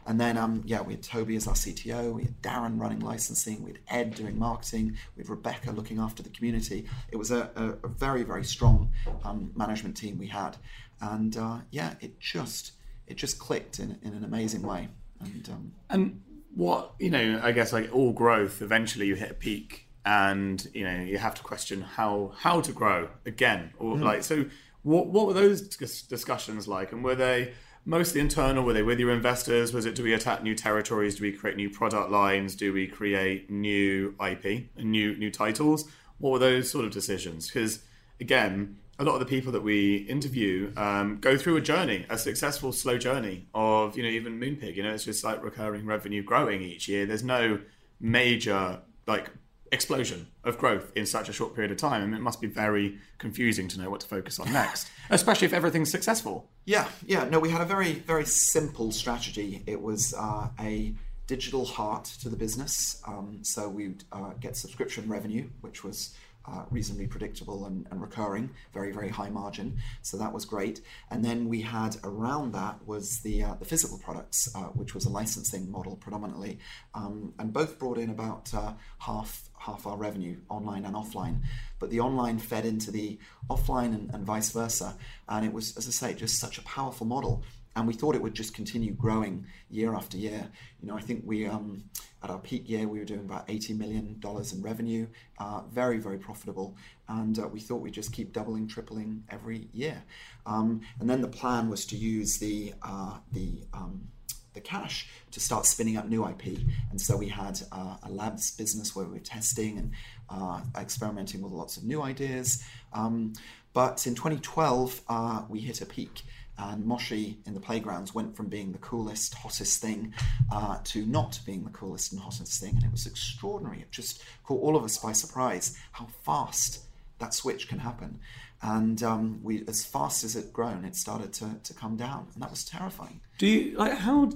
And 0.06 0.19
then, 0.19 0.38
um, 0.38 0.63
yeah, 0.65 0.82
we 0.82 0.93
had 0.93 1.04
Toby 1.04 1.36
as 1.36 1.48
our 1.48 1.54
CTO, 1.54 2.13
we 2.13 2.24
had 2.24 2.41
Darren 2.41 2.80
running 2.80 3.00
licensing, 3.00 3.63
we 3.63 3.72
had 3.72 3.80
Ed 3.88 4.15
doing 4.15 4.38
marketing, 4.38 4.98
we 5.15 5.22
had 5.22 5.30
Rebecca 5.30 5.72
looking 5.72 6.00
after 6.00 6.22
the 6.22 6.30
community. 6.30 6.86
It 7.12 7.15
was 7.15 7.32
a, 7.32 7.50
a, 7.56 7.86
a 7.86 7.88
very, 7.88 8.24
very 8.24 8.43
strong 8.43 8.91
um, 9.24 9.52
management 9.56 9.96
team 9.96 10.17
we 10.17 10.28
had. 10.28 10.58
And 11.00 11.38
uh, 11.38 11.60
yeah, 11.72 11.96
it 12.02 12.19
just 12.19 12.74
it 13.08 13.16
just 13.18 13.39
clicked 13.39 13.80
in, 13.80 13.98
in 14.02 14.13
an 14.13 14.24
amazing 14.24 14.62
way. 14.63 14.89
And, 15.20 15.50
um, 15.50 15.72
and 15.89 16.22
what, 16.56 16.94
you 17.00 17.10
know, 17.10 17.39
I 17.44 17.52
guess 17.52 17.74
like 17.74 17.94
all 17.94 18.13
growth, 18.13 18.62
eventually 18.62 19.08
you 19.08 19.16
hit 19.16 19.32
a 19.32 19.36
peak 19.36 19.88
and, 20.06 20.66
you 20.74 20.84
know, 20.84 21.02
you 21.02 21.18
have 21.18 21.36
to 21.36 21.44
question 21.44 21.82
how, 21.82 22.34
how 22.38 22.62
to 22.62 22.72
grow 22.72 23.10
again. 23.26 23.72
Or 23.80 23.96
mm. 23.96 24.04
like, 24.04 24.24
so 24.24 24.46
what, 24.84 25.08
what 25.08 25.28
were 25.28 25.34
those 25.34 25.62
discussions 25.62 26.68
like? 26.68 26.92
And 26.92 27.04
were 27.04 27.16
they, 27.16 27.54
mostly 27.86 28.22
internal? 28.22 28.63
Were 28.63 28.74
they 28.74 28.84
with 28.84 29.00
your 29.00 29.12
investors? 29.12 29.74
Was 29.74 29.86
it 29.86 29.96
do 29.96 30.04
we 30.04 30.13
attack 30.13 30.44
new 30.44 30.56
territories? 30.56 31.16
Do 31.16 31.24
we 31.24 31.32
create 31.32 31.58
new 31.58 31.70
product 31.70 32.12
lines? 32.12 32.56
Do 32.56 32.74
we 32.74 32.88
create 32.88 33.50
new 33.50 34.16
IP 34.26 34.70
and 34.78 34.92
new 34.92 35.16
new 35.18 35.32
titles? 35.32 35.86
What 36.20 36.32
were 36.32 36.39
those 36.39 36.70
sort 36.70 36.86
of 36.86 36.92
decisions? 36.92 37.48
Because 37.48 37.80
again, 38.20 38.78
a 38.99 39.03
lot 39.03 39.13
of 39.13 39.19
the 39.19 39.25
people 39.25 39.51
that 39.51 39.63
we 39.63 39.97
interview 39.97 40.71
um, 40.77 41.17
go 41.19 41.38
through 41.38 41.58
a 41.58 41.62
journey, 41.62 42.06
a 42.10 42.17
successful 42.17 42.71
slow 42.71 42.97
journey 42.97 43.47
of 43.53 43.97
you 43.97 44.03
know 44.03 44.10
even 44.10 44.39
Moonpig. 44.39 44.75
You 44.75 44.84
know, 44.84 44.93
it's 44.93 45.06
just 45.06 45.23
like 45.23 45.43
recurring 45.43 45.86
revenue 45.86 46.23
growing 46.23 46.62
each 46.62 46.88
year. 46.88 47.06
There's 47.06 47.23
no 47.23 47.60
major 47.99 48.79
like 49.08 49.29
explosion 49.71 50.27
of 50.43 50.58
growth 50.58 50.91
in 50.95 51.06
such 51.06 51.27
a 51.27 51.34
short 51.34 51.56
period 51.56 51.71
of 51.71 51.77
time. 51.77 52.03
I 52.03 52.06
mean, 52.06 52.13
it 52.13 52.21
must 52.21 52.39
be 52.39 52.47
very 52.47 52.99
confusing 53.17 53.67
to 53.69 53.82
know 53.82 53.89
what 53.89 54.01
to 54.01 54.08
focus 54.08 54.39
on 54.39 54.53
next, 54.53 54.89
especially 55.10 55.47
if 55.47 55.53
everything's 55.53 55.89
successful. 55.89 56.49
Yeah, 56.65 56.88
yeah. 57.06 57.23
No, 57.25 57.39
we 57.39 57.49
had 57.49 57.62
a 57.62 57.65
very, 57.65 57.93
very 57.93 58.25
simple 58.25 58.91
strategy. 58.91 59.63
It 59.65 59.82
was 59.82 60.13
uh, 60.17 60.49
a 60.60 60.93
digital 61.25 61.65
heart 61.65 62.06
to 62.21 62.29
the 62.29 62.36
business. 62.36 63.01
Um, 63.08 63.39
so 63.41 63.67
we'd 63.67 64.03
uh, 64.12 64.32
get 64.39 64.56
subscription 64.56 65.10
revenue, 65.10 65.49
which 65.62 65.84
was 65.84 66.15
uh, 66.45 66.65
reasonably 66.69 67.08
predictable 67.08 67.65
and, 67.65 67.88
and, 67.91 68.01
recurring, 68.01 68.49
very 68.73 68.91
very 68.91 69.10
high 69.10 69.29
margin. 69.29 69.77
So 70.01 70.17
that 70.17 70.34
was 70.34 70.45
great. 70.45 70.82
And 71.10 71.23
then 71.23 71.47
we 71.49 71.62
had 71.62 71.95
around 72.03 72.53
that 72.53 72.86
was 72.86 73.19
the 73.19 73.43
uh, 73.43 73.56
the 73.56 73.65
physical 73.65 73.97
products, 73.97 74.53
uh, 74.56 74.69
which 74.79 74.93
was 74.93 75.06
a 75.06 75.10
licensing 75.10 75.71
model 75.71 75.95
predominantly, 75.95 76.60
um, 76.93 77.34
and 77.39 77.53
both 77.53 77.79
brought 77.79 77.97
in 77.97 78.10
about 78.10 78.53
uh, 78.53 78.73
half 78.99 79.49
half 79.58 79.88
our 79.88 79.97
revenue, 79.97 80.38
online 80.49 80.86
and 80.86 80.95
offline. 80.95 81.41
But 81.79 81.89
the 81.89 82.01
online 82.01 82.39
fed 82.39 82.65
into 82.65 82.91
the 82.91 83.17
offline 83.49 83.93
and, 83.93 84.13
and 84.13 84.25
vice 84.25 84.51
versa, 84.51 84.97
and 85.29 85.45
it 85.45 85.53
was, 85.53 85.77
as 85.77 85.88
I 85.88 85.91
say, 85.91 86.13
just 86.13 86.39
such 86.39 86.58
a 86.58 86.63
powerful 86.63 87.08
model 87.08 87.43
and 87.75 87.88
we 87.88 87.93
thought 87.93 88.15
it 88.15 88.21
would 88.21 88.33
just 88.33 88.53
continue 88.53 88.91
growing 88.93 89.45
year 89.69 89.95
after 89.95 90.17
year. 90.17 90.47
You 90.81 90.88
know, 90.88 90.95
I 90.95 91.01
think 91.01 91.23
we 91.25 91.47
um, 91.47 91.83
at 92.23 92.29
our 92.29 92.39
peak 92.39 92.69
year 92.69 92.88
we 92.88 92.99
were 92.99 93.05
doing 93.05 93.21
about 93.21 93.45
eighty 93.47 93.73
million 93.73 94.19
dollars 94.19 94.53
in 94.53 94.62
revenue, 94.62 95.07
uh, 95.39 95.62
very 95.71 95.97
very 95.97 96.17
profitable, 96.17 96.75
and 97.07 97.38
uh, 97.39 97.47
we 97.47 97.59
thought 97.59 97.81
we'd 97.81 97.93
just 97.93 98.13
keep 98.13 98.33
doubling, 98.33 98.67
tripling 98.67 99.23
every 99.29 99.67
year. 99.73 100.03
Um, 100.45 100.81
and 100.99 101.09
then 101.09 101.21
the 101.21 101.27
plan 101.27 101.69
was 101.69 101.86
to 101.88 101.95
use 101.95 102.38
the 102.38 102.73
uh, 102.83 103.17
the 103.31 103.63
um, 103.73 104.07
the 104.53 104.62
cash 104.62 105.09
to 105.31 105.39
start 105.39 105.65
spinning 105.65 105.97
up 105.97 106.07
new 106.07 106.27
IP. 106.27 106.59
And 106.91 107.01
so 107.01 107.17
we 107.17 107.27
had 107.27 107.59
uh, 107.71 107.97
a 108.03 108.09
labs 108.09 108.51
business 108.51 108.95
where 108.95 109.05
we 109.05 109.13
were 109.13 109.19
testing 109.19 109.77
and 109.79 109.91
uh, 110.29 110.62
experimenting 110.77 111.41
with 111.41 111.51
lots 111.51 111.77
of 111.77 111.83
new 111.83 112.01
ideas. 112.01 112.63
Um, 112.93 113.33
but 113.73 114.05
in 114.05 114.13
2012, 114.13 115.01
uh, 115.09 115.41
we 115.49 115.59
hit 115.59 115.81
a 115.81 115.86
peak 115.86 116.21
and 116.58 116.86
Moshi 116.86 117.39
in 117.46 117.54
the 117.54 117.60
playgrounds 117.60 118.13
went 118.13 118.36
from 118.36 118.48
being 118.48 118.72
the 118.72 118.78
coolest, 118.78 119.34
hottest 119.34 119.82
thing 119.82 120.13
uh, 120.52 120.78
to 120.86 121.06
not 121.06 121.39
being 121.46 121.63
the 121.63 121.70
coolest 121.72 122.12
and 122.12 122.22
hottest 122.22 122.62
thing. 122.62 122.76
And 122.76 122.84
it 122.84 122.92
was 122.92 123.08
extraordinary. 123.08 123.80
It 123.80 123.92
just 123.92 124.24
caught 124.44 124.62
all 124.62 124.76
of 124.76 124.84
us 124.84 124.98
by 124.98 125.13
surprise 125.13 125.78
how 125.94 126.08
fast 126.24 126.84
that 127.20 127.34
switch 127.34 127.68
can 127.68 127.80
happen. 127.80 128.20
And 128.62 129.02
um, 129.04 129.39
we, 129.44 129.63
as 129.68 129.84
fast 129.84 130.24
as 130.24 130.36
it 130.36 130.54
grown, 130.54 130.86
it 130.86 130.96
started 130.96 131.34
to, 131.34 131.56
to 131.63 131.74
come 131.74 131.98
down, 131.98 132.28
and 132.34 132.42
that 132.42 132.50
was 132.50 132.63
terrifying. 132.63 133.20
Do 133.38 133.48
you 133.48 133.78
like 133.78 133.98
how? 133.98 134.32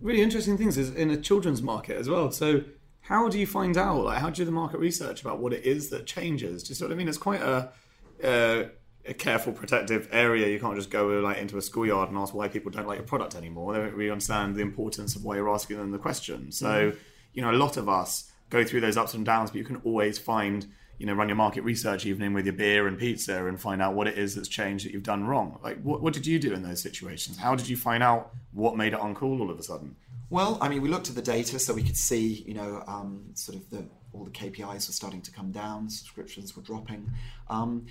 Really 0.00 0.22
interesting 0.22 0.56
things 0.56 0.78
is 0.78 0.94
in 0.94 1.10
a 1.10 1.16
children's 1.16 1.60
market 1.60 1.96
as 1.98 2.08
well. 2.08 2.30
So 2.30 2.64
how 3.00 3.28
do 3.28 3.38
you 3.38 3.46
find 3.46 3.76
out? 3.76 4.04
Like, 4.04 4.18
how 4.18 4.30
do 4.30 4.40
you 4.40 4.44
do 4.44 4.44
the 4.46 4.52
market 4.52 4.78
research 4.78 5.20
about 5.20 5.38
what 5.38 5.52
it 5.52 5.64
is 5.64 5.90
that 5.90 6.06
changes? 6.06 6.62
Do 6.62 6.70
you 6.70 6.74
see 6.76 6.84
what 6.84 6.92
I 6.92 6.94
mean? 6.94 7.08
It's 7.08 7.18
quite 7.18 7.42
a 7.42 7.70
uh, 8.24 8.64
a 9.08 9.14
careful, 9.14 9.52
protective 9.52 10.08
area. 10.12 10.48
You 10.48 10.58
can't 10.58 10.76
just 10.76 10.90
go 10.90 11.06
like 11.20 11.38
into 11.38 11.56
a 11.56 11.62
schoolyard 11.62 12.08
and 12.08 12.18
ask 12.18 12.34
why 12.34 12.48
people 12.48 12.70
don't 12.70 12.86
like 12.86 12.98
your 12.98 13.06
product 13.06 13.34
anymore. 13.34 13.72
They 13.72 13.80
don't 13.80 13.94
really 13.94 14.10
understand 14.10 14.56
the 14.56 14.62
importance 14.62 15.16
of 15.16 15.24
why 15.24 15.36
you're 15.36 15.52
asking 15.52 15.78
them 15.78 15.90
the 15.90 15.98
question. 15.98 16.52
So, 16.52 16.92
mm. 16.92 16.96
you 17.32 17.42
know, 17.42 17.50
a 17.50 17.52
lot 17.56 17.76
of 17.76 17.88
us 17.88 18.30
go 18.50 18.64
through 18.64 18.80
those 18.80 18.96
ups 18.96 19.14
and 19.14 19.24
downs, 19.24 19.50
but 19.50 19.58
you 19.58 19.64
can 19.64 19.80
always 19.84 20.18
find, 20.18 20.66
you 20.98 21.06
know, 21.06 21.14
run 21.14 21.28
your 21.28 21.36
market 21.36 21.62
research 21.62 22.06
evening 22.06 22.32
with 22.32 22.46
your 22.46 22.54
beer 22.54 22.86
and 22.86 22.98
pizza 22.98 23.46
and 23.46 23.60
find 23.60 23.82
out 23.82 23.94
what 23.94 24.06
it 24.06 24.18
is 24.18 24.34
that's 24.34 24.48
changed 24.48 24.86
that 24.86 24.92
you've 24.92 25.02
done 25.02 25.24
wrong. 25.24 25.58
Like, 25.62 25.80
what, 25.82 26.02
what 26.02 26.12
did 26.12 26.26
you 26.26 26.38
do 26.38 26.52
in 26.52 26.62
those 26.62 26.80
situations? 26.80 27.38
How 27.38 27.54
did 27.54 27.68
you 27.68 27.76
find 27.76 28.02
out 28.02 28.32
what 28.52 28.76
made 28.76 28.92
it 28.92 29.00
uncool 29.00 29.40
all 29.40 29.50
of 29.50 29.58
a 29.58 29.62
sudden? 29.62 29.96
Well, 30.28 30.58
I 30.60 30.68
mean, 30.68 30.82
we 30.82 30.88
looked 30.88 31.08
at 31.08 31.14
the 31.14 31.22
data 31.22 31.58
so 31.58 31.72
we 31.72 31.84
could 31.84 31.96
see, 31.96 32.44
you 32.46 32.54
know, 32.54 32.82
um, 32.86 33.26
sort 33.34 33.58
of 33.58 33.70
the 33.70 33.84
all 34.12 34.24
the 34.24 34.30
KPIs 34.30 34.88
were 34.88 34.92
starting 34.92 35.20
to 35.22 35.30
come 35.30 35.52
down, 35.52 35.90
subscriptions 35.90 36.56
were 36.56 36.62
dropping. 36.62 37.10
Um, 37.48 37.86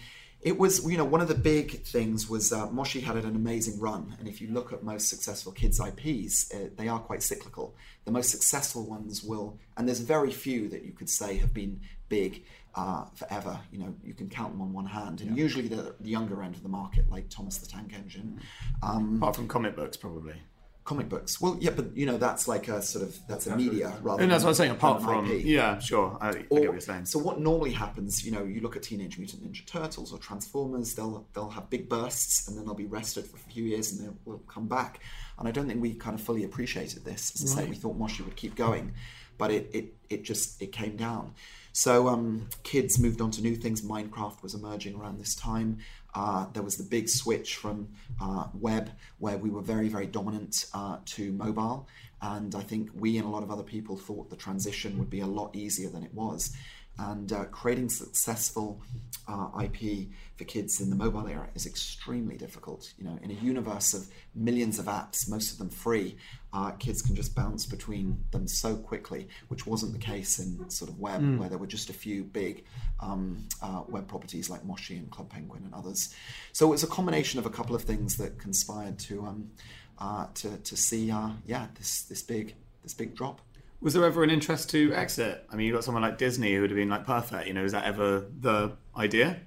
it 0.45 0.59
was 0.59 0.89
you 0.89 0.95
know 0.95 1.03
one 1.03 1.21
of 1.21 1.27
the 1.27 1.35
big 1.35 1.81
things 1.81 2.29
was 2.29 2.53
uh, 2.53 2.69
Moshi 2.69 3.01
had 3.01 3.17
an 3.17 3.35
amazing 3.35 3.79
run, 3.79 4.15
and 4.19 4.27
if 4.27 4.39
you 4.39 4.47
look 4.49 4.71
at 4.71 4.83
most 4.83 5.09
successful 5.09 5.51
kids 5.51 5.79
IPs, 5.79 6.53
uh, 6.53 6.69
they 6.77 6.87
are 6.87 6.99
quite 6.99 7.23
cyclical. 7.23 7.75
The 8.05 8.11
most 8.11 8.29
successful 8.29 8.85
ones 8.85 9.23
will, 9.23 9.57
and 9.75 9.87
there's 9.87 10.01
very 10.01 10.31
few 10.31 10.69
that 10.69 10.85
you 10.85 10.91
could 10.91 11.09
say 11.09 11.37
have 11.37 11.51
been 11.51 11.81
big 12.09 12.43
uh, 12.75 13.05
forever. 13.15 13.59
You 13.71 13.79
know, 13.79 13.95
you 14.03 14.13
can 14.13 14.29
count 14.29 14.53
them 14.53 14.61
on 14.61 14.71
one 14.71 14.85
hand, 14.85 15.21
and 15.21 15.35
yeah. 15.35 15.43
usually 15.43 15.67
the, 15.67 15.95
the, 15.99 16.09
younger 16.09 16.43
end 16.43 16.53
of 16.53 16.61
the 16.61 16.69
market, 16.69 17.09
like 17.09 17.27
Thomas 17.29 17.57
the 17.57 17.65
Tank 17.65 17.93
Engine. 17.95 18.39
Um, 18.83 19.17
Apart 19.17 19.35
from 19.37 19.47
comic 19.47 19.75
books, 19.75 19.97
probably 19.97 20.35
comic 20.85 21.09
books. 21.09 21.41
Well, 21.41 21.57
yeah, 21.59 21.71
but 21.71 21.97
you 21.97 22.05
know 22.05 22.17
that's 22.17 22.47
like 22.47 22.67
a 22.67 22.81
sort 22.81 23.03
of 23.03 23.19
that's 23.27 23.47
a 23.47 23.57
media 23.57 23.93
rather. 24.01 24.21
And 24.23 24.31
that's 24.31 24.43
what 24.43 24.51
I'm 24.51 24.55
saying. 24.55 24.71
Apart 24.71 25.01
from 25.01 25.29
IP. 25.29 25.43
yeah, 25.43 25.79
sure, 25.79 26.17
I, 26.21 26.27
I 26.27 26.29
or, 26.29 26.33
get 26.33 26.49
what 26.49 26.61
you're 26.61 26.79
saying. 26.79 27.05
So 27.05 27.19
what 27.19 27.41
normally 27.41 27.71
happens, 27.71 28.23
you 28.23 28.31
know, 28.31 28.43
you 28.43 28.61
look 28.61 28.75
at 28.75 28.83
Teenage 28.83 29.17
Mutant 29.17 29.43
Ninja 29.43 29.65
Turtles 29.65 30.13
or 30.13 30.19
Transformers. 30.19 30.93
They'll 30.93 31.27
they'll 31.33 31.49
have 31.49 31.69
big 31.69 31.89
bursts 31.89 32.47
and 32.47 32.57
then 32.57 32.65
they'll 32.65 32.75
be 32.75 32.85
rested 32.85 33.25
for 33.25 33.35
a 33.35 33.39
few 33.39 33.65
years 33.65 33.91
and 33.91 34.07
then 34.07 34.17
will 34.23 34.39
come 34.47 34.67
back. 34.67 35.01
And 35.37 35.47
I 35.47 35.51
don't 35.51 35.67
think 35.67 35.81
we 35.81 35.95
kind 35.95 36.17
of 36.17 36.23
fully 36.23 36.43
appreciated 36.43 37.03
this. 37.03 37.33
As 37.35 37.51
I 37.51 37.55
right. 37.55 37.63
say, 37.65 37.69
we 37.71 37.75
thought 37.75 37.97
Moshi 37.97 38.23
would 38.23 38.35
keep 38.35 38.55
going, 38.55 38.93
but 39.37 39.51
it 39.51 39.69
it 39.73 39.93
it 40.09 40.23
just 40.23 40.61
it 40.61 40.71
came 40.71 40.95
down. 40.95 41.33
So 41.73 42.07
um, 42.07 42.47
kids 42.63 42.97
moved 42.97 43.19
on 43.19 43.31
to 43.31 43.41
new 43.41 43.55
things. 43.55 43.81
Minecraft 43.81 44.41
was 44.41 44.53
emerging 44.53 44.95
around 44.95 45.19
this 45.19 45.35
time. 45.35 45.79
Uh, 46.15 46.45
there 46.53 46.63
was 46.63 46.77
the 46.77 46.83
big 46.83 47.09
switch 47.09 47.55
from 47.57 47.87
uh, 48.21 48.45
web, 48.53 48.89
where 49.19 49.37
we 49.37 49.49
were 49.49 49.61
very, 49.61 49.89
very 49.89 50.07
dominant, 50.07 50.65
uh, 50.73 50.97
to 51.05 51.31
mobile. 51.33 51.87
And 52.21 52.55
I 52.55 52.61
think 52.61 52.89
we 52.95 53.17
and 53.17 53.25
a 53.25 53.29
lot 53.29 53.43
of 53.43 53.51
other 53.51 53.63
people 53.63 53.97
thought 53.97 54.29
the 54.29 54.35
transition 54.35 54.97
would 54.97 55.09
be 55.09 55.19
a 55.19 55.27
lot 55.27 55.55
easier 55.55 55.89
than 55.89 56.03
it 56.03 56.13
was 56.13 56.55
and 56.97 57.31
uh, 57.33 57.45
creating 57.45 57.89
successful 57.89 58.81
uh, 59.27 59.49
IP 59.63 60.07
for 60.37 60.43
kids 60.45 60.79
in 60.79 60.89
the 60.89 60.95
mobile 60.95 61.27
era 61.27 61.49
is 61.55 61.65
extremely 61.65 62.37
difficult. 62.37 62.93
You 62.97 63.05
know, 63.05 63.19
in 63.21 63.31
a 63.31 63.33
universe 63.33 63.93
of 63.93 64.07
millions 64.33 64.79
of 64.79 64.85
apps, 64.85 65.29
most 65.29 65.51
of 65.51 65.57
them 65.57 65.69
free, 65.69 66.15
uh, 66.55 66.71
kids 66.71 67.01
can 67.01 67.15
just 67.15 67.35
bounce 67.35 67.65
between 67.65 68.17
them 68.31 68.47
so 68.47 68.77
quickly, 68.77 69.27
which 69.49 69.67
wasn't 69.67 69.91
the 69.91 69.99
case 69.99 70.39
in 70.39 70.69
sort 70.69 70.89
of 70.89 70.97
web, 70.97 71.21
mm. 71.21 71.37
where 71.37 71.49
there 71.49 71.57
were 71.57 71.67
just 71.67 71.89
a 71.89 71.93
few 71.93 72.23
big 72.23 72.63
um, 73.01 73.45
uh, 73.61 73.83
web 73.89 74.07
properties 74.07 74.49
like 74.49 74.63
Moshi 74.63 74.95
and 74.95 75.11
Club 75.11 75.29
Penguin 75.29 75.63
and 75.65 75.73
others. 75.73 76.15
So 76.53 76.67
it 76.67 76.69
was 76.69 76.83
a 76.83 76.87
combination 76.87 77.39
of 77.39 77.45
a 77.45 77.49
couple 77.49 77.75
of 77.75 77.81
things 77.81 78.15
that 78.17 78.39
conspired 78.39 78.97
to 78.99 79.25
um, 79.25 79.51
uh, 79.99 80.27
to 80.35 80.57
to 80.57 80.77
see, 80.77 81.11
uh, 81.11 81.31
yeah, 81.45 81.67
this 81.75 82.03
this 82.03 82.21
big 82.21 82.55
this 82.83 82.93
big 82.93 83.15
drop. 83.15 83.41
Was 83.81 83.93
there 83.93 84.05
ever 84.05 84.23
an 84.23 84.29
interest 84.29 84.69
to 84.69 84.93
exit? 84.93 85.45
I 85.51 85.57
mean, 85.57 85.67
you 85.67 85.73
got 85.73 85.83
someone 85.83 86.03
like 86.03 86.17
Disney 86.17 86.55
who 86.55 86.61
would 86.61 86.69
have 86.69 86.77
been 86.77 86.89
like 86.89 87.05
perfect. 87.05 87.47
You 87.47 87.53
know, 87.53 87.65
is 87.65 87.73
that 87.73 87.83
ever 87.83 88.27
the 88.39 88.77
idea? 88.95 89.41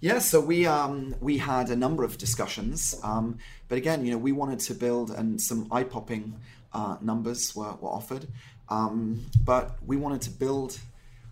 Yeah, 0.00 0.18
so 0.18 0.40
we 0.40 0.66
um, 0.66 1.14
we 1.20 1.38
had 1.38 1.70
a 1.70 1.76
number 1.76 2.04
of 2.04 2.18
discussions, 2.18 2.94
um, 3.02 3.38
but 3.68 3.78
again, 3.78 4.04
you 4.04 4.12
know, 4.12 4.18
we 4.18 4.32
wanted 4.32 4.60
to 4.60 4.74
build, 4.74 5.10
and 5.10 5.40
some 5.40 5.66
eye-popping 5.72 6.34
uh, 6.72 6.96
numbers 7.00 7.54
were, 7.56 7.72
were 7.80 7.88
offered, 7.88 8.26
um, 8.68 9.24
but 9.44 9.78
we 9.86 9.96
wanted 9.96 10.20
to 10.22 10.30
build 10.30 10.78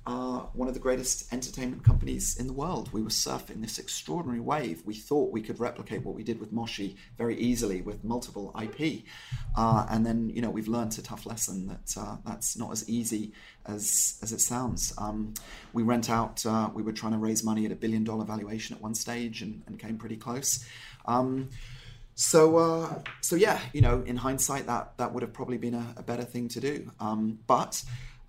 uh, 0.04 0.40
one 0.52 0.66
of 0.66 0.74
the 0.74 0.80
greatest 0.80 1.32
entertainment 1.32 1.84
companies 1.84 2.36
in 2.38 2.48
the 2.48 2.52
world. 2.52 2.92
We 2.92 3.02
were 3.02 3.08
surfing 3.08 3.60
this 3.60 3.78
extraordinary 3.78 4.40
wave. 4.40 4.82
We 4.84 4.94
thought 4.94 5.30
we 5.30 5.42
could 5.42 5.60
replicate 5.60 6.04
what 6.04 6.16
we 6.16 6.24
did 6.24 6.40
with 6.40 6.52
Moshi 6.52 6.96
very 7.16 7.36
easily 7.36 7.82
with 7.82 8.02
multiple 8.02 8.52
IP. 8.60 9.04
Uh, 9.56 9.86
and 9.90 10.04
then, 10.04 10.28
you 10.30 10.42
know, 10.42 10.50
we've 10.50 10.66
learned 10.66 10.98
a 10.98 11.02
tough 11.02 11.24
lesson 11.24 11.68
that 11.68 11.94
uh, 11.96 12.16
that's 12.26 12.56
not 12.56 12.72
as 12.72 12.88
easy 12.88 13.32
as, 13.66 14.18
as 14.22 14.32
it 14.32 14.40
sounds. 14.40 14.92
Um, 14.98 15.34
we 15.72 15.84
rent 15.84 16.10
out, 16.10 16.44
uh, 16.44 16.68
we 16.74 16.82
were 16.82 16.92
trying 16.92 17.12
to 17.12 17.18
raise 17.18 17.44
money 17.44 17.64
at 17.64 17.70
a 17.70 17.76
billion 17.76 18.02
dollar 18.02 18.24
valuation 18.24 18.74
at 18.74 18.82
one 18.82 18.94
stage 18.94 19.40
and, 19.42 19.62
and 19.66 19.78
came 19.78 19.98
pretty 19.98 20.16
close. 20.16 20.66
Um, 21.06 21.50
So, 22.14 22.58
uh, 22.58 23.02
so 23.22 23.36
yeah, 23.36 23.58
you 23.72 23.80
know, 23.80 24.02
in 24.04 24.16
hindsight, 24.16 24.66
that 24.66 24.96
that 24.98 25.14
would 25.14 25.22
have 25.22 25.32
probably 25.32 25.56
been 25.56 25.74
a, 25.74 25.94
a 25.96 26.02
better 26.02 26.24
thing 26.24 26.48
to 26.48 26.60
do. 26.60 26.90
Um, 27.00 27.38
but 27.46 27.82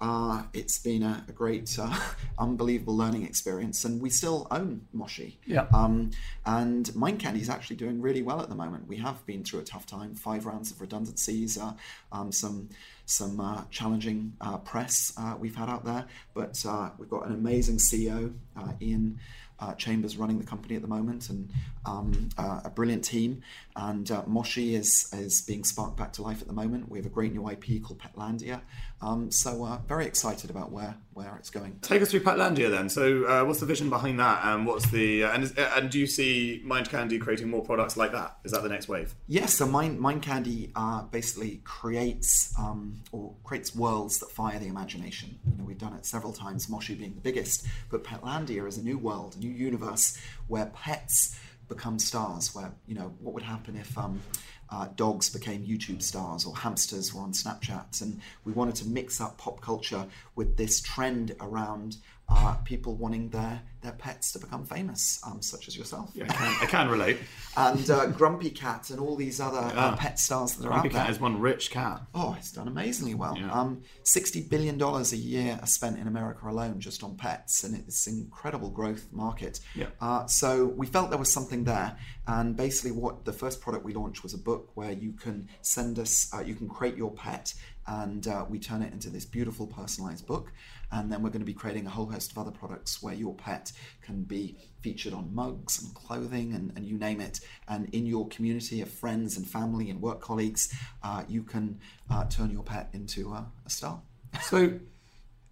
uh, 0.04 0.44
it's 0.52 0.80
been 0.80 1.02
a, 1.02 1.24
a 1.30 1.32
great, 1.32 1.80
uh, 1.80 1.98
unbelievable 2.38 2.96
learning 2.96 3.24
experience, 3.24 3.86
and 3.86 4.02
we 4.02 4.10
still 4.10 4.48
own 4.52 4.86
Moshi. 4.92 5.40
Yeah. 5.46 5.66
Um, 5.74 6.12
and 6.46 6.94
Mind 6.94 7.20
Candy 7.20 7.40
is 7.40 7.50
actually 7.50 7.78
doing 7.78 8.02
really 8.02 8.22
well 8.22 8.42
at 8.42 8.50
the 8.50 8.56
moment. 8.56 8.86
We 8.86 8.98
have 8.98 9.26
been 9.26 9.46
through 9.46 9.62
a 9.62 9.64
tough 9.64 9.86
time, 9.86 10.14
five 10.16 10.46
rounds 10.46 10.72
of 10.72 10.82
redundancies, 10.82 11.58
uh, 11.58 11.72
um, 12.12 12.34
some 12.34 12.68
some 13.06 13.40
uh, 13.40 13.64
challenging 13.70 14.34
uh, 14.42 14.58
press 14.58 15.14
uh, 15.18 15.36
we've 15.40 15.56
had 15.56 15.70
out 15.70 15.86
there, 15.86 16.06
but 16.34 16.64
uh, 16.68 16.90
we've 16.98 17.10
got 17.10 17.26
an 17.26 17.34
amazing 17.34 17.78
CEO, 17.78 18.34
uh, 18.58 18.72
Ian. 18.82 19.20
Uh, 19.60 19.74
Chambers 19.76 20.18
running 20.18 20.40
the 20.40 20.46
company 20.46 20.76
at 20.76 20.82
the 20.82 20.90
moment, 20.90 21.30
and 21.30 21.50
um, 21.86 22.28
uh, 22.38 22.62
a 22.66 22.70
brilliant 22.70 23.02
team. 23.02 23.44
And 23.78 24.10
uh, 24.12 24.24
Moshi 24.26 24.76
is 24.76 25.10
is 25.14 25.42
being 25.42 25.64
sparked 25.64 25.96
back 25.96 26.12
to 26.14 26.22
life 26.22 26.42
at 26.42 26.48
the 26.48 26.54
moment. 26.54 26.90
We 26.90 26.98
have 26.98 27.06
a 27.06 27.10
great 27.10 27.32
new 27.32 27.48
IP 27.50 27.82
called 27.82 28.00
Petlandia. 28.00 28.62
Um, 29.04 29.32
so 29.32 29.64
uh, 29.64 29.78
very 29.88 30.06
excited 30.06 30.50
about 30.50 30.72
where 30.72 30.96
where 31.14 31.36
it's 31.38 31.50
going. 31.50 31.78
Take 31.82 32.02
us 32.02 32.12
through 32.12 32.22
Petlandia 32.22 32.70
then. 32.70 32.90
So, 32.90 33.26
uh, 33.26 33.44
what's 33.46 33.60
the 33.60 33.66
vision 33.66 33.90
behind 33.90 34.20
that, 34.20 34.42
and 34.44 34.66
what's 34.66 34.90
the 34.90 35.24
and 35.24 35.44
is, 35.44 35.54
and 35.58 35.90
do 35.90 36.00
you 36.00 36.08
see 36.08 36.62
Mind 36.64 36.90
Candy 36.90 37.20
creating 37.20 37.50
more 37.50 37.64
products 37.64 37.98
like 37.98 38.12
that? 38.14 38.38
Is 38.44 38.52
that 38.52 38.64
the 38.64 38.70
next 38.70 38.88
wave? 38.88 39.14
Yes, 39.28 39.54
so 39.54 39.66
Mind, 39.66 40.00
Mind 40.00 40.22
Candy 40.22 40.72
uh, 40.76 41.04
basically 41.04 41.62
creates 41.64 42.54
um, 42.58 42.93
or 43.12 43.34
creates 43.44 43.76
worlds 43.76 44.20
that 44.20 44.32
fire 44.32 44.60
the 44.60 44.68
imagination. 44.68 45.38
You 45.50 45.58
know, 45.58 45.64
we've 45.64 45.78
done 45.78 45.94
it 45.94 46.06
several 46.06 46.34
times, 46.34 46.70
Moshi 46.70 46.96
being 46.96 47.14
the 47.14 47.22
biggest, 47.22 47.68
but 47.90 48.04
Petlandia 48.04 48.68
is 48.68 48.78
a 48.78 48.84
new 48.84 48.98
world, 48.98 49.36
a 49.36 49.40
new 49.40 49.52
universe 49.52 50.18
where 50.48 50.68
pets 50.68 51.40
become 51.68 52.00
stars. 52.00 52.54
Where 52.54 52.72
you 52.88 52.96
know 52.96 53.14
what 53.20 53.34
would 53.34 53.44
happen 53.44 53.76
if 53.76 53.98
um, 53.98 54.22
uh, 54.70 54.88
dogs 54.96 55.30
became 55.30 55.66
YouTube 55.66 56.02
stars 56.02 56.46
or 56.46 56.56
hamsters 56.56 57.14
were 57.14 57.22
on 57.22 57.32
Snapchat, 57.32 58.02
and 58.02 58.20
we 58.44 58.54
wanted 58.54 58.76
to 58.76 58.88
mix 58.88 59.22
up 59.22 59.38
pop 59.38 59.62
culture 59.62 60.06
with 60.36 60.58
this 60.58 60.82
trend 60.82 61.36
around 61.40 61.98
uh, 62.30 62.56
people 62.64 62.96
wanting 62.96 63.30
their 63.30 63.62
their 63.82 63.92
pets 63.92 64.32
to 64.32 64.40
become 64.40 64.64
famous, 64.64 65.20
um, 65.28 65.42
such 65.42 65.68
as 65.68 65.76
yourself. 65.76 66.10
I 66.16 66.26
can, 66.26 66.58
I 66.62 66.66
can 66.68 66.90
relate. 66.90 67.18
And 67.58 67.90
uh, 67.90 68.06
Grumpy 68.06 68.50
Cat 68.50 68.90
and 68.90 69.00
all 69.00 69.18
these 69.18 69.42
other 69.42 69.60
uh, 69.78 69.98
pet 69.98 70.18
stars 70.18 70.56
that 70.56 70.66
are 70.66 70.70
Grumpy 70.70 70.78
out 70.78 70.84
there. 70.84 70.92
Grumpy 70.92 71.06
Cat 71.08 71.10
is 71.10 71.20
one 71.20 71.40
rich 71.42 71.70
cat. 71.70 72.02
Oh, 72.16 72.34
it's 72.40 72.54
done 72.54 72.70
amazingly 72.70 73.14
well. 73.14 73.38
Yeah. 73.38 73.52
Um, 73.52 73.82
Sixty 74.04 74.42
billion 74.42 74.78
dollars 74.78 75.12
a 75.12 75.18
year 75.18 75.60
are 75.62 75.68
spent 75.68 76.00
in 76.00 76.08
America 76.08 76.48
alone 76.48 76.80
just 76.80 77.04
on 77.04 77.18
pets, 77.18 77.66
and 77.66 77.76
it's 77.76 78.08
an 78.08 78.18
incredible 78.18 78.70
growth 78.70 79.08
market. 79.12 79.60
Yeah. 79.76 79.88
Uh, 80.00 80.26
so 80.28 80.66
we 80.66 80.88
felt 80.88 81.10
there 81.10 81.20
was 81.20 81.32
something 81.32 81.66
there, 81.66 81.98
and 82.26 82.56
basically, 82.56 82.92
what 82.92 83.26
the 83.26 83.34
first 83.34 83.60
product 83.60 83.84
we 83.84 83.94
launched 83.94 84.24
was 84.24 84.34
a 84.34 84.38
book 84.38 84.72
where 84.76 84.94
you 84.94 85.12
can 85.12 85.50
send 85.62 86.00
us, 86.00 86.34
uh, 86.34 86.40
you 86.40 86.56
can 86.56 86.70
create 86.70 86.96
your 86.96 87.12
pet, 87.12 87.54
and 87.86 88.28
uh, 88.28 88.46
we 88.50 88.60
turn 88.60 88.82
it 88.82 88.94
into 88.94 89.10
this 89.10 89.26
beautiful 89.26 89.68
personalized 89.68 90.26
book. 90.26 90.54
And 90.94 91.12
then 91.12 91.24
we're 91.24 91.32
going 91.32 91.42
to 91.42 91.46
be 91.46 91.56
creating 91.56 91.88
a 91.88 91.90
whole 91.90 92.06
host 92.06 92.32
of 92.32 92.38
other 92.38 92.52
products 92.52 93.02
where 93.02 93.16
your 93.16 93.34
pet 93.34 93.72
can 94.04 94.22
be 94.24 94.56
featured 94.82 95.12
on 95.14 95.34
mugs 95.34 95.82
and 95.82 95.92
clothing 95.96 96.54
and, 96.54 96.72
and 96.76 96.86
you 96.86 97.00
name 97.00 97.20
it. 97.20 97.40
And 97.68 97.90
in 97.96 98.06
your 98.06 98.28
community 98.28 98.80
of 98.82 98.90
friends 98.90 99.36
and 99.36 99.48
family 99.48 99.90
and 99.90 100.00
work 100.02 100.22
colleagues, 100.22 100.72
uh, 101.02 101.24
you 101.28 101.42
can 101.42 101.80
uh, 102.12 102.26
turn 102.26 102.52
your 102.52 102.62
pet 102.62 102.90
into 102.94 103.32
a, 103.34 103.48
a 103.66 103.70
star. 103.72 104.02
So, 104.44 104.80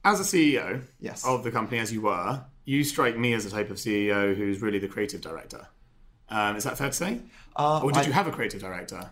as 0.05 0.19
a 0.19 0.23
CEO 0.23 0.81
Yes. 0.99 1.25
of 1.25 1.43
the 1.43 1.49
company, 1.51 1.79
as 1.79 1.91
you 1.91 2.01
were, 2.01 2.43
you 2.65 2.83
strike 2.83 3.17
me 3.17 3.33
as 3.33 3.43
the 3.43 3.49
type 3.49 3.71
of 3.71 3.77
CEO 3.77 4.35
who's 4.35 4.61
really 4.61 4.77
the 4.79 4.87
creative 4.87 5.21
director. 5.21 5.67
Um, 6.29 6.55
is 6.55 6.63
that 6.65 6.77
fair 6.77 6.87
to 6.89 6.93
say? 6.93 7.19
Uh, 7.55 7.81
or 7.83 7.91
did 7.91 8.03
I- 8.03 8.05
you 8.05 8.13
have 8.13 8.27
a 8.27 8.31
creative 8.31 8.61
director? 8.61 9.11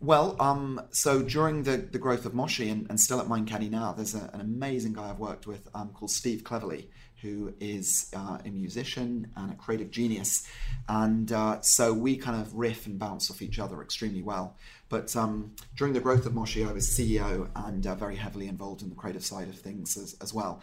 Well, 0.00 0.36
um, 0.40 0.80
so 0.90 1.22
during 1.22 1.64
the, 1.64 1.76
the 1.76 1.98
growth 1.98 2.24
of 2.26 2.34
Moshi 2.34 2.68
and, 2.68 2.86
and 2.88 2.98
still 2.98 3.20
at 3.20 3.28
Mind 3.28 3.48
Candy 3.48 3.68
now, 3.68 3.92
there's 3.92 4.14
a, 4.14 4.30
an 4.32 4.40
amazing 4.40 4.94
guy 4.94 5.10
I've 5.10 5.18
worked 5.18 5.46
with 5.46 5.68
um, 5.74 5.90
called 5.90 6.10
Steve 6.10 6.42
Cleverley, 6.42 6.86
who 7.20 7.54
is 7.60 8.10
uh, 8.14 8.38
a 8.44 8.50
musician 8.50 9.30
and 9.36 9.52
a 9.52 9.56
creative 9.56 9.90
genius. 9.90 10.48
And 10.88 11.32
uh, 11.32 11.60
so 11.62 11.92
we 11.92 12.16
kind 12.16 12.40
of 12.40 12.54
riff 12.54 12.86
and 12.86 12.98
bounce 12.98 13.30
off 13.30 13.42
each 13.42 13.58
other 13.58 13.82
extremely 13.82 14.22
well. 14.22 14.56
But 14.88 15.14
um, 15.16 15.52
during 15.76 15.92
the 15.94 16.00
growth 16.00 16.26
of 16.26 16.34
Moshi, 16.34 16.64
I 16.64 16.72
was 16.72 16.88
CEO 16.88 17.48
and 17.56 17.86
uh, 17.86 17.94
very 17.94 18.16
heavily 18.16 18.46
involved 18.46 18.82
in 18.82 18.90
the 18.90 18.94
creative 18.94 19.24
side 19.24 19.48
of 19.48 19.56
things 19.56 19.96
as, 19.96 20.16
as 20.20 20.32
well. 20.32 20.60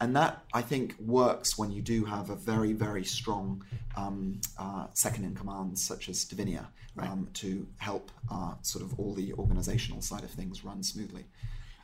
And 0.00 0.14
that, 0.14 0.44
I 0.52 0.62
think, 0.62 0.94
works 0.98 1.56
when 1.56 1.70
you 1.70 1.80
do 1.80 2.04
have 2.04 2.28
a 2.28 2.36
very, 2.36 2.72
very 2.72 3.04
strong 3.04 3.64
um, 3.96 4.40
uh, 4.58 4.86
second 4.92 5.24
in 5.24 5.34
command, 5.34 5.78
such 5.78 6.08
as 6.08 6.24
Divinia, 6.24 6.66
um, 6.98 7.28
to 7.34 7.66
help 7.78 8.10
uh, 8.30 8.54
sort 8.62 8.84
of 8.84 8.98
all 8.98 9.14
the 9.14 9.32
organizational 9.34 10.02
side 10.02 10.22
of 10.22 10.30
things 10.30 10.64
run 10.64 10.82
smoothly. 10.82 11.24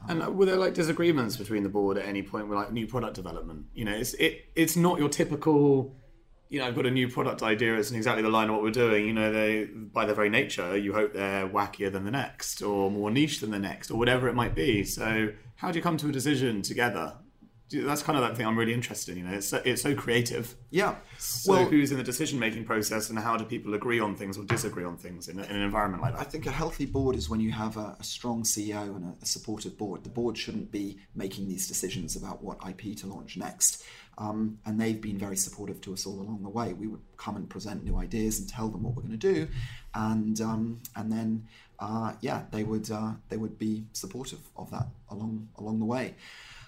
And 0.09 0.23
uh, 0.23 0.31
were 0.31 0.47
there 0.47 0.57
like 0.57 0.75
disagreements 0.75 1.37
between 1.37 1.63
the 1.63 1.69
board 1.69 1.97
at 1.97 2.07
any 2.07 2.23
point 2.23 2.49
with 2.49 2.59
like 2.59 2.73
new 2.73 2.87
product 2.87 3.15
development? 3.15 3.67
You 3.75 3.85
know, 3.85 3.95
it's 3.95 4.15
it 4.15 4.47
it's 4.55 4.77
not 4.77 4.99
your 4.99 5.09
typical. 5.09 5.95
You 6.49 6.59
know, 6.59 6.67
I've 6.67 6.75
got 6.75 6.85
a 6.85 6.91
new 6.91 7.09
product 7.09 7.43
idea. 7.43 7.77
It's 7.77 7.91
in 7.91 7.97
exactly 7.97 8.23
the 8.23 8.29
line 8.29 8.49
of 8.49 8.55
what 8.55 8.63
we're 8.63 8.71
doing. 8.71 9.07
You 9.07 9.15
know, 9.15 9.33
they 9.33 9.65
by 9.65 10.05
their 10.05 10.15
very 10.15 10.29
nature, 10.29 10.77
you 10.77 10.93
hope 10.93 11.15
they're 11.15 11.49
wackier 11.49 11.91
than 11.91 12.05
the 12.05 12.11
next, 12.11 12.63
or 12.63 12.91
more 12.91 13.11
niche 13.11 13.41
than 13.41 13.51
the 13.53 13.59
next, 13.59 13.91
or 13.91 13.97
whatever 13.97 14.29
it 14.29 14.35
might 14.35 14.55
be. 14.55 14.85
So, 14.85 15.33
how 15.57 15.71
do 15.71 15.79
you 15.79 15.83
come 15.83 15.97
to 15.99 16.09
a 16.09 16.13
decision 16.13 16.63
together? 16.63 17.15
That's 17.71 18.03
kind 18.03 18.19
of 18.19 18.25
that 18.25 18.37
thing 18.37 18.47
I'm 18.47 18.59
really 18.59 18.75
interested 18.75 19.13
in. 19.13 19.19
You 19.19 19.31
know, 19.31 19.37
it's 19.37 19.49
so, 19.49 19.63
it's 19.65 19.81
so 19.81 19.95
creative. 19.95 20.55
Yeah. 20.71 20.97
So, 21.19 21.53
well, 21.53 21.65
who's 21.65 21.91
in 21.91 21.97
the 21.97 22.05
decision 22.05 22.39
making 22.39 22.65
process, 22.65 23.09
and 23.09 23.19
how 23.19 23.37
do 23.37 23.45
people 23.45 23.75
agree 23.75 23.99
on 23.99 24.15
things 24.15 24.37
or 24.37 24.45
disagree 24.45 24.85
on 24.85 24.97
things 24.97 25.29
in, 25.29 25.39
a, 25.39 25.43
in 25.45 25.57
an 25.57 25.63
environment 25.63 26.03
like 26.03 26.15
that? 26.15 26.21
I 26.21 26.25
think 26.25 26.47
a 26.47 26.51
healthy 26.51 26.85
board 26.85 27.17
is 27.17 27.31
when 27.31 27.41
you 27.41 27.51
have 27.53 27.77
a, 27.77 27.97
a 27.99 28.05
strong 28.05 28.43
CEO 28.43 28.95
and 28.95 29.05
a, 29.05 29.15
a 29.23 29.27
supportive 29.27 29.79
board. 29.79 30.05
The 30.05 30.11
board 30.11 30.37
shouldn't 30.37 30.71
be 30.71 30.99
making 31.15 31.49
these 31.49 31.67
decisions 31.67 32.15
about 32.15 32.43
what 32.43 32.59
IP 32.69 32.97
to 32.99 33.07
launch 33.07 33.37
next. 33.37 33.85
Um, 34.19 34.59
and 34.67 34.79
they've 34.79 35.01
been 35.01 35.19
very 35.19 35.37
supportive 35.37 35.81
to 35.83 35.95
us 35.95 36.07
all 36.07 36.21
along 36.21 36.43
the 36.43 36.49
way. 36.51 36.75
We 36.75 36.87
would 36.87 37.01
come 37.17 37.37
and 37.37 37.49
present 37.49 37.83
new 37.83 37.97
ideas 37.97 38.39
and 38.39 38.49
tell 38.49 38.69
them 38.69 38.83
what 38.83 38.95
we're 38.95 39.03
going 39.03 39.19
to 39.19 39.35
do, 39.35 39.49
and 39.95 40.39
um, 40.41 40.81
and 40.95 41.11
then 41.11 41.49
uh, 41.79 42.13
yeah, 42.21 42.43
they 42.51 42.63
would 42.63 42.91
uh, 42.91 43.13
they 43.29 43.37
would 43.37 43.59
be 43.59 43.85
supportive 43.93 44.41
of 44.57 44.71
that 44.71 44.87
along 45.11 45.49
along 45.59 45.79
the 45.79 45.87
way. 45.87 46.15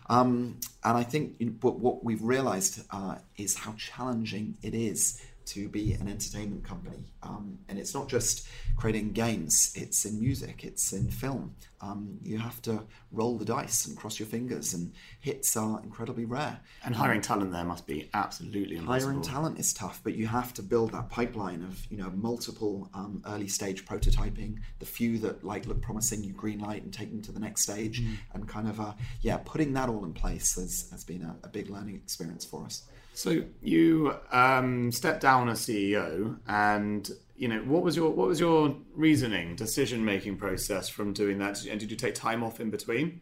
Um, 0.07 0.61
and 0.83 0.99
I 0.99 1.03
think 1.03 1.37
you 1.39 1.47
know, 1.47 1.53
what, 1.61 1.79
what 1.79 2.05
we've 2.05 2.23
realised 2.23 2.83
uh, 2.91 3.17
is 3.37 3.57
how 3.57 3.75
challenging 3.79 4.57
it 4.63 4.75
is 4.75 5.21
to 5.47 5.69
be 5.69 5.93
an 5.93 6.09
entertainment 6.09 6.65
company. 6.65 7.05
Um, 7.23 7.59
and 7.69 7.79
it's 7.79 7.95
not 7.95 8.09
just 8.09 8.47
creating 8.77 9.13
games, 9.13 9.73
it's 9.75 10.05
in 10.05 10.21
music, 10.21 10.65
it's 10.65 10.93
in 10.93 11.11
film. 11.11 11.55
Um, 11.81 12.19
you 12.23 12.39
have 12.39 12.63
to 12.63 12.83
roll 13.13 13.37
the 13.37 13.45
dice 13.45 13.87
and 13.87 13.97
cross 13.97 14.19
your 14.19 14.27
fingers, 14.27 14.73
and 14.73 14.93
hits 15.21 15.57
are 15.57 15.81
incredibly 15.83 16.25
rare. 16.25 16.61
And 16.85 16.95
hiring 16.95 17.21
talent 17.21 17.53
there 17.53 17.65
must 17.65 17.87
be 17.87 18.09
absolutely 18.15 18.77
impossible. 18.77 19.11
Hiring 19.11 19.23
talent 19.23 19.59
is 19.59 19.75
tough, 19.75 20.01
but 20.03 20.15
you 20.15 20.27
have 20.27 20.55
to 20.55 20.63
build 20.63 20.93
that 20.93 21.11
pipeline 21.11 21.63
of 21.63 21.87
you 21.91 21.99
know 21.99 22.11
multiple 22.11 22.89
um, 22.95 23.23
early 23.27 23.49
stage 23.49 23.85
prototyping. 23.85 24.59
The 24.79 24.87
few 24.87 25.19
that 25.19 25.45
like 25.45 25.67
look 25.67 25.83
promising, 25.83 26.25
you 26.25 26.33
green 26.33 26.61
light 26.61 26.83
and 26.83 26.93
take 26.93 27.11
them 27.11 27.21
to 27.23 27.33
the 27.33 27.41
next 27.41 27.63
stage, 27.63 28.03
and 28.33 28.49
kind 28.49 28.69
of 28.69 28.81
uh, 28.81 28.95
yeah, 29.21 29.39
putting 29.45 29.75
that 29.75 29.89
all 29.91 30.05
in 30.05 30.15
place 30.15 30.55
has, 30.57 30.89
has 30.91 31.05
been 31.05 31.23
a, 31.23 31.37
a 31.45 31.49
big 31.49 31.69
learning 31.69 31.97
experience 31.97 32.45
for 32.45 32.65
us. 32.65 32.85
So 33.15 33.45
you 33.63 34.17
um, 34.33 34.91
stepped 34.91 35.21
down 35.21 35.49
as 35.49 35.61
CEO, 35.61 36.37
and 36.49 37.09
you 37.37 37.47
know 37.47 37.61
what 37.61 37.83
was 37.83 37.97
your 37.97 38.11
what 38.11 38.27
was 38.27 38.41
your 38.41 38.77
reasoning, 38.93 39.55
decision 39.55 40.05
making 40.05 40.37
process 40.37 40.89
from 40.89 41.13
doing 41.13 41.39
that? 41.39 41.65
And 41.65 41.79
did 41.79 41.91
you 41.91 41.97
take 41.97 42.17
time 42.17 42.43
off 42.43 42.59
in 42.59 42.71
between? 42.71 43.21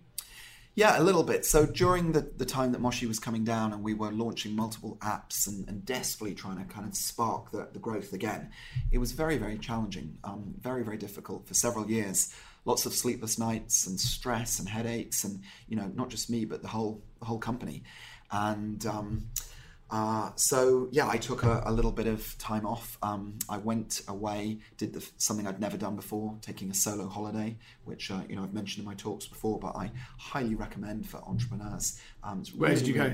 Yeah, 0.74 0.98
a 0.98 1.02
little 1.02 1.22
bit. 1.22 1.44
So 1.44 1.66
during 1.66 2.12
the, 2.12 2.22
the 2.22 2.46
time 2.46 2.72
that 2.72 2.80
Moshi 2.80 3.04
was 3.04 3.18
coming 3.18 3.44
down 3.44 3.74
and 3.74 3.82
we 3.82 3.92
were 3.92 4.10
launching 4.10 4.56
multiple 4.56 4.96
apps 5.02 5.46
and, 5.46 5.68
and 5.68 5.84
desperately 5.84 6.34
trying 6.34 6.56
to 6.56 6.64
kind 6.64 6.88
of 6.88 6.96
spark 6.96 7.50
the, 7.50 7.68
the 7.74 7.78
growth 7.78 8.14
again, 8.14 8.48
it 8.90 8.96
was 8.96 9.12
very, 9.12 9.36
very 9.36 9.58
challenging, 9.58 10.16
um, 10.24 10.54
very, 10.62 10.82
very 10.82 10.96
difficult 10.96 11.46
for 11.46 11.52
several 11.52 11.90
years. 11.90 12.34
Lots 12.64 12.86
of 12.86 12.94
sleepless 12.94 13.38
nights 13.38 13.86
and 13.86 14.00
stress 14.00 14.58
and 14.58 14.66
headaches, 14.66 15.24
and 15.24 15.42
you 15.68 15.76
know, 15.76 15.90
not 15.94 16.08
just 16.08 16.30
me, 16.30 16.46
but 16.46 16.62
the 16.62 16.68
whole 16.68 17.02
the 17.18 17.26
whole 17.26 17.38
company. 17.38 17.82
And 18.30 18.86
um, 18.86 19.26
uh, 19.92 20.30
so 20.36 20.88
yeah, 20.90 21.06
I 21.06 21.18
took 21.18 21.42
a, 21.42 21.62
a 21.66 21.70
little 21.70 21.92
bit 21.92 22.06
of 22.06 22.36
time 22.38 22.66
off. 22.66 22.96
Um, 23.02 23.38
I 23.46 23.58
went 23.58 24.00
away, 24.08 24.56
did 24.78 24.94
the, 24.94 25.06
something 25.18 25.46
I'd 25.46 25.60
never 25.60 25.76
done 25.76 25.96
before, 25.96 26.34
taking 26.40 26.70
a 26.70 26.74
solo 26.74 27.06
holiday, 27.06 27.58
which 27.84 28.10
uh, 28.10 28.22
you 28.26 28.34
know 28.34 28.42
I've 28.42 28.54
mentioned 28.54 28.84
in 28.84 28.88
my 28.88 28.94
talks 28.94 29.26
before, 29.26 29.58
but 29.58 29.76
I 29.76 29.90
highly 30.16 30.54
recommend 30.54 31.06
for 31.06 31.18
entrepreneurs. 31.18 32.00
Um, 32.24 32.42
Where 32.56 32.74
did 32.74 32.86
you 32.86 32.94
go? 32.94 33.12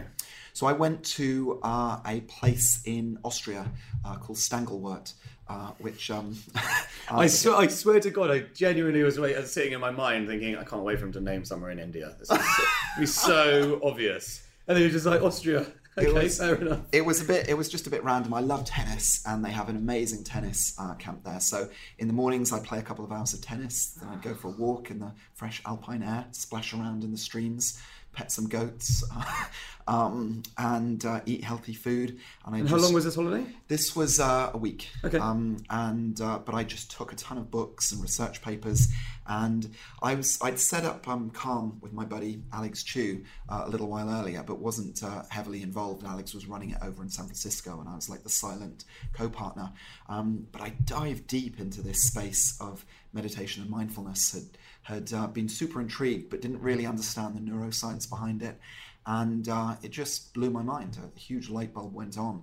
So 0.53 0.69
I 0.69 0.73
went 0.73 1.03
to 1.17 1.59
uh, 1.65 1.99
a 2.07 2.21
place 2.23 2.81
in 2.85 3.19
Austria 3.25 3.69
uh, 4.05 4.15
called 4.15 4.39
Stanglwirt, 4.39 5.15
uh, 5.49 5.73
which 5.79 6.13
um, 6.13 6.37
I 7.11 7.27
swear, 7.27 7.57
I 7.57 7.67
swear 7.67 7.99
to 7.99 8.11
God, 8.11 8.31
I 8.31 8.41
genuinely 8.55 9.03
was 9.03 9.19
wait, 9.19 9.37
sitting 9.49 9.73
in 9.73 9.81
my 9.81 9.91
mind 9.91 10.29
thinking, 10.29 10.57
I 10.57 10.63
can't 10.63 10.85
wait 10.85 11.01
for 11.01 11.07
him 11.07 11.13
to 11.13 11.21
name 11.21 11.45
somewhere 11.45 11.73
in 11.73 11.81
India. 11.81 12.15
This 12.21 12.31
is 12.31 12.39
so, 12.39 12.65
be 13.01 13.07
so 13.07 13.81
obvious. 13.85 14.45
And 14.69 14.77
then 14.77 14.83
you're 14.83 14.93
just 14.93 15.07
like 15.07 15.23
Austria. 15.23 15.67
okay, 16.07 16.13
was, 16.13 16.39
fair 16.39 16.55
enough. 16.57 16.81
It 16.93 17.05
was 17.05 17.21
a 17.21 17.25
bit. 17.25 17.49
It 17.49 17.57
was 17.57 17.69
just 17.69 17.87
a 17.87 17.91
bit 17.91 18.05
random. 18.05 18.35
I 18.35 18.41
love 18.41 18.65
tennis, 18.65 19.23
and 19.27 19.45
they 19.45 19.51
have 19.51 19.69
an 19.69 19.77
amazing 19.77 20.25
tennis 20.25 20.75
uh, 20.79 20.95
camp 20.95 21.25
there. 21.25 21.41
So 21.41 21.69
in 21.99 22.07
the 22.07 22.15
mornings, 22.15 22.53
I'd 22.53 22.65
play 22.65 22.79
a 22.79 22.83
couple 22.83 23.05
of 23.05 23.13
hours 23.13 23.35
of 23.35 23.41
tennis. 23.41 23.97
Then 24.01 24.09
I'd 24.09 24.23
go 24.23 24.35
for 24.35 24.49
a 24.49 24.53
walk 24.53 24.91
in 24.91 24.99
the 24.99 25.13
fresh 25.35 25.63
alpine 25.67 26.03
air, 26.03 26.27
splash 26.33 26.73
around 26.75 27.05
in 27.05 27.11
the 27.11 27.19
streams, 27.19 27.81
pet 28.19 28.33
some 28.33 28.49
goats, 28.49 29.05
um, 29.87 30.43
and 30.59 31.05
uh, 31.05 31.21
eat 31.25 31.45
healthy 31.45 31.73
food. 31.73 32.19
And, 32.45 32.55
I 32.57 32.59
and 32.59 32.69
just, 32.69 32.81
how 32.81 32.85
long 32.85 32.93
was 32.93 33.05
this 33.05 33.15
holiday? 33.15 33.47
This 33.69 33.95
was 33.95 34.19
uh, 34.19 34.51
a 34.53 34.59
week. 34.59 34.89
Okay. 35.05 35.19
Um, 35.19 35.59
and 35.71 36.21
uh, 36.21 36.41
but 36.41 36.57
I 36.57 36.65
just 36.65 36.91
took 36.91 37.13
a 37.13 37.17
ton 37.17 37.39
of 37.39 37.49
books 37.49 37.93
and 37.93 38.03
research 38.03 38.43
papers, 38.43 38.89
and 39.29 39.73
I 40.03 40.17
was 40.17 40.37
I'd 40.43 40.59
set 40.59 40.85
up 40.85 41.07
um, 41.07 41.31
Calm 41.31 41.79
with 41.81 41.93
my 41.93 42.05
buddy 42.05 42.43
Alex 42.53 42.83
Tew 42.83 43.25
uh, 43.49 43.63
a 43.67 43.69
little 43.69 43.87
while 43.87 44.11
earlier, 44.11 44.43
but 44.43 44.59
wasn't 44.59 45.01
uh, 45.05 45.23
heavily 45.29 45.63
involved. 45.63 46.05
Alex 46.05 46.35
was 46.35 46.49
running 46.49 46.71
it 46.71 46.79
over 46.83 47.01
in 47.05 47.09
San 47.09 47.27
Francisco, 47.27 47.79
and 47.79 47.89
I 47.89 47.95
was 47.95 48.09
like 48.09 48.25
the 48.25 48.31
silent 48.31 48.85
co-partner. 49.13 49.71
Um, 50.09 50.49
but 50.51 50.61
I 50.61 50.71
dived 50.71 51.29
deep 51.29 51.61
into 51.61 51.83
this 51.83 52.03
space 52.03 52.59
of 52.61 52.85
meditation 53.13 53.63
and 53.63 53.71
mindfulness. 53.71 54.33
Had 54.33 54.43
had 54.89 55.13
uh, 55.13 55.27
been 55.27 55.51
super 55.51 55.83
intrigued, 55.83 56.31
but 56.31 56.41
didn't 56.41 56.63
really 56.63 56.87
understand 56.87 57.37
the 57.37 57.41
neuroscience 57.41 58.09
behind 58.09 58.43
it, 58.43 58.59
and 59.05 59.47
uh, 59.49 59.77
it 59.83 59.91
just 59.91 60.33
blew 60.33 60.51
my 60.51 60.63
mind. 60.63 60.97
A 60.97 61.19
huge 61.19 61.51
light 61.51 61.75
bulb 61.75 61.95
went 61.95 62.17
on, 62.17 62.43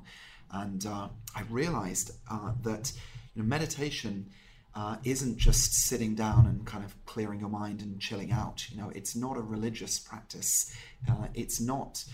and 0.51 0.85
uh, 0.85 1.07
I 1.35 1.41
realized 1.49 2.11
uh, 2.29 2.51
that 2.61 2.91
you 3.33 3.41
know, 3.41 3.47
meditation 3.47 4.27
uh, 4.75 4.97
isn't 5.03 5.37
just 5.37 5.73
sitting 5.73 6.13
down 6.13 6.45
and 6.45 6.65
kind 6.65 6.85
of 6.85 6.93
clearing 7.07 7.39
your 7.39 7.49
mind 7.49 7.81
and 7.81 7.99
chilling 7.99 8.31
out. 8.31 8.69
You 8.69 8.77
know, 8.77 8.91
it's 8.93 9.15
not 9.15 9.37
a 9.37 9.41
religious 9.41 9.97
practice. 9.97 10.75
Uh, 11.09 11.27
it's 11.33 11.59
not. 11.59 12.05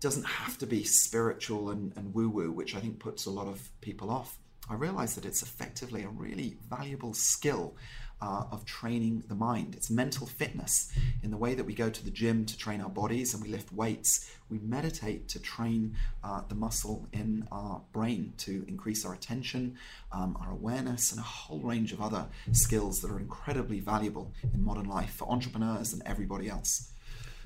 Doesn't 0.00 0.26
have 0.26 0.58
to 0.58 0.66
be 0.66 0.82
spiritual 0.82 1.70
and, 1.70 1.92
and 1.96 2.12
woo 2.12 2.28
woo, 2.28 2.50
which 2.50 2.74
I 2.74 2.80
think 2.80 2.98
puts 2.98 3.26
a 3.26 3.30
lot 3.30 3.46
of 3.46 3.68
people 3.80 4.10
off. 4.10 4.38
I 4.68 4.74
realized 4.74 5.16
that 5.16 5.24
it's 5.24 5.42
effectively 5.42 6.02
a 6.02 6.08
really 6.08 6.56
valuable 6.68 7.14
skill 7.14 7.74
uh, 8.20 8.44
of 8.50 8.64
training 8.64 9.22
the 9.28 9.34
mind. 9.34 9.74
It's 9.74 9.90
mental 9.90 10.26
fitness 10.26 10.92
in 11.22 11.30
the 11.30 11.36
way 11.36 11.54
that 11.54 11.64
we 11.64 11.74
go 11.74 11.90
to 11.90 12.04
the 12.04 12.10
gym 12.10 12.44
to 12.46 12.56
train 12.56 12.80
our 12.80 12.88
bodies 12.88 13.34
and 13.34 13.42
we 13.42 13.48
lift 13.48 13.72
weights. 13.72 14.30
We 14.50 14.58
meditate 14.58 15.28
to 15.28 15.40
train 15.40 15.96
uh, 16.24 16.42
the 16.48 16.54
muscle 16.54 17.06
in 17.12 17.46
our 17.52 17.82
brain 17.92 18.32
to 18.38 18.64
increase 18.66 19.04
our 19.04 19.14
attention, 19.14 19.76
um, 20.12 20.36
our 20.40 20.52
awareness, 20.52 21.12
and 21.12 21.20
a 21.20 21.24
whole 21.24 21.60
range 21.60 21.92
of 21.92 22.00
other 22.00 22.26
skills 22.52 23.00
that 23.00 23.10
are 23.10 23.20
incredibly 23.20 23.80
valuable 23.80 24.32
in 24.54 24.64
modern 24.64 24.88
life 24.88 25.14
for 25.14 25.30
entrepreneurs 25.30 25.92
and 25.92 26.02
everybody 26.06 26.48
else. 26.48 26.92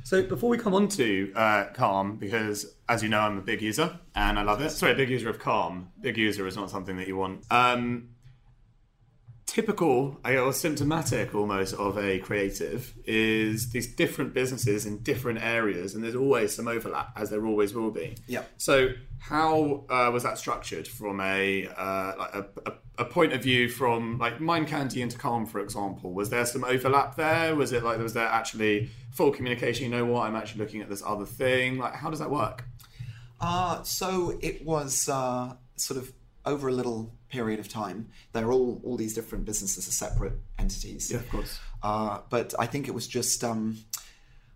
So 0.04 0.22
before 0.22 0.50
we 0.50 0.58
come 0.58 0.74
on 0.74 0.88
to 0.88 1.32
uh, 1.36 1.66
Calm, 1.74 2.16
because 2.16 2.74
as 2.88 3.02
you 3.02 3.08
know, 3.08 3.20
I'm 3.20 3.38
a 3.38 3.42
big 3.42 3.62
user 3.62 3.98
and 4.16 4.38
I 4.38 4.42
love 4.42 4.60
it. 4.60 4.70
Sorry, 4.70 4.94
big 4.94 5.10
user 5.10 5.28
of 5.28 5.38
Calm. 5.38 5.92
Big 6.00 6.18
user 6.18 6.46
is 6.46 6.56
not 6.56 6.70
something 6.70 6.96
that 6.96 7.06
you 7.06 7.16
want. 7.16 7.44
Um, 7.50 8.08
typical 9.52 10.18
or 10.24 10.50
symptomatic 10.50 11.34
almost 11.34 11.74
of 11.74 11.98
a 11.98 12.18
creative 12.20 12.94
is 13.04 13.68
these 13.72 13.86
different 13.94 14.32
businesses 14.32 14.86
in 14.86 14.96
different 15.02 15.42
areas 15.42 15.94
and 15.94 16.02
there's 16.02 16.14
always 16.14 16.54
some 16.56 16.66
overlap 16.66 17.12
as 17.16 17.28
there 17.28 17.44
always 17.44 17.74
will 17.74 17.90
be. 17.90 18.16
Yeah 18.26 18.44
so 18.56 18.94
how 19.18 19.84
uh, 19.90 20.10
was 20.10 20.22
that 20.22 20.38
structured 20.38 20.88
from 20.88 21.20
a, 21.20 21.68
uh, 21.68 22.12
like 22.18 22.34
a, 22.34 22.46
a, 22.64 22.72
a, 22.98 23.04
point 23.04 23.34
of 23.34 23.42
view 23.42 23.68
from 23.68 24.16
like 24.16 24.40
mind 24.40 24.68
candy 24.68 25.02
into 25.02 25.18
calm 25.18 25.44
for 25.44 25.60
example? 25.60 26.14
Was 26.14 26.30
there 26.30 26.46
some 26.46 26.64
overlap 26.64 27.16
there? 27.16 27.54
Was 27.54 27.72
it 27.72 27.84
like 27.84 27.96
there 27.96 28.04
was 28.04 28.14
there 28.14 28.26
actually 28.26 28.88
full 29.12 29.32
communication 29.32 29.84
you 29.84 29.90
know 29.90 30.06
what 30.06 30.26
i'm 30.26 30.34
actually 30.34 30.60
looking 30.60 30.80
at 30.80 30.88
this 30.88 31.02
other 31.04 31.26
thing? 31.26 31.76
Like 31.76 31.94
how 31.94 32.08
does 32.08 32.20
that 32.20 32.30
work? 32.30 32.64
Uh, 33.38 33.82
so 33.82 34.38
it 34.40 34.64
was 34.64 35.10
uh, 35.10 35.52
sort 35.76 36.00
of 36.00 36.10
over 36.44 36.68
a 36.68 36.72
little 36.72 37.12
period 37.28 37.60
of 37.60 37.68
time. 37.68 38.08
They're 38.32 38.50
all 38.50 38.80
all 38.84 38.96
these 38.96 39.14
different 39.14 39.44
businesses 39.44 39.88
are 39.88 39.92
separate 39.92 40.34
entities. 40.58 41.10
Yeah, 41.10 41.18
of 41.18 41.28
course. 41.30 41.60
Uh, 41.82 42.20
but 42.30 42.54
I 42.58 42.66
think 42.66 42.88
it 42.88 42.94
was 42.94 43.06
just 43.06 43.42
um, 43.42 43.78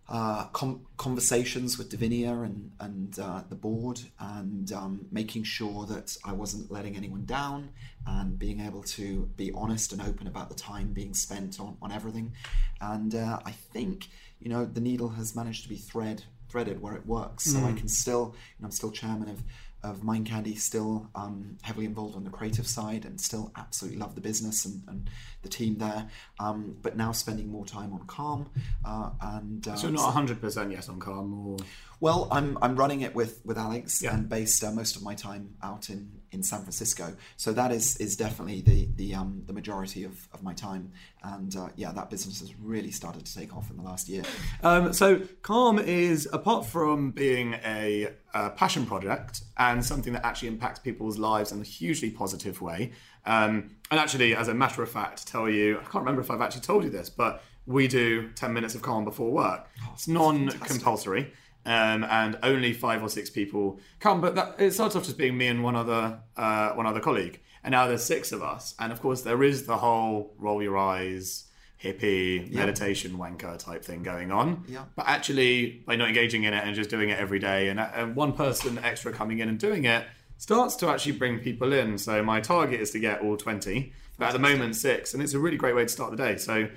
uh, 0.09 0.45
com- 0.47 0.87
conversations 0.97 1.79
with 1.79 1.91
Divinia 1.91 2.45
and 2.45 2.71
and 2.81 3.19
uh, 3.19 3.43
the 3.49 3.57
board, 3.57 4.01
and 4.19 4.71
um, 4.73 5.07
making 5.11 5.45
sure 5.45 5.87
that 5.87 6.17
I 6.25 6.33
wasn't 6.33 6.71
letting 6.71 6.97
anyone 6.97 7.25
down, 7.25 7.71
and 8.07 8.39
being 8.39 8.61
able 8.61 8.83
to 8.83 9.29
be 9.37 9.53
honest 9.53 9.93
and 9.93 10.03
open 10.03 10.27
about 10.27 10.49
the 10.49 10.55
time 10.55 10.93
being 10.93 11.15
spent 11.15 11.59
on 11.61 11.77
on 11.83 11.93
everything. 11.93 12.33
And 12.81 13.15
uh, 13.15 13.41
I 13.45 13.53
think 13.53 14.09
you 14.41 14.49
know 14.49 14.65
the 14.65 14.81
needle 14.81 15.11
has 15.11 15.35
managed 15.35 15.63
to 15.65 15.69
be 15.69 15.77
thread 15.77 16.25
threaded 16.49 16.81
where 16.81 16.95
it 16.95 17.07
works. 17.07 17.45
So 17.45 17.59
I 17.59 17.73
mm. 17.73 17.77
can 17.77 17.89
still, 17.89 18.35
you 18.57 18.63
know, 18.63 18.67
I'm 18.67 18.71
still 18.71 18.91
chairman 18.91 19.29
of 19.29 19.43
of 19.91 20.03
Mind 20.03 20.27
Candy, 20.27 20.55
still 20.57 21.09
um, 21.15 21.57
heavily 21.63 21.87
involved 21.87 22.17
on 22.17 22.25
the 22.25 22.31
creative 22.31 22.67
side 22.67 23.05
and 23.05 23.21
still 23.21 23.53
absolutely 23.57 23.99
love 23.99 24.15
the 24.15 24.21
business 24.21 24.65
and, 24.65 24.83
and 24.89 25.11
the 25.43 25.49
team 25.49 25.79
there. 25.79 26.09
Um, 26.41 26.77
but 26.83 26.97
now 26.97 27.13
spending 27.13 27.49
more 27.49 27.65
time 27.65 27.93
on 27.93 28.07
Calm. 28.07 28.51
Uh, 28.85 29.11
and 29.21 29.67
uh, 29.69 29.77
so 29.77 29.89
not 29.89 30.13
hundred 30.13 30.41
percent 30.41 30.73
yes 30.73 30.89
on 30.89 30.99
Calm, 30.99 31.47
or 31.47 31.57
well, 32.01 32.29
I'm 32.31 32.59
I'm 32.61 32.77
running 32.77 33.03
it 33.03 33.15
with 33.15 33.41
with 33.45 33.59
Alex 33.59 34.03
yeah. 34.03 34.15
and 34.15 34.29
based 34.29 34.63
uh, 34.63 34.71
most 34.73 34.97
of 34.97 35.03
my 35.03 35.15
time 35.15 35.55
out 35.63 35.89
in 35.89 36.11
in 36.37 36.43
San 36.43 36.61
Francisco. 36.61 37.17
So 37.37 37.53
that 37.55 37.73
is 37.73 37.97
is 37.97 38.17
definitely 38.17 38.61
the 38.61 38.89
the 38.97 39.15
um, 39.15 39.43
the 39.47 39.53
majority 39.53 40.05
of, 40.05 40.29
of 40.33 40.43
my 40.43 40.53
time. 40.53 40.93
And 41.23 41.57
uh, 41.57 41.71
yeah, 41.75 41.91
that 41.93 42.11
business 42.11 42.41
has 42.41 42.55
really 42.61 42.93
started 42.93 43.27
to 43.27 43.35
take 43.35 43.57
off 43.57 43.71
in 43.71 43.77
the 43.77 43.83
last 43.83 44.09
year. 44.09 44.23
Um, 44.63 44.93
so 44.93 45.23
Calm 45.43 45.79
is 45.79 46.29
apart 46.33 46.67
from 46.67 47.11
being 47.11 47.55
a, 47.65 48.09
a, 48.33 48.51
passion 48.51 48.87
project 48.87 49.43
and 49.57 49.85
something 49.85 50.13
that 50.13 50.25
actually 50.25 50.49
impacts 50.49 50.79
people's 50.79 51.19
lives 51.19 51.51
in 51.51 51.61
a 51.61 51.65
hugely 51.65 52.11
positive 52.11 52.61
way. 52.61 52.93
Um, 53.25 53.71
and 53.91 53.99
actually, 53.99 54.37
as 54.37 54.47
a 54.47 54.55
matter 54.55 54.83
of 54.83 54.91
fact, 54.91 55.27
tell 55.27 55.49
you, 55.49 55.79
I 55.79 55.83
can't 55.83 56.05
remember 56.05 56.21
if 56.21 56.31
I've 56.31 56.41
actually 56.41 56.61
told 56.61 56.85
you 56.85 56.91
this, 56.91 57.11
but 57.11 57.43
we 57.67 57.89
do 57.89 58.31
10 58.37 58.53
minutes 58.53 58.77
of 58.77 58.83
Calm 58.83 59.05
before 59.05 59.33
work. 59.33 59.69
Oh, 59.83 59.91
it's 59.95 60.07
non 60.07 60.49
compulsory 60.49 61.33
um, 61.67 62.05
and 62.05 62.39
only 62.43 62.73
five 62.73 63.03
or 63.03 63.09
six 63.09 63.29
people 63.29 63.81
come. 64.01 64.21
But 64.21 64.37
that, 64.37 64.55
it 64.59 64.73
starts 64.73 64.97
off 64.97 65.05
just 65.05 65.19
being 65.19 65.37
me 65.37 65.49
and 65.49 65.63
one 65.63 65.77
other 65.77 66.21
uh, 66.37 66.71
one 66.71 66.87
other 66.87 67.01
colleague, 67.01 67.41
and 67.63 67.73
now 67.73 67.87
there's 67.87 68.05
six 68.05 68.33
of 68.33 68.43
us. 68.43 68.75
And 68.79 68.93
of 68.93 69.03
course, 69.03 69.23
there 69.23 69.43
is 69.43 69.67
the 69.67 69.77
whole 69.77 70.35
roll 70.39 70.63
your 70.63 70.79
eyes, 70.79 71.45
hippie 71.83 72.51
meditation 72.53 73.19
wanker 73.19 73.59
type 73.59 73.85
thing 73.85 74.03
going 74.03 74.31
on. 74.31 74.65
Yeah. 74.69 74.85
But 74.95 75.09
actually, 75.09 75.83
by 75.87 75.97
not 75.97 76.09
engaging 76.09 76.45
in 76.45 76.55
it 76.55 76.65
and 76.65 76.75
just 76.75 76.89
doing 76.89 77.11
it 77.11 77.19
every 77.19 77.41
day, 77.41 77.69
and, 77.69 77.81
and 77.81 78.15
one 78.15 78.33
person 78.33 78.79
extra 78.79 79.13
coming 79.13 79.41
in 79.41 79.49
and 79.49 79.59
doing 79.59 79.85
it 79.85 80.07
starts 80.39 80.77
to 80.77 80.89
actually 80.89 81.13
bring 81.13 81.41
people 81.41 81.73
in. 81.73 81.99
So 81.99 82.23
my 82.23 82.41
target 82.41 82.81
is 82.81 82.93
to 82.93 83.01
get 83.01 83.23
all 83.23 83.37
twenty, 83.37 83.93
but 84.19 84.27
at 84.27 84.33
the 84.33 84.39
moment 84.39 84.77
six, 84.77 85.15
and 85.15 85.23
it's 85.23 85.35
a 85.35 85.39
really 85.41 85.57
great 85.57 85.75
way 85.75 85.83
to 85.83 85.89
start 85.89 86.13
the 86.13 86.17
day. 86.17 86.37
So, 86.37 86.69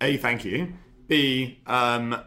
a 0.00 0.16
thank 0.16 0.44
you. 0.44 0.72
B 1.06 1.60
um, 1.66 2.22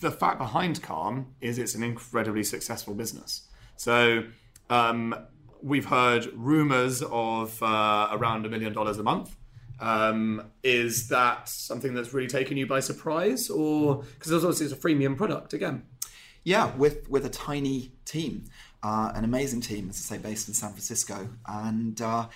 the 0.00 0.10
fact 0.10 0.38
behind 0.38 0.82
Calm 0.82 1.34
is 1.40 1.58
it's 1.58 1.74
an 1.74 1.82
incredibly 1.82 2.44
successful 2.44 2.94
business. 2.94 3.42
So 3.76 4.24
um, 4.70 5.14
we've 5.62 5.86
heard 5.86 6.26
rumors 6.34 7.02
of 7.02 7.62
uh, 7.62 8.08
around 8.12 8.46
a 8.46 8.48
million 8.48 8.72
dollars 8.72 8.98
a 8.98 9.02
month. 9.02 9.36
Um, 9.78 10.50
is 10.62 11.08
that 11.08 11.48
something 11.48 11.92
that's 11.92 12.14
really 12.14 12.28
taken 12.28 12.56
you 12.56 12.66
by 12.66 12.80
surprise, 12.80 13.50
or 13.50 13.96
because 13.96 14.32
obviously 14.32 14.66
it's 14.66 14.74
a 14.74 14.78
freemium 14.78 15.16
product 15.16 15.52
again? 15.52 15.84
Yeah, 16.44 16.74
with 16.76 17.10
with 17.10 17.26
a 17.26 17.30
tiny 17.30 17.92
team, 18.04 18.44
uh, 18.82 19.12
an 19.14 19.24
amazing 19.24 19.60
team, 19.60 19.90
as 19.90 19.96
I 19.96 20.16
say, 20.16 20.22
based 20.22 20.48
in 20.48 20.54
San 20.54 20.70
Francisco, 20.70 21.28
and 21.46 22.00
uh, 22.00 22.28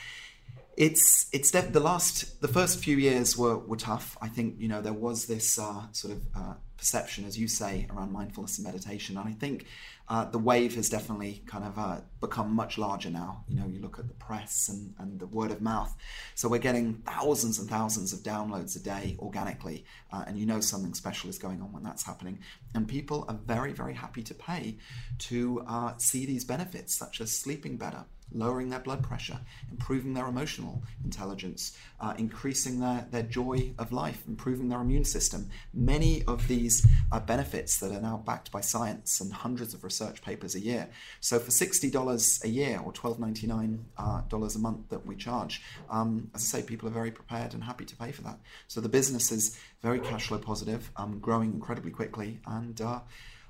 it's 0.77 1.29
it's 1.33 1.51
def- 1.51 1.73
the 1.73 1.81
last 1.81 2.43
the 2.43 2.49
first 2.49 2.79
few 2.79 2.97
years 2.97 3.39
were 3.39 3.57
were 3.57 3.77
tough. 3.77 4.19
I 4.21 4.29
think 4.29 4.57
you 4.59 4.69
know 4.69 4.83
there 4.83 4.93
was 4.93 5.27
this 5.27 5.59
uh, 5.59 5.85
sort 5.93 6.15
of 6.15 6.23
uh, 6.37 6.55
perception, 6.81 7.27
as 7.27 7.39
you 7.39 7.47
say, 7.47 7.87
around 7.91 8.11
mindfulness 8.11 8.57
and 8.57 8.67
meditation. 8.67 9.19
And 9.19 9.29
I 9.29 9.33
think 9.33 9.67
uh, 10.09 10.25
the 10.25 10.39
wave 10.39 10.75
has 10.77 10.89
definitely 10.89 11.43
kind 11.47 11.63
of 11.63 11.79
uh, 11.79 12.01
become 12.23 12.55
much 12.55 12.79
larger 12.79 13.11
now. 13.11 13.45
You 13.49 13.61
know, 13.61 13.67
you 13.67 13.81
look 13.81 13.99
at 13.99 14.09
the 14.09 14.15
press 14.15 14.71
and, 14.71 14.95
and 14.99 15.21
the 15.21 15.27
word 15.27 15.51
of 15.51 15.61
mouth. 15.61 15.95
So 16.35 16.49
we're 16.49 16.59
getting 16.59 16.95
thousands 17.07 17.59
and 17.59 17.69
thousands 17.69 18.15
of 18.15 18.21
downloads 18.21 18.75
a 18.77 18.79
day 18.79 19.17
organically. 19.19 19.85
Uh, 20.11 20.25
and 20.27 20.39
you 20.39 20.47
know 20.47 20.61
something 20.61 20.95
special 20.95 21.29
is 21.29 21.39
going 21.39 21.61
on 21.61 21.71
when 21.71 21.83
that's 21.83 22.03
happening. 22.03 22.39
And 22.75 22.89
people 22.89 23.27
are 23.29 23.39
very, 23.47 23.73
very 23.73 23.95
happy 23.95 24.23
to 24.23 24.35
pay 24.35 24.79
to 25.19 25.63
uh, 25.69 25.93
see 25.99 26.25
these 26.25 26.45
benefits, 26.47 26.95
such 26.95 27.21
as 27.21 27.31
sleeping 27.31 27.77
better 27.77 28.07
lowering 28.33 28.71
their 28.71 28.79
blood 28.81 29.03
pressure, 29.03 29.39
improving 29.71 30.15
their 30.15 30.27
emotional 30.27 30.83
intelligence, 31.05 31.77
uh, 32.01 32.15
increasing 32.19 32.81
their, 32.81 33.07
their 33.11 33.23
joy 33.23 33.73
of 33.79 33.93
life, 33.93 34.23
improving 34.29 34.69
their 34.69 34.81
immune 34.81 35.05
system. 35.05 35.49
Many 35.73 36.23
of 36.25 36.49
these 36.49 36.87
are 37.13 37.21
benefits 37.21 37.79
that 37.81 37.93
are 37.93 38.01
now 38.01 38.23
backed 38.25 38.51
by 38.51 38.61
science 38.61 39.21
and 39.21 39.33
hundreds 39.33 39.75
of 39.75 39.85
research 39.85 40.23
papers 40.23 40.55
a 40.55 40.61
year. 40.61 40.89
So 41.21 41.39
for 41.39 41.51
$60 41.51 42.45
a 42.45 42.49
year 42.49 42.81
or 42.85 42.93
$12.99 42.93 43.79
uh, 43.99 44.21
dollars 44.29 44.57
a 44.57 44.59
month 44.59 44.89
that 44.91 45.05
we 45.07 45.17
charge, 45.17 45.63
um, 45.89 46.31
as 46.35 46.43
I 46.43 46.59
say, 46.59 46.67
people 46.67 46.89
are 46.89 46.93
very 46.93 47.11
prepared 47.11 47.55
and 47.55 47.65
happy 47.65 47.85
to 47.85 47.97
pay 47.97 48.13
for 48.13 48.23
that. 48.23 48.39
So 48.69 48.81
the 48.81 48.89
business 48.89 49.33
is 49.33 49.59
very 49.83 50.01
cash 50.01 50.29
flow 50.29 50.39
positive, 50.39 50.91
um, 50.97 51.19
growing 51.19 51.53
incredibly 51.53 51.91
quickly, 51.91 52.41
and 52.47 52.81
uh, 52.81 53.01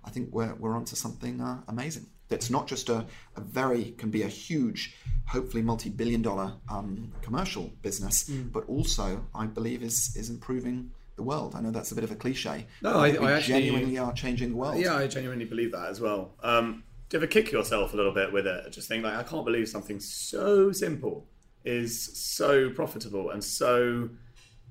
I 0.05 0.11
think 0.11 0.31
we're, 0.33 0.55
we're 0.55 0.76
onto 0.76 0.97
something 0.97 1.41
uh, 1.41 1.62
amazing. 1.68 2.07
That's 2.31 2.49
not 2.49 2.66
just 2.66 2.89
a, 2.89 3.05
a 3.37 3.41
very, 3.41 3.91
can 3.99 4.09
be 4.11 4.22
a 4.22 4.28
huge, 4.28 4.95
hopefully 5.26 5.62
multi 5.62 5.91
billion 5.91 6.22
dollar 6.22 6.55
um, 6.70 7.12
commercial 7.22 7.70
business, 7.83 8.31
Mm. 8.31 8.51
but 8.53 8.64
also, 8.68 9.22
I 9.35 9.47
believe, 9.47 9.83
is, 9.83 10.14
is 10.16 10.31
improving 10.31 10.93
the 11.16 11.22
world. 11.24 11.55
I 11.57 11.61
know 11.61 11.70
that's 11.72 11.93
a 11.93 11.95
bit 11.95 12.05
of 12.05 12.12
a 12.12 12.14
cliche. 12.14 12.66
No, 12.83 12.93
I- 12.95 13.09
I 13.09 13.33
actually- 13.33 13.55
genuinely 13.61 13.99
are 13.99 14.12
changing 14.14 14.51
the 14.51 14.57
world. 14.57 14.78
Yeah, 14.78 14.95
I 14.97 15.07
genuinely 15.09 15.45
believe 15.45 15.72
that 15.72 15.89
as 15.91 16.01
well. 16.01 16.33
Um, 16.43 16.85
do 17.09 17.16
you 17.16 17.22
ever 17.22 17.26
kick 17.26 17.51
yourself 17.51 17.93
a 17.93 17.97
little 17.97 18.14
bit 18.14 18.33
with 18.33 18.47
it? 18.47 18.70
Just 18.72 18.87
think 18.89 19.03
like, 19.05 19.14
I 19.16 19.24
can't 19.24 19.45
believe 19.45 19.68
something 19.68 19.99
so 19.99 20.70
simple 20.70 21.26
is 21.64 22.16
so 22.16 22.70
profitable 22.70 23.31
and 23.31 23.43
so 23.43 24.09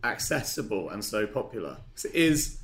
accessible 0.04 0.90
and 0.90 1.04
so 1.04 1.28
popular. 1.28 1.78
It 2.06 2.16
is 2.16 2.60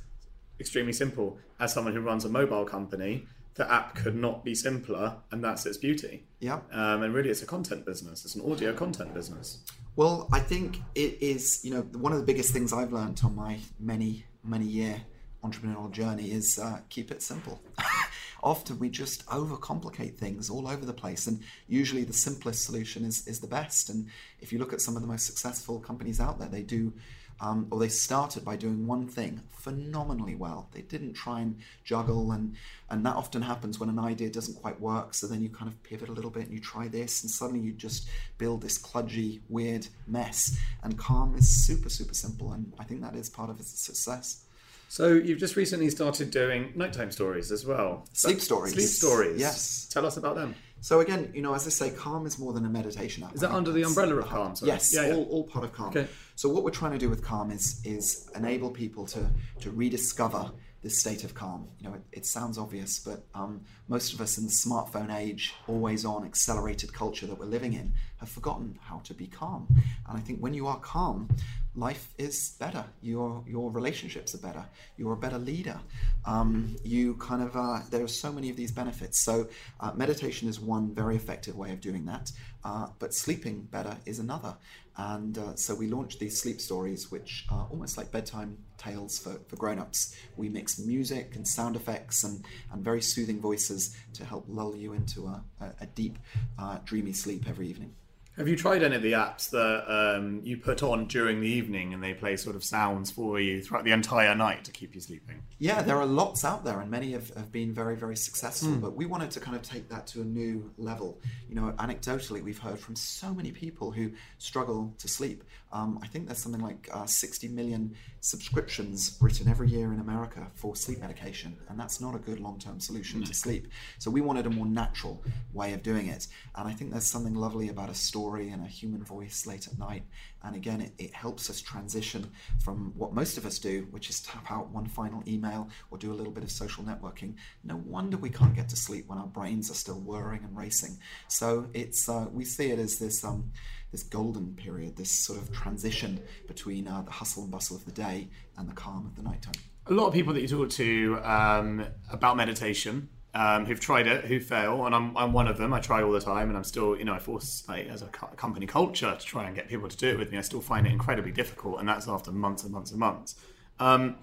extremely 0.58 0.92
simple. 0.94 1.38
As 1.60 1.72
someone 1.72 1.94
who 1.94 2.00
runs 2.00 2.24
a 2.24 2.28
mobile 2.28 2.64
company, 2.64 3.26
the 3.56 3.70
app 3.72 3.94
could 3.94 4.14
not 4.14 4.44
be 4.44 4.54
simpler, 4.54 5.16
and 5.30 5.42
that's 5.42 5.64
its 5.66 5.78
beauty. 5.78 6.24
Yeah. 6.40 6.60
Um, 6.72 7.02
and 7.02 7.14
really, 7.14 7.30
it's 7.30 7.42
a 7.42 7.46
content 7.46 7.86
business. 7.86 8.24
It's 8.24 8.34
an 8.34 8.50
audio 8.50 8.72
content 8.72 9.14
business. 9.14 9.58
Well, 9.96 10.28
I 10.30 10.40
think 10.40 10.82
it 10.94 11.16
is, 11.22 11.64
you 11.64 11.72
know, 11.72 11.80
one 11.80 12.12
of 12.12 12.18
the 12.18 12.24
biggest 12.24 12.52
things 12.52 12.72
I've 12.72 12.92
learned 12.92 13.20
on 13.24 13.34
my 13.34 13.58
many, 13.80 14.26
many 14.44 14.66
year 14.66 15.00
entrepreneurial 15.42 15.90
journey 15.90 16.32
is 16.32 16.58
uh, 16.58 16.80
keep 16.90 17.10
it 17.10 17.22
simple. 17.22 17.62
Often 18.42 18.78
we 18.78 18.90
just 18.90 19.26
overcomplicate 19.26 20.16
things 20.16 20.50
all 20.50 20.68
over 20.68 20.84
the 20.84 20.92
place, 20.92 21.26
and 21.26 21.40
usually 21.66 22.04
the 22.04 22.12
simplest 22.12 22.64
solution 22.64 23.04
is, 23.04 23.26
is 23.26 23.40
the 23.40 23.46
best. 23.46 23.88
And 23.88 24.08
if 24.40 24.52
you 24.52 24.58
look 24.58 24.74
at 24.74 24.82
some 24.82 24.96
of 24.96 25.02
the 25.02 25.08
most 25.08 25.26
successful 25.26 25.80
companies 25.80 26.20
out 26.20 26.38
there, 26.38 26.48
they 26.48 26.62
do, 26.62 26.92
um, 27.40 27.66
or 27.70 27.78
they 27.78 27.88
started 27.88 28.44
by 28.44 28.56
doing 28.56 28.86
one 28.86 29.06
thing 29.06 29.42
phenomenally 29.50 30.34
well. 30.34 30.68
They 30.72 30.82
didn't 30.82 31.14
try 31.14 31.40
and 31.40 31.58
juggle, 31.84 32.32
and 32.32 32.54
and 32.88 33.04
that 33.04 33.16
often 33.16 33.42
happens 33.42 33.78
when 33.78 33.88
an 33.88 33.98
idea 33.98 34.30
doesn't 34.30 34.60
quite 34.60 34.80
work. 34.80 35.14
So 35.14 35.26
then 35.26 35.42
you 35.42 35.48
kind 35.48 35.68
of 35.68 35.82
pivot 35.82 36.08
a 36.08 36.12
little 36.12 36.30
bit 36.30 36.44
and 36.44 36.52
you 36.52 36.60
try 36.60 36.88
this, 36.88 37.22
and 37.22 37.30
suddenly 37.30 37.60
you 37.60 37.72
just 37.72 38.08
build 38.38 38.62
this 38.62 38.78
kludgy, 38.78 39.40
weird 39.48 39.88
mess. 40.06 40.58
And 40.82 40.96
Calm 40.96 41.34
is 41.36 41.48
super, 41.48 41.88
super 41.88 42.14
simple, 42.14 42.52
and 42.52 42.72
I 42.78 42.84
think 42.84 43.02
that 43.02 43.14
is 43.14 43.28
part 43.28 43.50
of 43.50 43.60
its 43.60 43.70
success. 43.78 44.44
So 44.88 45.08
you've 45.14 45.38
just 45.38 45.56
recently 45.56 45.90
started 45.90 46.30
doing 46.30 46.72
nighttime 46.76 47.10
stories 47.10 47.50
as 47.50 47.66
well. 47.66 48.06
Sleep 48.12 48.40
stories. 48.40 48.74
Sleep 48.74 48.86
stories. 48.86 49.40
Yes. 49.40 49.88
Tell 49.92 50.06
us 50.06 50.16
about 50.16 50.36
them. 50.36 50.54
So 50.80 51.00
again, 51.00 51.32
you 51.34 51.42
know, 51.42 51.54
as 51.54 51.66
I 51.66 51.70
say, 51.70 51.90
Calm 51.90 52.26
is 52.26 52.38
more 52.38 52.52
than 52.52 52.64
a 52.64 52.68
meditation 52.68 53.24
app. 53.24 53.34
Is 53.34 53.40
that 53.40 53.50
under 53.50 53.72
the 53.72 53.82
umbrella 53.82 54.16
of. 54.16 54.26
Calm? 54.26 54.54
Sorry. 54.54 54.70
Yes, 54.70 54.94
Yeah, 54.94 55.08
yeah. 55.08 55.14
All, 55.14 55.24
all 55.24 55.44
part 55.44 55.64
of 55.64 55.72
Calm. 55.72 55.88
Okay. 55.88 56.06
So 56.36 56.50
what 56.50 56.64
we're 56.64 56.70
trying 56.70 56.92
to 56.92 56.98
do 56.98 57.08
with 57.08 57.24
Calm 57.24 57.50
is 57.50 57.80
is 57.82 58.30
enable 58.36 58.70
people 58.70 59.06
to 59.06 59.30
to 59.60 59.70
rediscover 59.70 60.52
this 60.82 61.00
state 61.00 61.24
of 61.24 61.34
calm. 61.34 61.66
You 61.80 61.88
know, 61.88 61.94
it, 61.94 62.02
it 62.12 62.26
sounds 62.26 62.58
obvious, 62.58 63.00
but 63.00 63.24
um, 63.34 63.62
most 63.88 64.12
of 64.12 64.20
us 64.20 64.38
in 64.38 64.44
the 64.44 64.50
smartphone 64.50 65.12
age, 65.12 65.52
always 65.66 66.04
on, 66.04 66.24
accelerated 66.24 66.92
culture 66.92 67.26
that 67.26 67.36
we're 67.36 67.46
living 67.46 67.72
in, 67.72 67.92
have 68.18 68.28
forgotten 68.28 68.78
how 68.82 69.00
to 69.00 69.14
be 69.14 69.26
calm. 69.26 69.66
And 70.08 70.16
I 70.16 70.20
think 70.20 70.38
when 70.38 70.54
you 70.54 70.68
are 70.68 70.78
calm, 70.78 71.28
life 71.74 72.12
is 72.18 72.54
better. 72.60 72.84
Your 73.02 73.42
your 73.48 73.70
relationships 73.70 74.34
are 74.34 74.38
better. 74.38 74.64
You're 74.96 75.14
a 75.14 75.16
better 75.16 75.38
leader. 75.38 75.80
Um, 76.24 76.76
you 76.84 77.14
kind 77.14 77.42
of 77.42 77.56
uh, 77.56 77.80
there 77.90 78.04
are 78.04 78.08
so 78.08 78.30
many 78.30 78.50
of 78.50 78.56
these 78.56 78.70
benefits. 78.70 79.24
So 79.24 79.48
uh, 79.80 79.92
meditation 79.94 80.48
is 80.48 80.60
one 80.60 80.94
very 80.94 81.16
effective 81.16 81.56
way 81.56 81.72
of 81.72 81.80
doing 81.80 82.04
that. 82.06 82.30
Uh, 82.64 82.88
but 82.98 83.14
sleeping 83.14 83.62
better 83.70 83.96
is 84.06 84.18
another. 84.18 84.54
And 84.98 85.36
uh, 85.36 85.54
so 85.56 85.74
we 85.74 85.88
launched 85.88 86.20
these 86.20 86.40
sleep 86.40 86.60
stories, 86.60 87.10
which 87.10 87.46
are 87.50 87.66
almost 87.70 87.98
like 87.98 88.10
bedtime 88.10 88.56
tales 88.78 89.18
for, 89.18 89.38
for 89.46 89.56
grown 89.56 89.78
ups. 89.78 90.16
We 90.36 90.48
mix 90.48 90.78
music 90.78 91.36
and 91.36 91.46
sound 91.46 91.76
effects 91.76 92.24
and, 92.24 92.44
and 92.72 92.82
very 92.82 93.02
soothing 93.02 93.40
voices 93.40 93.94
to 94.14 94.24
help 94.24 94.46
lull 94.48 94.74
you 94.74 94.94
into 94.94 95.26
a, 95.26 95.44
a, 95.60 95.66
a 95.82 95.86
deep, 95.86 96.18
uh, 96.58 96.78
dreamy 96.84 97.12
sleep 97.12 97.44
every 97.46 97.68
evening. 97.68 97.94
Have 98.36 98.48
you 98.48 98.56
tried 98.56 98.82
any 98.82 98.94
of 98.94 99.00
the 99.00 99.12
apps 99.12 99.48
that 99.50 99.90
um, 99.90 100.42
you 100.44 100.58
put 100.58 100.82
on 100.82 101.06
during 101.06 101.40
the 101.40 101.48
evening 101.48 101.94
and 101.94 102.04
they 102.04 102.12
play 102.12 102.36
sort 102.36 102.54
of 102.54 102.62
sounds 102.62 103.10
for 103.10 103.40
you 103.40 103.62
throughout 103.62 103.84
the 103.84 103.92
entire 103.92 104.34
night 104.34 104.62
to 104.64 104.72
keep 104.72 104.94
you 104.94 105.00
sleeping? 105.00 105.42
Yeah, 105.58 105.80
there 105.80 105.96
are 105.96 106.04
lots 106.04 106.44
out 106.44 106.62
there, 106.62 106.80
and 106.80 106.90
many 106.90 107.12
have, 107.12 107.34
have 107.34 107.50
been 107.50 107.72
very, 107.72 107.96
very 107.96 108.16
successful. 108.16 108.72
But 108.76 108.94
we 108.94 109.06
wanted 109.06 109.30
to 109.30 109.40
kind 109.40 109.56
of 109.56 109.62
take 109.62 109.88
that 109.88 110.06
to 110.08 110.20
a 110.20 110.24
new 110.24 110.70
level. 110.76 111.18
You 111.48 111.54
know, 111.54 111.72
anecdotally, 111.78 112.42
we've 112.42 112.58
heard 112.58 112.78
from 112.78 112.94
so 112.94 113.32
many 113.32 113.52
people 113.52 113.90
who 113.90 114.12
struggle 114.36 114.92
to 114.98 115.08
sleep. 115.08 115.42
Um, 115.72 115.98
I 116.02 116.06
think 116.06 116.26
there's 116.26 116.38
something 116.38 116.60
like 116.60 116.90
uh, 116.92 117.06
60 117.06 117.48
million 117.48 117.94
subscriptions 118.20 119.16
written 119.20 119.48
every 119.48 119.68
year 119.68 119.92
in 119.94 120.00
America 120.00 120.46
for 120.54 120.76
sleep 120.76 121.00
medication, 121.00 121.56
and 121.70 121.80
that's 121.80 122.02
not 122.02 122.14
a 122.14 122.18
good 122.18 122.40
long 122.40 122.58
term 122.58 122.80
solution 122.80 123.24
to 123.24 123.32
sleep. 123.32 123.68
So 123.98 124.10
we 124.10 124.20
wanted 124.20 124.44
a 124.44 124.50
more 124.50 124.66
natural 124.66 125.24
way 125.54 125.72
of 125.72 125.82
doing 125.82 126.08
it. 126.08 126.26
And 126.54 126.68
I 126.68 126.72
think 126.72 126.90
there's 126.90 127.06
something 127.06 127.34
lovely 127.34 127.70
about 127.70 127.88
a 127.88 127.94
story 127.94 128.25
and 128.34 128.64
a 128.64 128.68
human 128.68 129.02
voice 129.04 129.46
late 129.46 129.66
at 129.66 129.78
night. 129.78 130.02
And 130.42 130.54
again, 130.54 130.80
it, 130.80 130.92
it 130.98 131.14
helps 131.14 131.48
us 131.48 131.60
transition 131.60 132.30
from 132.62 132.92
what 132.96 133.12
most 133.12 133.38
of 133.38 133.46
us 133.46 133.58
do, 133.58 133.86
which 133.90 134.10
is 134.10 134.20
tap 134.20 134.50
out 134.50 134.70
one 134.70 134.86
final 134.86 135.22
email 135.26 135.68
or 135.90 135.98
do 135.98 136.12
a 136.12 136.14
little 136.14 136.32
bit 136.32 136.44
of 136.44 136.50
social 136.50 136.84
networking. 136.84 137.34
No 137.64 137.76
wonder 137.76 138.16
we 138.16 138.30
can't 138.30 138.54
get 138.54 138.68
to 138.70 138.76
sleep 138.76 139.08
when 139.08 139.18
our 139.18 139.26
brains 139.26 139.70
are 139.70 139.74
still 139.74 140.00
whirring 140.00 140.44
and 140.44 140.56
racing. 140.56 140.98
So 141.28 141.68
it's 141.72 142.08
uh, 142.08 142.26
we 142.32 142.44
see 142.44 142.70
it 142.70 142.78
as 142.78 142.98
this 142.98 143.24
um, 143.24 143.52
this 143.92 144.02
golden 144.02 144.54
period, 144.54 144.96
this 144.96 145.10
sort 145.10 145.40
of 145.40 145.52
transition 145.52 146.20
between 146.46 146.88
uh, 146.88 147.02
the 147.02 147.12
hustle 147.12 147.42
and 147.42 147.52
bustle 147.52 147.76
of 147.76 147.84
the 147.84 147.92
day 147.92 148.28
and 148.56 148.68
the 148.68 148.74
calm 148.74 149.06
of 149.06 149.16
the 149.16 149.22
nighttime. 149.22 149.54
A 149.86 149.92
lot 149.92 150.08
of 150.08 150.14
people 150.14 150.32
that 150.34 150.40
you 150.40 150.48
talk 150.48 150.70
to 150.70 151.20
um, 151.22 151.86
about 152.10 152.36
meditation 152.36 153.08
um, 153.36 153.66
who've 153.66 153.78
tried 153.78 154.06
it, 154.06 154.24
who 154.24 154.40
fail, 154.40 154.86
and 154.86 154.94
I'm, 154.94 155.14
I'm 155.14 155.34
one 155.34 155.46
of 155.46 155.58
them. 155.58 155.74
I 155.74 155.80
try 155.80 156.02
all 156.02 156.10
the 156.10 156.22
time, 156.22 156.48
and 156.48 156.56
I'm 156.56 156.64
still, 156.64 156.96
you 156.96 157.04
know, 157.04 157.12
I 157.12 157.18
force 157.18 157.64
like 157.68 157.86
as 157.86 158.00
a 158.00 158.06
company 158.06 158.66
culture 158.66 159.14
to 159.14 159.26
try 159.26 159.44
and 159.44 159.54
get 159.54 159.68
people 159.68 159.88
to 159.90 159.96
do 159.96 160.08
it 160.08 160.18
with 160.18 160.32
me. 160.32 160.38
I 160.38 160.40
still 160.40 160.62
find 160.62 160.86
it 160.86 160.92
incredibly 160.92 161.32
difficult, 161.32 161.78
and 161.78 161.86
that's 161.86 162.08
after 162.08 162.32
months 162.32 162.62
and 162.62 162.72
months 162.72 162.92
and 162.92 162.98
months. 162.98 163.36
Um, 163.78 164.16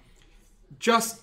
just 0.79 1.21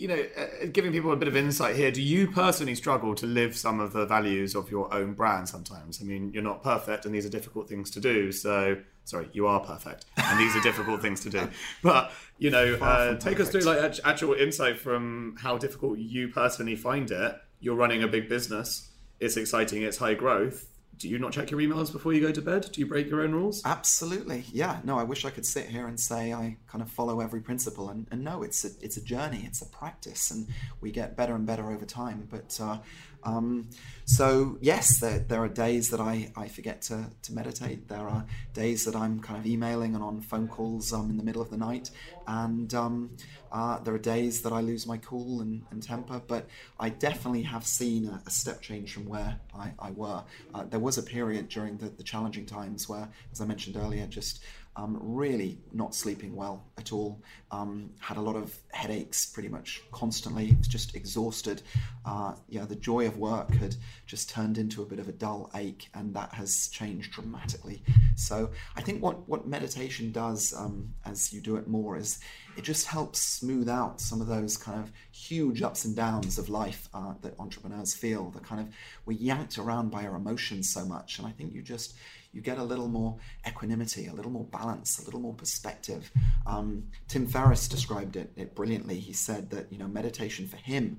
you 0.00 0.08
know, 0.08 0.24
uh, 0.36 0.66
giving 0.72 0.92
people 0.92 1.12
a 1.12 1.16
bit 1.16 1.28
of 1.28 1.36
insight 1.36 1.76
here. 1.76 1.90
Do 1.90 2.00
you 2.00 2.30
personally 2.30 2.74
struggle 2.74 3.14
to 3.16 3.26
live 3.26 3.54
some 3.54 3.80
of 3.80 3.92
the 3.92 4.06
values 4.06 4.54
of 4.54 4.70
your 4.70 4.92
own 4.94 5.12
brand? 5.12 5.48
Sometimes, 5.48 6.00
I 6.00 6.04
mean, 6.04 6.32
you're 6.32 6.42
not 6.42 6.62
perfect, 6.62 7.04
and 7.04 7.14
these 7.14 7.26
are 7.26 7.30
difficult 7.30 7.68
things 7.68 7.90
to 7.92 8.00
do. 8.00 8.32
So, 8.32 8.78
sorry, 9.04 9.28
you 9.34 9.46
are 9.46 9.60
perfect, 9.60 10.06
and 10.16 10.40
these 10.40 10.56
are 10.56 10.60
difficult 10.62 11.02
things 11.02 11.20
to 11.20 11.30
do. 11.30 11.48
But 11.82 12.12
you 12.38 12.50
know, 12.50 12.74
uh, 12.74 13.16
take 13.16 13.40
us 13.40 13.50
through 13.50 13.60
like 13.60 14.00
actual 14.04 14.32
insight 14.32 14.78
from 14.78 15.36
how 15.38 15.58
difficult 15.58 15.98
you 15.98 16.28
personally 16.28 16.76
find 16.76 17.10
it. 17.10 17.36
You're 17.60 17.76
running 17.76 18.02
a 18.02 18.08
big 18.08 18.28
business. 18.28 18.88
It's 19.18 19.36
exciting. 19.36 19.82
It's 19.82 19.98
high 19.98 20.14
growth. 20.14 20.66
Do 21.00 21.08
you 21.08 21.18
not 21.18 21.32
check 21.32 21.50
your 21.50 21.60
emails 21.60 21.90
before 21.90 22.12
you 22.12 22.20
go 22.20 22.30
to 22.30 22.42
bed? 22.42 22.68
Do 22.70 22.78
you 22.78 22.86
break 22.86 23.08
your 23.08 23.22
own 23.22 23.32
rules? 23.32 23.62
Absolutely, 23.64 24.44
yeah. 24.52 24.80
No, 24.84 24.98
I 24.98 25.02
wish 25.02 25.24
I 25.24 25.30
could 25.30 25.46
sit 25.46 25.66
here 25.66 25.86
and 25.86 25.98
say 25.98 26.34
I 26.34 26.58
kind 26.66 26.82
of 26.82 26.90
follow 26.90 27.20
every 27.20 27.40
principle, 27.40 27.88
and, 27.88 28.06
and 28.10 28.22
no, 28.22 28.42
it's 28.42 28.66
a 28.66 28.68
it's 28.82 28.98
a 28.98 29.02
journey, 29.02 29.44
it's 29.46 29.62
a 29.62 29.66
practice, 29.66 30.30
and 30.30 30.46
we 30.82 30.90
get 30.90 31.16
better 31.16 31.34
and 31.34 31.46
better 31.46 31.72
over 31.72 31.86
time. 31.86 32.28
But 32.30 32.60
uh, 32.60 32.80
um, 33.22 33.70
so 34.04 34.58
yes, 34.60 35.00
there, 35.00 35.20
there 35.20 35.42
are 35.42 35.48
days 35.48 35.90
that 35.90 36.00
I, 36.00 36.32
I 36.36 36.48
forget 36.48 36.82
to, 36.82 37.10
to 37.22 37.32
meditate. 37.32 37.88
There 37.88 38.08
are 38.08 38.26
days 38.52 38.84
that 38.84 38.96
I'm 38.96 39.20
kind 39.20 39.38
of 39.38 39.46
emailing 39.46 39.94
and 39.94 40.02
on 40.04 40.20
phone 40.20 40.48
calls 40.48 40.92
um, 40.92 41.10
in 41.10 41.16
the 41.16 41.24
middle 41.24 41.42
of 41.42 41.50
the 41.50 41.56
night, 41.56 41.90
and 42.26 42.72
um, 42.74 43.10
uh, 43.52 43.78
there 43.80 43.94
are 43.94 43.98
days 43.98 44.42
that 44.42 44.52
I 44.52 44.60
lose 44.60 44.86
my 44.86 44.96
cool 44.98 45.40
and, 45.40 45.62
and 45.70 45.82
temper. 45.82 46.20
But 46.26 46.46
I 46.78 46.90
definitely 46.90 47.42
have 47.42 47.66
seen 47.66 48.06
a, 48.06 48.22
a 48.26 48.30
step 48.30 48.60
change 48.60 48.92
from 48.92 49.06
where 49.06 49.38
I, 49.54 49.72
I 49.78 49.90
were. 49.90 50.22
Uh, 50.54 50.64
there 50.64 50.80
was 50.80 50.98
a 50.98 51.02
period 51.02 51.48
during 51.48 51.76
the, 51.78 51.88
the 51.88 52.02
challenging 52.02 52.46
times 52.46 52.88
where, 52.88 53.08
as 53.32 53.40
I 53.40 53.46
mentioned 53.46 53.76
earlier, 53.76 54.06
just 54.06 54.42
um, 54.76 54.98
really 55.00 55.58
not 55.72 55.94
sleeping 55.94 56.34
well 56.34 56.64
at 56.78 56.92
all. 56.92 57.20
Um, 57.50 57.90
had 57.98 58.16
a 58.16 58.20
lot 58.20 58.36
of 58.36 58.56
headaches 58.72 59.26
pretty 59.26 59.48
much 59.48 59.82
constantly. 59.90 60.56
Just 60.60 60.94
exhausted. 60.94 61.62
Uh, 62.04 62.34
yeah, 62.48 62.64
the 62.64 62.76
joy 62.76 63.06
of 63.06 63.18
work 63.18 63.52
had 63.54 63.74
just 64.06 64.30
turned 64.30 64.58
into 64.58 64.82
a 64.82 64.86
bit 64.86 64.98
of 64.98 65.08
a 65.08 65.12
dull 65.12 65.50
ache, 65.54 65.88
and 65.94 66.14
that 66.14 66.32
has 66.34 66.68
changed 66.68 67.12
dramatically. 67.12 67.82
So 68.14 68.50
I 68.76 68.80
think 68.80 69.02
what 69.02 69.28
what 69.28 69.46
meditation 69.46 70.12
does 70.12 70.54
um, 70.56 70.94
as 71.04 71.32
you 71.32 71.40
do 71.40 71.56
it 71.56 71.66
more 71.66 71.96
is 71.96 72.19
it 72.56 72.62
just 72.62 72.86
helps 72.86 73.20
smooth 73.20 73.68
out 73.68 74.00
some 74.00 74.20
of 74.20 74.26
those 74.26 74.56
kind 74.56 74.80
of 74.80 74.92
huge 75.12 75.62
ups 75.62 75.84
and 75.84 75.94
downs 75.94 76.38
of 76.38 76.48
life 76.48 76.88
uh, 76.92 77.14
that 77.22 77.38
entrepreneurs 77.38 77.94
feel. 77.94 78.30
The 78.30 78.40
kind 78.40 78.60
of 78.60 78.74
we're 79.06 79.18
yanked 79.18 79.58
around 79.58 79.90
by 79.90 80.04
our 80.04 80.16
emotions 80.16 80.70
so 80.72 80.84
much, 80.84 81.18
and 81.18 81.26
I 81.26 81.30
think 81.30 81.54
you 81.54 81.62
just 81.62 81.94
you 82.32 82.40
get 82.40 82.58
a 82.58 82.64
little 82.64 82.88
more 82.88 83.16
equanimity, 83.46 84.06
a 84.06 84.12
little 84.12 84.30
more 84.30 84.44
balance, 84.44 85.00
a 85.00 85.04
little 85.04 85.20
more 85.20 85.34
perspective. 85.34 86.10
Um, 86.46 86.84
Tim 87.08 87.26
Ferriss 87.26 87.68
described 87.68 88.16
it, 88.16 88.32
it 88.36 88.54
brilliantly. 88.54 88.98
He 88.98 89.12
said 89.12 89.50
that 89.50 89.72
you 89.72 89.78
know 89.78 89.88
meditation 89.88 90.46
for 90.46 90.56
him 90.56 90.98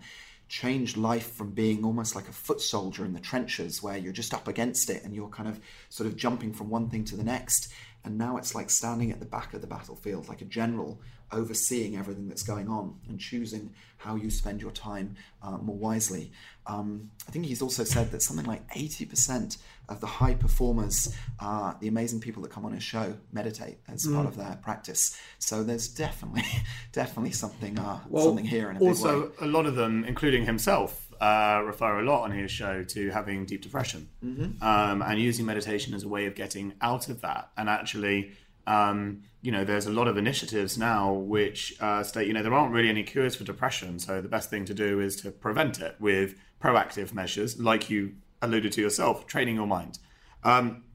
changed 0.51 0.97
life 0.97 1.32
from 1.32 1.49
being 1.51 1.86
almost 1.86 2.13
like 2.13 2.28
a 2.28 2.34
foot 2.34 2.59
soldier 2.59 3.05
in 3.05 3.13
the 3.13 3.22
trenches 3.22 3.82
where 3.82 3.95
you're 3.95 4.11
just 4.11 4.34
up 4.34 4.49
against 4.49 4.89
it 4.89 5.01
and 5.05 5.15
you're 5.15 5.30
kind 5.30 5.47
of 5.47 5.57
sort 5.88 6.05
of 6.05 6.17
jumping 6.17 6.51
from 6.51 6.69
one 6.69 6.89
thing 6.89 7.05
to 7.05 7.15
the 7.15 7.24
next 7.24 7.72
and 8.04 8.18
now 8.18 8.38
it's 8.38 8.56
like 8.56 8.70
standing 8.70 9.12
at 9.12 9.20
the 9.20 9.26
back 9.26 9.54
of 9.54 9.62
the 9.62 9.68
battlefield 9.68 10.28
like 10.28 10.41
a 10.41 10.45
general 10.45 10.99
overseeing 11.32 11.95
everything 11.97 12.28
that's 12.28 12.43
going 12.43 12.68
on 12.68 12.95
and 13.08 13.20
choosing 13.20 13.74
how 13.97 14.16
you 14.16 14.30
spend 14.30 14.62
your 14.62 14.72
time 14.72 15.16
uh, 15.41 15.58
more 15.58 15.78
wisely. 15.78 16.32
Um, 16.68 17.12
I 17.28 17.32
think 17.32 17.45
he's 17.45 17.62
also 17.62 17.84
said 17.84 18.12
that 18.12 18.22
something 18.22 18.45
like 18.45 18.68
80% 18.74 19.58
of 19.89 19.99
the 20.02 20.08
high 20.08 20.34
performers, 20.34 21.16
uh, 21.39 21.74
the 21.80 21.88
amazing 21.88 22.20
people 22.20 22.41
that 22.43 22.52
come 22.52 22.66
on 22.66 22.74
his 22.74 22.84
show, 22.84 23.16
meditate 23.32 23.78
as 23.88 24.06
mm. 24.06 24.16
part 24.16 24.28
of 24.28 24.38
their 24.38 24.60
practice. 24.62 25.18
So 25.39 25.64
there's 25.64 25.88
definitely, 25.88 26.43
definitely 26.91 27.32
something, 27.32 27.80
uh, 27.80 27.99
well, 28.10 28.26
something 28.26 28.45
here 28.45 28.70
in 28.70 28.78
a 28.78 28.80
also, 28.80 29.32
a 29.39 29.45
lot 29.45 29.66
of 29.66 29.76
them, 29.76 30.04
including 30.04 30.45
himself, 30.45 31.11
uh, 31.22 31.61
refer 31.63 31.99
a 31.99 32.03
lot 32.03 32.24
on 32.24 32.32
his 32.32 32.49
show 32.49 32.84
to 32.84 33.11
having 33.11 33.45
deep 33.45 33.61
depression 33.61 34.09
mm-hmm. 34.26 34.61
um, 34.63 35.03
and 35.03 35.19
using 35.19 35.45
meditation 35.45 35.93
as 35.93 36.01
a 36.01 36.07
way 36.07 36.26
of 36.26 36.34
getting 36.34 36.74
out 36.82 37.09
of 37.09 37.22
that. 37.22 37.51
And 37.55 37.69
actually, 37.69 38.32
um, 38.65 39.22
you 39.43 39.51
know, 39.51 39.63
there's 39.63 39.86
a 39.86 39.91
lot 39.91 40.07
of 40.07 40.17
initiatives 40.17 40.80
now 40.80 41.13
which 41.13 41.76
uh, 41.80 42.01
state, 42.01 42.26
you 42.26 42.34
know, 42.34 42.41
there 42.41 42.53
aren't 42.53 42.74
really 42.74 42.89
any 42.89 43.03
cures 43.03 43.36
for 43.36 43.43
depression. 43.43 43.99
So 43.99 44.19
the 44.19 44.28
best 44.28 44.49
thing 44.49 44.65
to 44.65 44.74
do 44.74 44.99
is 44.99 45.15
to 45.17 45.30
prevent 45.30 45.80
it 45.80 45.95
with 45.99 46.34
proactive 46.59 47.13
measures, 47.13 47.59
like 47.59 47.88
you 47.91 48.15
alluded 48.41 48.72
to 48.74 48.82
yourself, 48.82 49.28
training 49.28 49.55
your 49.55 49.67
mind. 49.67 49.99
Um, 50.43 50.86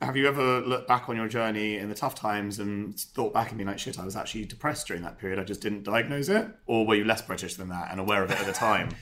have 0.00 0.16
you 0.16 0.26
ever 0.26 0.62
looked 0.62 0.88
back 0.88 1.10
on 1.10 1.16
your 1.16 1.28
journey 1.28 1.76
in 1.76 1.90
the 1.90 1.94
tough 1.94 2.14
times 2.14 2.58
and 2.58 2.98
thought 2.98 3.34
back 3.34 3.50
and 3.50 3.58
been 3.58 3.66
like, 3.66 3.78
shit, 3.78 3.98
I 3.98 4.04
was 4.06 4.16
actually 4.16 4.46
depressed 4.46 4.86
during 4.86 5.02
that 5.02 5.18
period. 5.18 5.38
I 5.38 5.44
just 5.44 5.60
didn't 5.60 5.82
diagnose 5.82 6.30
it? 6.30 6.48
Or 6.64 6.86
were 6.86 6.94
you 6.94 7.04
less 7.04 7.20
British 7.20 7.56
than 7.56 7.68
that 7.68 7.90
and 7.90 8.00
aware 8.00 8.24
of 8.24 8.30
it 8.30 8.40
at 8.40 8.46
the 8.46 8.52
time? 8.52 8.88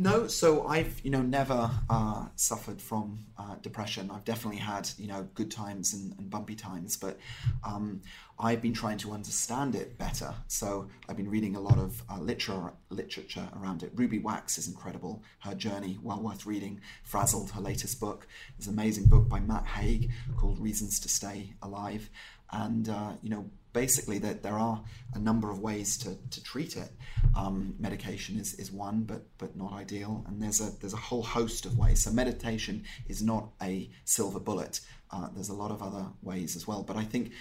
No, 0.00 0.28
so 0.28 0.64
I've 0.64 1.00
you 1.04 1.10
know 1.10 1.22
never 1.22 1.72
uh, 1.90 2.26
suffered 2.36 2.80
from 2.80 3.18
uh, 3.36 3.56
depression. 3.62 4.12
I've 4.12 4.24
definitely 4.24 4.60
had 4.60 4.88
you 4.96 5.08
know 5.08 5.26
good 5.34 5.50
times 5.50 5.92
and, 5.92 6.14
and 6.18 6.30
bumpy 6.30 6.54
times, 6.54 6.96
but 6.96 7.18
um, 7.64 8.00
I've 8.38 8.62
been 8.62 8.72
trying 8.72 8.98
to 8.98 9.10
understand 9.10 9.74
it 9.74 9.98
better. 9.98 10.32
So 10.46 10.86
I've 11.08 11.16
been 11.16 11.28
reading 11.28 11.56
a 11.56 11.60
lot 11.60 11.78
of 11.78 12.00
uh, 12.08 12.20
literature 12.20 12.72
literature 12.90 13.48
around 13.60 13.82
it. 13.82 13.90
Ruby 13.92 14.20
Wax 14.20 14.56
is 14.56 14.68
incredible. 14.68 15.24
Her 15.40 15.56
journey, 15.56 15.98
well 16.00 16.20
worth 16.20 16.46
reading. 16.46 16.80
Frazzled, 17.02 17.50
her 17.50 17.60
latest 17.60 17.98
book, 17.98 18.28
is 18.60 18.68
an 18.68 18.74
amazing 18.74 19.06
book 19.06 19.28
by 19.28 19.40
Matt 19.40 19.66
Haig 19.66 20.12
called 20.36 20.60
Reasons 20.60 21.00
to 21.00 21.08
Stay 21.08 21.54
Alive, 21.60 22.08
and 22.52 22.88
uh, 22.88 23.14
you 23.20 23.30
know 23.30 23.50
basically 23.78 24.18
that 24.18 24.42
there 24.42 24.58
are 24.58 24.82
a 25.14 25.20
number 25.20 25.48
of 25.50 25.60
ways 25.60 25.96
to, 25.98 26.10
to 26.30 26.42
treat 26.42 26.76
it. 26.76 26.90
Um, 27.36 27.74
medication 27.78 28.38
is, 28.38 28.54
is 28.54 28.72
one, 28.72 29.02
but 29.10 29.22
but 29.42 29.56
not 29.56 29.72
ideal, 29.72 30.24
and 30.26 30.42
there's 30.42 30.60
a 30.60 30.70
there's 30.80 30.94
a 30.94 31.04
whole 31.08 31.22
host 31.22 31.62
of 31.64 31.78
ways. 31.78 32.02
So 32.02 32.10
meditation 32.10 32.84
is 33.08 33.22
not 33.22 33.44
a 33.62 33.88
silver 34.04 34.40
bullet. 34.40 34.80
Uh, 35.12 35.28
there's 35.34 35.48
a 35.56 35.58
lot 35.62 35.70
of 35.70 35.80
other 35.88 36.06
ways 36.22 36.56
as 36.56 36.66
well. 36.68 36.82
But 36.82 36.96
I 36.96 37.04
think 37.04 37.32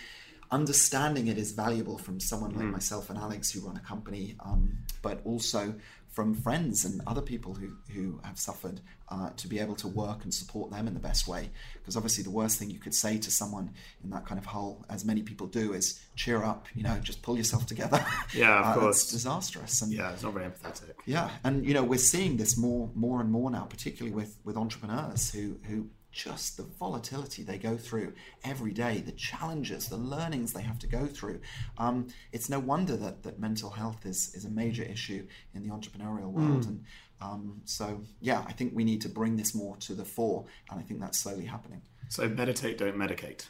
understanding 0.51 1.25
it 1.27 1.37
is 1.37 1.51
valuable 1.51 1.97
from 1.97 2.19
someone 2.19 2.51
like 2.59 2.65
mm. 2.65 2.71
myself 2.79 3.09
and 3.09 3.17
Alex 3.19 3.51
who 3.51 3.59
run 3.67 3.75
a 3.75 3.85
company, 3.93 4.35
um, 4.39 4.77
but 5.01 5.19
also 5.25 5.73
from 6.17 6.33
friends 6.33 6.83
and 6.83 6.99
other 7.05 7.21
people 7.21 7.53
who, 7.53 7.69
who 7.93 8.19
have 8.23 8.39
suffered 8.39 8.81
uh, 9.09 9.29
to 9.37 9.47
be 9.47 9.59
able 9.59 9.75
to 9.75 9.87
work 9.87 10.23
and 10.23 10.33
support 10.33 10.71
them 10.71 10.87
in 10.87 10.95
the 10.95 10.99
best 10.99 11.27
way. 11.27 11.51
Because 11.75 11.95
obviously, 11.95 12.23
the 12.23 12.31
worst 12.31 12.57
thing 12.57 12.71
you 12.71 12.79
could 12.79 12.95
say 12.95 13.19
to 13.19 13.29
someone 13.29 13.69
in 14.03 14.09
that 14.09 14.25
kind 14.25 14.39
of 14.39 14.47
hole, 14.47 14.83
as 14.89 15.05
many 15.05 15.21
people 15.21 15.45
do, 15.45 15.73
is 15.73 16.01
cheer 16.15 16.43
up, 16.43 16.65
you 16.73 16.81
know, 16.81 16.97
just 17.03 17.21
pull 17.21 17.37
yourself 17.37 17.67
together. 17.67 18.03
Yeah, 18.33 18.59
of 18.59 18.65
uh, 18.65 18.79
course. 18.79 19.03
It's 19.03 19.11
disastrous. 19.11 19.81
And, 19.83 19.93
yeah, 19.93 20.11
it's 20.11 20.23
not 20.23 20.33
very 20.33 20.49
empathetic. 20.49 20.93
Yeah, 21.05 21.29
and 21.43 21.65
you 21.65 21.75
know, 21.75 21.83
we're 21.83 21.99
seeing 21.99 22.37
this 22.37 22.57
more, 22.57 22.89
more 22.95 23.21
and 23.21 23.31
more 23.31 23.51
now, 23.51 23.65
particularly 23.65 24.13
with 24.13 24.39
with 24.43 24.57
entrepreneurs 24.57 25.31
who 25.31 25.59
who 25.67 25.87
just 26.17 26.57
the 26.57 26.63
volatility 26.63 27.43
they 27.43 27.59
go 27.59 27.77
through 27.77 28.11
every 28.43 28.73
day, 28.73 29.01
the 29.05 29.11
challenges, 29.11 29.87
the 29.87 29.97
learnings 29.97 30.51
they 30.51 30.63
have 30.63 30.79
to 30.79 30.87
go 30.87 31.05
through. 31.05 31.39
Um, 31.77 32.07
it's 32.31 32.49
no 32.49 32.59
wonder 32.59 32.97
that, 32.97 33.21
that 33.21 33.39
mental 33.39 33.69
health 33.69 34.05
is, 34.05 34.33
is 34.33 34.43
a 34.43 34.49
major 34.49 34.83
issue 34.83 35.27
in 35.53 35.61
the 35.61 35.69
entrepreneurial 35.69 36.31
world. 36.31 36.63
Mm. 36.63 36.67
And 36.67 36.83
um, 37.21 37.61
so, 37.65 38.01
yeah, 38.19 38.43
I 38.47 38.51
think 38.51 38.73
we 38.75 38.83
need 38.83 39.01
to 39.01 39.09
bring 39.09 39.37
this 39.37 39.53
more 39.53 39.77
to 39.77 39.93
the 39.93 40.05
fore, 40.05 40.45
and 40.71 40.79
I 40.79 40.83
think 40.83 40.99
that's 40.99 41.19
slowly 41.19 41.45
happening. 41.45 41.83
So, 42.09 42.27
meditate, 42.27 42.79
don't 42.79 42.97
medicate. 42.97 43.47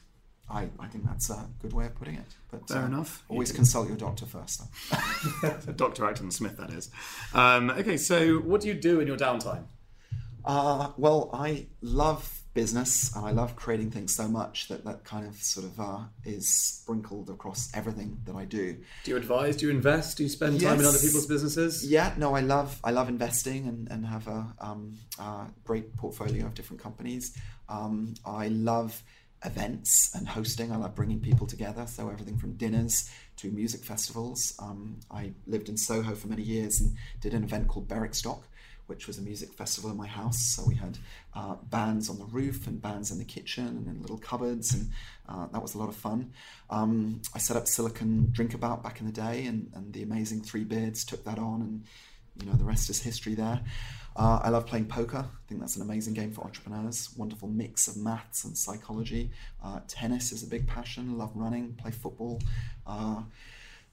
I, 0.49 0.70
I 0.80 0.88
think 0.88 1.05
that's 1.05 1.30
a 1.30 1.47
good 1.61 1.74
way 1.74 1.86
of 1.86 1.95
putting 1.95 2.15
it. 2.15 2.36
But 2.51 2.68
fair 2.68 2.84
uh, 2.84 2.86
enough. 2.86 3.24
Always 3.30 3.51
consult 3.51 3.88
your 3.88 3.97
doctor 3.97 4.26
first. 4.26 4.61
Dr. 5.76 6.05
Acton 6.05 6.32
Smith, 6.32 6.57
that 6.57 6.70
is. 6.70 6.89
Um, 7.34 7.70
okay, 7.70 7.97
so 7.97 8.36
what 8.39 8.61
do 8.61 8.68
you 8.68 8.74
do 8.74 8.99
in 8.99 9.07
your 9.07 9.18
downtime? 9.18 9.65
Uh, 10.45 10.91
well, 10.95 11.30
I 11.34 11.68
love 11.82 12.37
business 12.58 13.16
and 13.16 13.24
I 13.24 13.30
love 13.30 13.55
creating 13.55 13.91
things 13.91 14.16
so 14.16 14.28
much 14.28 14.68
that 14.70 14.84
that 14.84 15.03
kind 15.03 15.28
of 15.28 15.36
sort 15.36 15.68
of 15.68 15.80
uh, 15.80 15.99
is 16.26 16.49
sprinkled 16.49 17.30
across 17.30 17.70
everything 17.76 18.18
that 18.26 18.36
I 18.36 18.45
do. 18.45 18.76
Do 19.03 19.12
you 19.12 19.18
advise? 19.18 19.58
Do 19.58 19.68
you 19.68 19.72
invest? 19.72 20.18
Do 20.18 20.24
you 20.24 20.30
spend 20.30 20.60
yes. 20.60 20.64
time 20.64 20.80
in 20.80 20.86
other 20.88 20.97
people's 20.97 21.28
businesses? 21.28 21.86
Yeah, 21.88 22.16
no, 22.18 22.34
I 22.34 22.41
love 22.41 22.80
I 22.84 22.89
love 22.89 23.10
investing 23.10 23.68
and, 23.68 23.88
and 23.91 24.08
have 24.08 24.28
a 24.28 24.41
um, 24.60 24.97
great 25.64 25.95
portfolio 25.97 26.47
of 26.47 26.55
different 26.55 26.82
companies. 26.82 27.38
Um, 27.70 28.16
I 28.26 28.47
love 28.47 29.03
events 29.45 30.16
and 30.16 30.28
hosting. 30.28 30.72
I 30.72 30.78
love 30.78 30.95
bringing 30.95 31.20
people 31.20 31.45
together. 31.45 31.86
So 31.86 32.10
everything 32.10 32.39
from 32.39 32.53
dinners 32.53 33.08
to 33.36 33.51
music 33.51 33.84
festivals. 33.84 34.55
Um, 34.58 34.99
I 35.12 35.34
lived 35.45 35.70
in 35.70 35.78
Soho 35.78 36.16
for 36.16 36.28
many 36.28 36.41
years 36.41 36.82
and 36.82 36.95
did 37.22 37.36
an 37.36 37.43
event 37.43 37.68
called 37.68 37.88
Berwickstock 37.88 38.41
which 38.88 39.08
was 39.08 39.18
a 39.18 39.22
music 39.22 39.54
festival 39.54 39.92
in 39.92 39.98
my 39.98 40.08
house. 40.08 40.40
So 40.56 40.64
we 40.66 40.76
had 40.76 40.98
uh, 41.36 41.56
bands 41.70 42.10
on 42.10 42.18
the 42.18 42.26
roof 42.26 42.68
and 42.68 42.82
bands 42.82 43.12
in 43.12 43.20
the 43.20 43.26
kitchen 43.26 43.68
and 43.68 43.88
in 43.88 44.02
little 44.02 44.18
cupboards, 44.18 44.74
and 44.74 44.90
uh, 45.30 45.48
that 45.48 45.62
was 45.62 45.76
a 45.76 45.78
lot 45.78 45.90
of 45.90 45.96
fun. 45.96 46.32
Um, 46.70 47.22
I 47.36 47.38
set 47.38 47.56
up 47.56 47.68
Silicon 47.68 48.32
Drinkabout 48.32 48.84
back 48.84 49.00
in 49.00 49.06
the 49.06 49.12
day, 49.12 49.46
and, 49.46 49.70
and 49.76 49.94
the 49.94 50.04
amazing 50.04 50.42
Three 50.42 50.64
Beards 50.64 51.06
took 51.06 51.24
that 51.26 51.38
on, 51.38 51.62
and 51.62 51.84
you 52.40 52.50
know 52.50 52.58
the 52.58 52.66
rest 52.66 52.90
is 52.90 53.02
history 53.02 53.36
there. 53.36 53.62
Uh, 54.16 54.40
I 54.42 54.50
love 54.50 54.66
playing 54.66 54.88
poker. 54.88 55.20
I 55.20 55.48
think 55.48 55.62
that's 55.62 55.76
an 55.76 55.84
amazing 55.84 56.16
game 56.16 56.32
for 56.32 56.44
entrepreneurs. 56.44 57.10
Wonderful 57.16 57.50
mix 57.50 57.88
of 57.88 57.98
maths 57.98 58.46
and 58.46 58.58
psychology. 58.58 59.30
Uh, 59.64 59.82
tennis 59.88 60.32
is 60.32 60.42
a 60.42 60.48
big 60.48 60.66
passion. 60.66 61.20
Love 61.20 61.32
running. 61.36 61.74
Play 61.74 61.92
football. 61.92 62.42
Uh, 62.88 63.22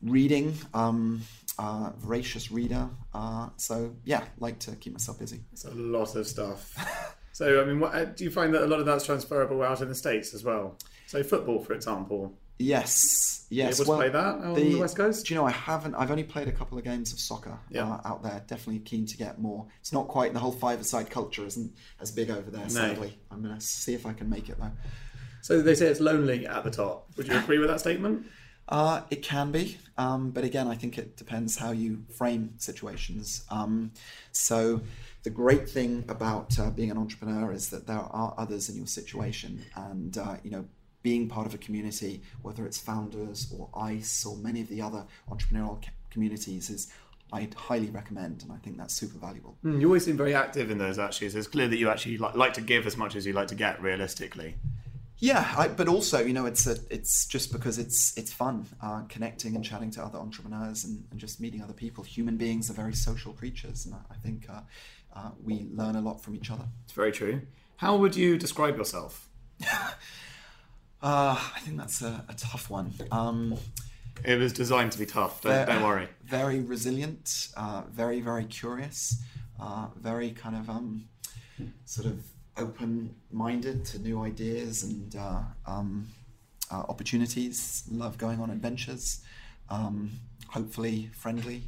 reading. 0.03 0.55
Um, 0.73 1.23
uh, 1.59 1.91
voracious 1.97 2.51
reader. 2.51 2.89
Uh, 3.13 3.49
so 3.57 3.95
yeah, 4.05 4.25
like 4.39 4.59
to 4.61 4.73
keep 4.77 4.93
myself 4.93 5.19
busy. 5.19 5.41
It's 5.53 5.65
a 5.65 5.75
lot 5.75 6.15
of 6.17 6.27
stuff. 6.27 7.17
so 7.33 7.63
I 7.63 7.65
mean, 7.65 7.81
what, 7.81 7.95
uh, 7.95 8.05
do 8.07 8.25
you 8.25 8.31
find 8.31 8.55
that 8.55 8.63
a 8.63 8.67
lot 8.67 8.81
of 8.81 8.87
that's 8.87 9.07
transferable 9.07 9.63
out 9.63 9.81
in 9.81 9.89
the 9.89 9.95
states 9.95 10.35
as 10.35 10.45
well? 10.45 10.77
So 11.07 11.23
football, 11.23 11.61
for 11.61 11.75
example. 11.75 12.33
Yes, 12.59 13.47
yes. 13.51 13.81
able 13.81 13.91
well, 13.91 13.99
play 13.99 14.09
that 14.11 14.35
on 14.37 14.55
the, 14.55 14.75
the, 14.75 14.81
West 14.81 14.97
Coast? 14.97 15.27
Do 15.27 15.35
you 15.35 15.41
know 15.41 15.47
I 15.47 15.51
haven't? 15.51 15.97
I've 15.97 16.11
only 16.11 16.23
played 16.23 16.47
a 16.47 16.53
couple 16.53 16.79
of 16.79 16.85
games 16.85 17.13
of 17.13 17.19
soccer 17.19 17.59
yeah. 17.69 17.85
uh, 17.85 18.01
out 18.05 18.23
there. 18.23 18.43
Definitely 18.47 18.79
keen 18.81 19.07
to 19.07 19.17
get 19.17 19.41
more. 19.41 19.67
It's 19.81 19.93
not 19.93 20.07
quite 20.07 20.33
the 20.33 20.39
whole 20.39 20.53
five-a-side 20.53 21.11
culture 21.11 21.45
isn't 21.45 21.75
as 22.01 22.13
big 22.13 22.31
over 22.31 22.51
there. 22.51 22.63
No. 22.63 22.69
Sadly, 22.69 23.19
I'm 23.31 23.43
going 23.43 23.57
to 23.57 23.61
see 23.61 23.95
if 23.95 24.07
I 24.07 24.13
can 24.13 24.31
make 24.31 24.49
it 24.49 24.59
though. 24.59 24.71
So 25.43 25.61
they 25.61 25.75
say 25.75 25.87
it's 25.87 26.01
lonely 26.01 26.47
at 26.47 26.63
the 26.65 26.71
top. 26.71 27.09
Would 27.17 27.27
you 27.27 27.37
agree 27.39 27.59
with 27.59 27.69
that 27.69 27.81
statement? 27.81 28.27
Uh, 28.69 29.03
it 29.11 29.23
can 29.23 29.53
be, 29.53 29.77
um, 29.99 30.31
but 30.31 30.43
again, 30.43 30.67
I 30.69 30.75
think 30.75 30.97
it 30.97 31.17
depends 31.17 31.57
how 31.57 31.73
you 31.73 32.05
frame 32.17 32.55
situations. 32.57 33.45
Um, 33.51 33.93
so, 34.33 34.81
the 35.23 35.31
great 35.31 35.69
thing 35.69 36.05
about 36.09 36.59
uh, 36.59 36.71
being 36.71 36.91
an 36.91 36.97
entrepreneur 36.97 37.53
is 37.53 37.69
that 37.71 37.87
there 37.87 37.99
are 37.99 38.35
others 38.39 38.71
in 38.71 38.77
your 38.77 38.87
situation, 38.87 39.63
and 39.77 40.17
uh, 40.17 40.37
you 40.43 40.51
know, 40.51 40.65
being 41.03 41.29
part 41.29 41.47
of 41.47 41.55
a 41.55 41.59
community, 41.59 42.23
whether 42.41 42.65
it's 42.65 42.79
founders 42.79 43.53
or 43.57 43.69
ICE 43.77 44.27
or 44.27 44.37
many 44.39 44.63
of 44.63 44.69
the 44.69 44.81
other 44.81 45.05
entrepreneurial 45.31 45.83
communities, 46.11 46.71
is 46.71 46.91
I'd 47.33 47.53
highly 47.55 47.91
recommend, 47.91 48.43
and 48.43 48.53
I 48.53 48.57
think 48.57 48.79
that's 48.79 48.95
super 48.95 49.19
valuable. 49.19 49.57
Mm, 49.65 49.81
you 49.81 49.87
always 49.89 50.05
seem 50.05 50.17
very 50.17 50.35
active 50.35 50.71
in 50.71 50.79
those. 50.79 50.99
Actually, 50.99 51.29
so 51.31 51.39
it's 51.39 51.49
clear 51.49 51.69
that 51.69 51.79
you 51.79 51.91
actually 51.91 52.17
like, 52.17 52.35
like 52.35 52.55
to 52.55 52.61
give 52.61 52.87
as 52.87 52.97
much 52.97 53.15
as 53.15 53.27
you 53.27 53.35
like 53.35 53.49
to 53.49 53.55
get, 53.55 53.83
realistically. 53.83 54.57
Yeah, 55.19 55.55
I, 55.57 55.69
but 55.69 55.89
also, 55.89 56.21
you 56.21 56.33
know, 56.33 56.45
it's 56.45 56.67
a, 56.67 56.77
it's 56.91 57.27
just 57.27 57.53
because 57.53 57.79
it's 57.79 58.17
it's 58.17 58.33
fun 58.33 58.67
uh, 58.83 59.03
connecting 59.09 59.55
and 59.55 59.65
chatting 59.65 59.91
to 59.93 60.03
other 60.03 60.19
entrepreneurs 60.19 60.85
and, 60.85 61.05
and, 61.11 61.21
just 61.21 61.41
meeting 61.41 61.63
other 61.63 61.73
people. 61.73 62.03
Human 62.03 62.37
beings 62.37 62.69
are 62.69 62.75
very 62.75 62.95
social 62.95 63.33
creatures, 63.33 63.87
and 63.87 63.95
I 64.11 64.15
think 64.17 64.47
uh, 64.51 64.61
uh, 65.15 65.31
we 65.43 65.69
learn 65.73 65.95
a 65.95 66.01
lot 66.01 66.23
from 66.23 66.35
each 66.35 66.51
other. 66.51 66.65
It's 66.85 66.93
very 66.93 67.13
true. 67.13 67.43
How 67.77 67.97
would 67.97 68.17
you 68.17 68.37
describe 68.37 68.77
yourself? 68.77 69.29
Uh, 71.03 71.39
I 71.55 71.61
think 71.61 71.77
that's 71.77 72.01
a, 72.01 72.25
a 72.31 72.33
tough 72.33 72.71
one. 72.71 72.95
Um, 73.13 73.59
it 74.25 74.39
was 74.39 74.55
designed 74.55 74.93
to 74.93 74.99
be 74.99 75.05
tough. 75.05 75.43
Don't, 75.43 75.67
don't 75.67 75.83
worry. 75.83 76.09
Very 76.25 76.61
resilient. 76.61 77.49
Uh, 77.59 77.83
very 77.91 78.23
very 78.23 78.47
curious. 78.47 79.21
Uh, 79.61 79.89
very 79.97 80.31
kind 80.31 80.57
of 80.57 80.71
um, 80.71 81.05
sort 81.85 82.07
of 82.07 82.25
open 82.57 83.15
minded 83.31 83.85
to 83.87 83.99
new 83.99 84.23
ideas 84.23 84.83
and 84.83 85.17
uh, 85.17 85.41
um, 85.67 86.09
uh, 86.71 86.83
opportunities, 86.89 87.85
love 87.91 88.19
going 88.19 88.41
on 88.41 88.51
adventures, 88.51 89.21
um, 89.71 90.11
hopefully 90.49 91.11
friendly, 91.15 91.63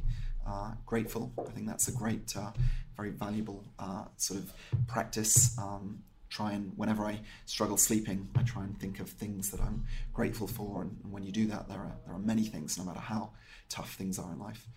uh, 0.47 0.71
grateful. 0.85 1.31
I 1.37 1.51
think 1.51 1.67
that's 1.67 1.87
a 1.87 1.91
great, 1.91 2.35
uh, 2.35 2.51
very 2.95 3.09
valuable 3.11 3.63
uh, 3.79 4.05
sort 4.17 4.39
of 4.39 4.53
practice. 4.87 5.57
Um, 5.57 6.03
try 6.29 6.51
and 6.51 6.73
whenever 6.75 7.05
I 7.05 7.19
struggle 7.45 7.77
sleeping, 7.77 8.27
I 8.35 8.43
try 8.43 8.63
and 8.63 8.77
think 8.79 8.99
of 8.99 9.09
things 9.09 9.49
that 9.51 9.61
I'm 9.61 9.85
grateful 10.13 10.47
for. 10.47 10.81
And, 10.81 10.97
and 11.03 11.11
when 11.11 11.23
you 11.23 11.31
do 11.31 11.47
that, 11.47 11.67
there 11.67 11.79
are 11.79 11.95
there 12.05 12.15
are 12.15 12.19
many 12.19 12.43
things, 12.43 12.77
no 12.77 12.83
matter 12.83 12.99
how 12.99 13.31
tough 13.69 13.93
things 13.95 14.19
are 14.19 14.31
in 14.31 14.39
life. 14.39 14.67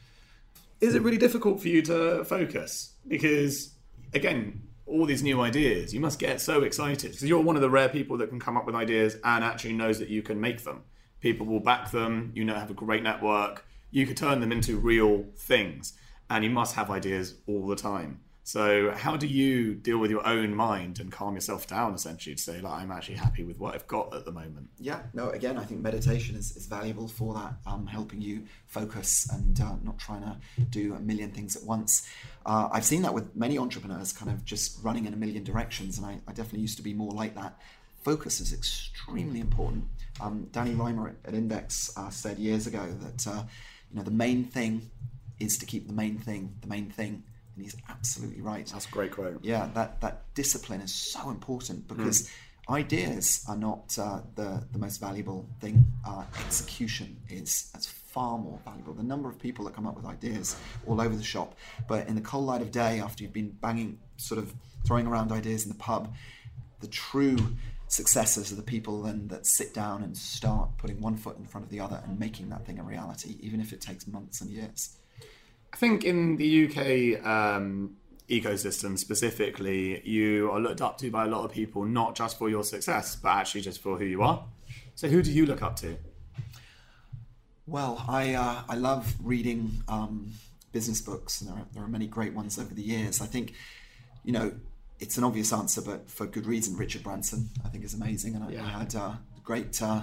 Is 0.81 0.95
it 0.95 1.03
really 1.03 1.19
difficult 1.19 1.61
for 1.61 1.69
you 1.69 1.83
to 1.83 2.25
focus? 2.25 2.95
Because 3.07 3.75
again, 4.15 4.63
all 4.91 5.07
these 5.07 5.23
new 5.23 5.41
ideas, 5.41 5.95
you 5.95 6.01
must 6.01 6.19
get 6.19 6.41
so 6.41 6.63
excited 6.63 7.13
because 7.13 7.29
you're 7.29 7.41
one 7.41 7.57
of 7.57 7.63
the 7.63 7.71
rare 7.71 7.89
people 7.89 8.19
that 8.19 8.29
can 8.29 8.41
come 8.41 8.57
up 8.57 8.67
with 8.67 8.75
ideas 8.75 9.17
and 9.25 9.45
actually 9.45 9.73
knows 9.73 9.99
that 9.99 10.09
you 10.09 10.23
can 10.23 10.41
make 10.41 10.65
them. 10.65 10.83
People 11.21 11.47
will 11.47 11.61
back 11.61 11.91
them. 11.91 12.33
You 12.35 12.45
know, 12.45 12.55
have 12.55 12.71
a 12.71 12.75
great 12.75 13.03
network. 13.03 13.65
You 13.91 14.07
could 14.07 14.17
turn 14.17 14.41
them 14.41 14.53
into 14.53 14.79
real 14.79 15.27
things, 15.37 15.95
and 16.29 16.45
you 16.45 16.51
must 16.51 16.75
have 16.77 16.91
ideas 16.91 17.35
all 17.47 17.67
the 17.67 17.77
time. 17.77 18.21
So, 18.43 18.93
how 18.93 19.17
do 19.17 19.27
you 19.27 19.75
deal 19.75 19.99
with 19.99 20.11
your 20.11 20.27
own 20.27 20.55
mind 20.55 20.99
and 20.99 21.13
calm 21.13 21.35
yourself 21.35 21.67
down 21.67 21.95
essentially 21.95 22.35
to 22.35 22.43
say, 22.43 22.61
like, 22.61 22.83
I'm 22.83 22.91
actually 22.91 23.17
happy 23.17 23.45
with 23.45 23.59
what 23.59 23.75
I've 23.75 23.87
got 23.87 24.15
at 24.15 24.25
the 24.25 24.33
moment? 24.33 24.71
Yeah, 24.79 25.03
no, 25.13 25.31
again, 25.31 25.59
I 25.59 25.65
think 25.65 25.83
meditation 25.83 26.37
is, 26.37 26.57
is 26.57 26.67
valuable 26.67 27.07
for 27.07 27.35
that, 27.35 27.55
um, 27.67 27.87
helping 27.87 28.21
you 28.21 28.45
focus 28.67 29.29
and 29.31 29.61
uh, 29.61 29.77
not 29.83 29.99
trying 29.99 30.23
to 30.23 30.37
do 30.71 30.95
a 30.95 31.01
million 31.01 31.31
things 31.31 31.55
at 31.55 31.65
once. 31.65 32.09
Uh, 32.47 32.69
I've 32.73 32.85
seen 32.85 33.03
that 33.03 33.15
with 33.15 33.37
many 33.37 33.59
entrepreneurs 33.59 34.13
kind 34.13 34.31
of 34.31 34.45
just 34.45 34.83
running 34.83 35.05
in 35.05 35.13
a 35.13 35.19
million 35.19 35.45
directions, 35.45 35.99
and 35.99 36.07
I, 36.07 36.21
I 36.27 36.33
definitely 36.33 36.61
used 36.61 36.79
to 36.79 36.83
be 36.83 36.95
more 36.95 37.13
like 37.13 37.35
that. 37.35 37.59
Focus 38.03 38.41
is 38.41 38.53
extremely 38.53 39.41
important. 39.41 39.85
Um, 40.21 40.49
Danny 40.51 40.75
Rimer 40.75 41.15
at, 41.25 41.35
Index 41.35 41.93
uh, 41.97 42.11
said 42.11 42.39
years 42.39 42.67
ago 42.67 42.87
that 43.01 43.27
uh, 43.27 43.43
you 43.91 43.99
know 43.99 44.03
the 44.03 44.11
main 44.11 44.45
thing 44.45 44.91
is 45.39 45.57
to 45.59 45.67
keep 45.67 45.87
the 45.87 45.93
main 45.93 46.19
thing 46.19 46.55
the 46.61 46.67
main 46.67 46.91
thing 46.91 47.23
and 47.61 47.71
he's 47.71 47.77
absolutely 47.91 48.41
right. 48.41 48.67
That's 48.67 48.87
a 48.87 48.91
great 48.91 49.13
quote. 49.13 49.39
Yeah, 49.43 49.69
that 49.75 50.01
that 50.01 50.35
discipline 50.35 50.81
is 50.81 50.95
so 50.95 51.29
important 51.29 51.87
because 51.87 52.23
mm. 52.23 52.75
ideas 52.75 53.45
are 53.49 53.57
not 53.57 53.97
uh, 53.99 54.21
the 54.35 54.65
the 54.73 54.79
most 54.79 54.99
valuable 54.99 55.47
thing. 55.61 55.85
Uh, 56.07 56.25
execution 56.39 57.19
is 57.29 57.71
that's 57.73 57.87
far 57.87 58.39
more 58.39 58.59
valuable. 58.65 58.95
The 58.95 59.03
number 59.03 59.29
of 59.29 59.39
people 59.39 59.67
that 59.67 59.75
come 59.75 59.87
up 59.87 59.95
with 59.95 60.07
ideas 60.07 60.57
all 60.87 61.01
over 61.01 61.15
the 61.15 61.23
shop, 61.23 61.55
but 61.87 62.09
in 62.09 62.15
the 62.15 62.23
cold 62.23 62.47
light 62.47 62.63
of 62.63 62.71
day, 62.71 63.01
after 63.01 63.23
you've 63.23 63.33
been 63.33 63.51
banging, 63.51 63.99
sort 64.17 64.39
of 64.39 64.55
throwing 64.87 65.07
around 65.07 65.31
ideas 65.31 65.65
in 65.65 65.69
the 65.69 65.79
pub, 65.79 66.15
the 66.81 66.89
true 66.89 67.37
successors 67.89 68.53
are 68.53 68.57
the 68.57 68.63
people 68.63 69.03
then 69.03 69.29
that 69.29 69.45
sit 69.45 69.75
down 69.75 70.03
and 70.03 70.17
start 70.17 70.71
putting 70.79 71.01
one 71.01 71.17
foot 71.17 71.37
in 71.37 71.45
front 71.45 71.67
of 71.67 71.71
the 71.71 71.81
other 71.81 72.01
and 72.07 72.19
making 72.19 72.49
that 72.49 72.65
thing 72.65 72.79
a 72.79 72.83
reality, 72.83 73.37
even 73.41 73.61
if 73.61 73.73
it 73.73 73.81
takes 73.83 74.07
months 74.07 74.41
and 74.41 74.51
years. 74.51 74.97
I 75.73 75.77
think 75.77 76.05
in 76.05 76.37
the 76.37 76.67
UK 76.67 77.25
um, 77.25 77.97
ecosystem 78.29 78.99
specifically, 78.99 80.07
you 80.09 80.51
are 80.51 80.61
looked 80.61 80.81
up 80.81 80.99
to 80.99 81.11
by 81.11 81.25
a 81.25 81.29
lot 81.29 81.45
of 81.45 81.53
people, 81.53 81.85
not 81.85 82.15
just 82.15 82.39
for 82.39 82.49
your 82.49 82.65
success, 82.65 83.17
but 83.17 83.31
actually 83.31 83.63
just 83.63 83.81
for 83.81 83.99
who 83.99 84.05
you 84.05 84.23
are. 84.23 84.45
So, 84.95 85.09
who 85.09 85.23
do 85.23 85.33
you 85.33 85.47
look 85.47 85.63
up 85.63 85.77
to? 85.77 85.97
Well, 87.67 88.05
I 88.09 88.35
uh, 88.35 88.63
I 88.69 88.75
love 88.75 89.15
reading 89.23 89.83
um, 89.89 90.33
business 90.73 91.01
books, 91.01 91.41
and 91.41 91.51
there 91.51 91.57
are, 91.57 91.67
there 91.73 91.83
are 91.83 91.89
many 91.89 92.07
great 92.07 92.35
ones 92.35 92.59
over 92.59 92.75
the 92.75 92.83
years. 92.83 93.21
I 93.21 93.27
think, 93.27 93.55
you 94.25 94.33
know, 94.33 94.53
it's 94.99 95.17
an 95.17 95.25
obvious 95.25 95.53
answer, 95.53 95.81
but 95.81 96.11
for 96.11 96.27
good 96.27 96.47
reason. 96.47 96.77
Richard 96.77 97.03
Branson, 97.03 97.49
I 97.65 97.69
think, 97.69 97.85
is 97.85 97.95
amazing, 97.95 98.35
and 98.35 98.45
I, 98.45 98.51
yeah. 98.51 98.65
I 98.65 98.69
had 98.69 98.95
uh, 98.95 99.13
great. 99.45 99.81
Uh, 99.81 100.03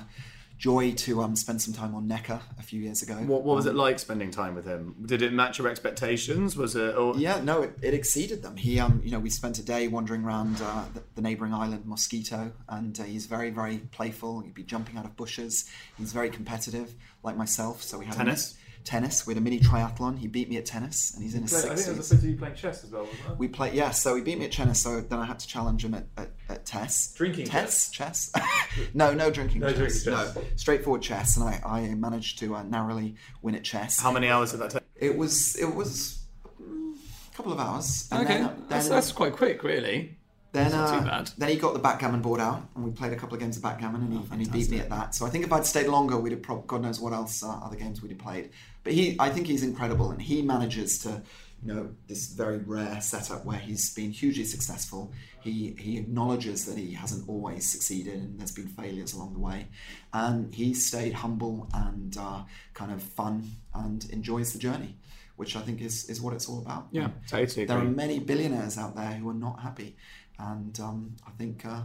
joy 0.58 0.92
to 0.92 1.22
um, 1.22 1.36
spend 1.36 1.62
some 1.62 1.74
time 1.74 1.94
on 1.94 2.08
Necker 2.08 2.40
a 2.58 2.64
few 2.64 2.82
years 2.82 3.02
ago. 3.04 3.14
What, 3.14 3.44
what 3.44 3.56
was 3.56 3.68
um, 3.68 3.76
it 3.76 3.78
like 3.78 4.00
spending 4.00 4.32
time 4.32 4.56
with 4.56 4.66
him? 4.66 4.96
Did 5.06 5.22
it 5.22 5.32
match 5.32 5.60
your 5.60 5.68
expectations? 5.68 6.58
Was 6.58 6.76
it? 6.76 6.96
Or... 6.96 7.16
Yeah, 7.16 7.42
no, 7.42 7.64
it, 7.64 7.78
it, 7.82 7.94
exceeded 7.94 8.42
them. 8.42 8.58
He, 8.58 8.80
um, 8.80 9.02
you 9.04 9.12
know, 9.12 9.20
we 9.20 9.30
spent 9.30 9.60
a 9.60 9.64
day 9.64 9.88
wandering 9.88 10.24
around 10.24 10.60
uh, 10.62 10.86
the, 10.94 11.04
the, 11.16 11.22
neighbouring 11.22 11.54
island 11.54 11.86
Moskito, 11.86 12.52
and 12.70 13.00
uh, 13.00 13.04
he's 13.04 13.28
very, 13.28 13.52
very 13.52 13.78
playful. 13.78 14.42
He'd 14.42 14.56
be 14.56 14.64
jumping 14.64 14.98
out 14.98 15.06
of 15.06 15.16
bushes. 15.16 15.70
He's 15.98 16.12
very 16.12 16.30
competitive, 16.30 16.94
like 17.24 17.38
myself. 17.38 17.84
So 17.84 18.00
we 18.00 18.06
had 18.06 18.16
tennis. 18.16 18.54
A, 18.54 18.67
tennis. 18.88 19.28
We 19.28 19.34
had 19.34 19.42
a 19.42 19.44
mini 19.44 19.60
triathlon. 19.60 20.18
He 20.18 20.28
beat 20.28 20.50
me 20.50 20.58
at 20.58 20.66
tennis, 20.66 21.14
and 21.14 21.22
he's 21.22 21.36
in 21.36 21.42
his 21.44 21.52
sixties. 21.52 21.72
I 21.72 21.76
think 21.76 21.88
there 21.88 21.96
was 21.98 22.12
a 22.12 22.16
bit 22.16 22.24
of 22.24 22.30
you 22.30 22.38
playing 22.38 22.56
chess 22.56 22.84
as 22.84 22.92
well, 22.92 23.04
wasn't 23.04 23.28
there? 23.28 23.36
We 23.36 23.48
played, 23.50 23.74
yeah. 23.74 23.92
So 23.92 24.16
he 24.16 24.22
beat 24.22 24.40
me 24.40 24.46
at 24.46 24.52
tennis. 24.52 24.80
So 24.82 25.02
then 25.02 25.20
I 25.20 25.26
had 25.26 25.40
to 25.40 25.48
challenge 25.48 25.84
him 25.84 25.94
at, 25.94 26.08
at, 26.18 26.32
at 26.50 26.66
chess. 26.66 27.14
Drinking 27.14 27.48
chess, 27.48 27.92
chess. 27.92 28.32
no, 28.94 29.14
no 29.14 29.30
drinking. 29.30 29.62
No 29.62 29.68
chess. 29.68 30.04
drinking 30.04 30.14
chess. 30.14 30.36
No, 30.36 30.44
straightforward 30.56 31.02
chess, 31.02 31.38
and 31.38 31.46
I, 31.48 31.62
I 31.66 31.96
managed 31.96 32.40
to 32.40 32.56
uh, 32.56 32.64
narrowly 32.64 33.16
win 33.42 33.56
at 33.56 33.64
chess. 33.64 34.00
How 34.00 34.12
many 34.12 34.30
hours 34.30 34.52
did 34.52 34.62
that 34.62 34.72
take? 34.72 34.84
It 34.96 35.18
was 35.18 35.56
it 35.58 35.76
was 35.76 36.24
a 36.60 37.36
couple 37.36 37.52
of 37.52 37.60
hours. 37.60 38.08
And 38.12 38.24
okay, 38.24 38.38
then, 38.38 38.48
then, 38.48 38.66
that's, 38.70 38.88
that's 38.90 39.12
quite 39.12 39.34
quick, 39.34 39.64
really. 39.64 40.18
Then, 40.54 40.74
uh, 40.74 41.26
then 41.38 41.50
he 41.50 41.56
got 41.56 41.74
the 41.74 41.80
backgammon 41.80 42.22
board 42.22 42.40
out, 42.40 42.64
and 42.74 42.84
we 42.84 42.92
played 42.92 43.12
a 43.12 43.16
couple 43.16 43.36
of 43.36 43.42
games 43.42 43.58
of 43.58 43.64
backgammon, 43.64 44.02
and 44.02 44.14
he, 44.14 44.20
oh, 44.20 44.28
and 44.32 44.42
he 44.42 44.50
beat 44.50 44.70
me 44.72 44.80
at 44.80 44.90
that. 44.90 45.14
So 45.14 45.26
I 45.26 45.30
think 45.30 45.46
if 45.46 45.52
I'd 45.52 45.66
stayed 45.66 45.88
longer, 45.88 46.18
we'd 46.18 46.32
have 46.32 46.42
probably 46.42 46.64
God 46.68 46.82
knows 46.82 47.00
what 47.00 47.14
else 47.14 47.44
uh, 47.44 47.50
other 47.50 47.76
games 47.76 48.02
we'd 48.02 48.12
have 48.12 48.20
played. 48.20 48.52
But 48.88 48.94
he, 48.94 49.18
I 49.20 49.30
think 49.30 49.48
he's 49.48 49.64
incredible, 49.64 50.12
and 50.12 50.22
he 50.22 50.42
manages 50.42 50.98
to, 51.00 51.22
you 51.62 51.74
know, 51.74 51.90
this 52.08 52.28
very 52.28 52.60
rare 52.60 53.02
setup 53.02 53.44
where 53.44 53.58
he's 53.58 53.94
been 53.94 54.12
hugely 54.12 54.46
successful. 54.46 55.12
He 55.42 55.76
he 55.78 55.98
acknowledges 55.98 56.66
that 56.68 56.78
he 56.78 56.94
hasn't 56.94 57.28
always 57.28 57.70
succeeded, 57.70 58.14
and 58.14 58.40
there's 58.40 58.54
been 58.54 58.70
failures 58.70 59.12
along 59.12 59.34
the 59.34 59.40
way, 59.40 59.68
and 60.14 60.56
he 60.56 60.74
stayed 60.74 61.16
humble 61.16 61.68
and 61.74 62.16
uh, 62.18 62.44
kind 62.74 62.94
of 62.94 63.04
fun 63.04 63.52
and 63.76 64.10
enjoys 64.10 64.54
the 64.54 64.60
journey 64.60 64.96
which 65.36 65.56
I 65.56 65.62
think 65.62 65.82
is, 65.82 66.10
is 66.10 66.20
what 66.20 66.34
it's 66.34 66.50
all 66.50 66.60
about. 66.60 66.88
Yeah, 66.92 67.10
totally. 67.28 67.66
There 67.66 67.78
are 67.78 67.84
many 67.84 68.18
billionaires 68.18 68.76
out 68.76 68.96
there 68.96 69.12
who 69.12 69.30
are 69.30 69.36
not 69.36 69.60
happy, 69.60 69.96
and 70.40 70.80
um, 70.80 71.16
I 71.28 71.32
think, 71.38 71.64
uh, 71.64 71.84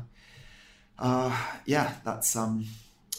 uh, 0.99 1.37
yeah, 1.67 1.97
that's 2.03 2.35
um, 2.35 2.65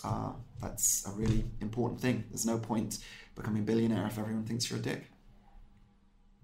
uh, 0.04 0.32
that's 0.62 1.06
a 1.08 1.12
really 1.12 1.46
important 1.62 2.02
thing. 2.02 2.24
There's 2.30 2.46
no 2.46 2.58
point 2.58 2.98
becoming 3.36 3.64
a 3.64 3.66
billionaire 3.66 4.08
if 4.08 4.18
everyone 4.18 4.44
thinks 4.46 4.70
you're 4.70 4.80
a 4.80 4.82
dick. 4.82 5.10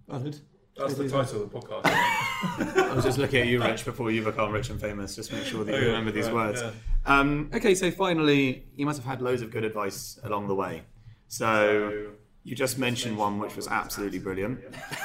Valid. 0.07 0.39
That's 0.77 0.93
the 0.93 1.09
title 1.09 1.43
of 1.43 1.51
the 1.51 1.59
podcast. 1.59 1.81
I 1.85 2.93
was 2.93 3.03
just 3.03 3.17
looking 3.17 3.41
at 3.41 3.47
you, 3.47 3.61
Rich, 3.61 3.83
before 3.83 4.11
you 4.11 4.23
become 4.23 4.51
rich 4.51 4.69
and 4.69 4.79
famous. 4.79 5.13
Just 5.15 5.31
make 5.31 5.43
sure 5.43 5.65
that 5.65 5.73
you 5.73 5.87
oh, 5.87 5.91
remember 5.91 6.11
these 6.11 6.29
words. 6.29 6.63
Um, 7.05 7.49
okay, 7.53 7.75
so 7.75 7.91
finally, 7.91 8.63
you 8.77 8.85
must 8.85 8.97
have 8.99 9.05
had 9.05 9.21
loads 9.21 9.41
of 9.41 9.51
good 9.51 9.65
advice 9.65 10.17
along 10.23 10.47
the 10.47 10.55
way. 10.55 10.83
So, 11.27 12.13
you 12.43 12.55
just 12.55 12.79
mentioned 12.79 13.17
one 13.17 13.39
which 13.39 13.55
was 13.55 13.67
absolutely 13.67 14.19
brilliant. 14.19 14.59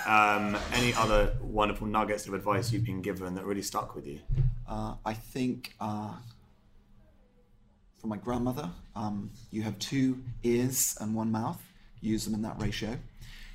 Um, 0.07 0.57
any 0.73 0.95
other 0.95 1.35
wonderful 1.41 1.87
nuggets 1.87 2.29
of 2.29 2.35
advice 2.35 2.71
you've 2.73 2.85
been 2.85 3.03
given 3.03 3.35
that 3.35 3.45
really 3.45 3.63
stuck 3.63 3.95
with 3.95 4.07
you? 4.07 4.21
Uh, 4.69 4.95
I 5.05 5.15
think 5.15 5.75
uh, 5.81 6.15
from 7.99 8.11
my 8.11 8.17
grandmother, 8.17 8.71
um, 8.95 9.31
you 9.51 9.63
have 9.63 9.79
two 9.79 10.23
ears 10.43 10.97
and 11.01 11.15
one 11.15 11.33
mouth. 11.33 11.61
Use 12.05 12.27
them 12.27 12.35
in 12.35 12.43
that 12.43 12.61
ratio. 12.61 12.99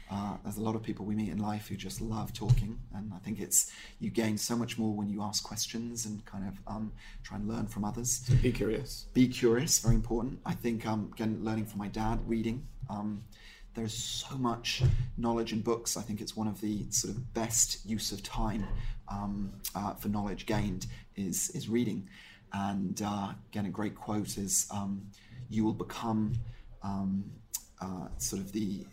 Uh, 0.10 0.36
there's 0.44 0.58
a 0.58 0.62
lot 0.62 0.76
of 0.76 0.82
people 0.82 1.06
we 1.06 1.14
meet 1.14 1.30
in 1.30 1.38
life 1.38 1.68
who 1.68 1.76
just 1.76 2.02
love 2.02 2.34
talking, 2.34 2.80
and 2.96 3.14
I 3.14 3.20
think 3.20 3.40
it's 3.40 3.72
you 4.00 4.10
gain 4.10 4.40
so 4.40 4.56
much 4.56 4.80
more 4.80 4.92
when 4.92 5.08
you 5.08 5.22
ask 5.22 5.44
questions 5.44 6.08
and 6.08 6.26
kind 6.26 6.48
of 6.48 6.56
um, 6.66 6.92
try 7.22 7.38
and 7.38 7.48
learn 7.48 7.68
from 7.68 7.86
others. 7.86 8.24
So 8.26 8.34
be 8.42 8.52
curious. 8.52 9.06
Be 9.14 9.28
curious, 9.28 9.78
very 9.78 9.94
important. 9.94 10.40
I 10.48 10.54
think 10.54 10.88
um, 10.88 11.12
again, 11.14 11.42
learning 11.44 11.68
from 11.68 11.78
my 11.78 11.90
dad, 11.90 12.28
reading. 12.28 12.66
Um, 12.90 13.24
there's 13.76 13.94
so 13.94 14.36
much 14.36 14.82
knowledge 15.16 15.54
in 15.54 15.62
books. 15.62 15.96
I 15.96 16.02
think 16.02 16.20
it's 16.20 16.36
one 16.36 16.48
of 16.48 16.60
the 16.60 16.90
sort 16.90 17.14
of 17.14 17.32
best 17.36 17.86
use 17.86 18.12
of 18.12 18.24
time 18.24 18.66
um, 19.10 19.54
uh, 19.76 19.94
for 19.94 20.10
knowledge 20.10 20.48
gained 20.48 20.88
is 21.16 21.52
is 21.52 21.70
reading. 21.70 22.10
And 22.52 23.00
uh, 23.06 23.34
again, 23.52 23.68
a 23.68 23.70
great 23.70 23.94
quote 23.94 24.40
is, 24.40 24.68
um, 24.72 25.06
"You 25.50 25.66
will 25.66 25.74
become 25.74 26.34
um, 26.82 27.26
sort 28.18 28.42
of 28.42 28.52
the 28.52 28.86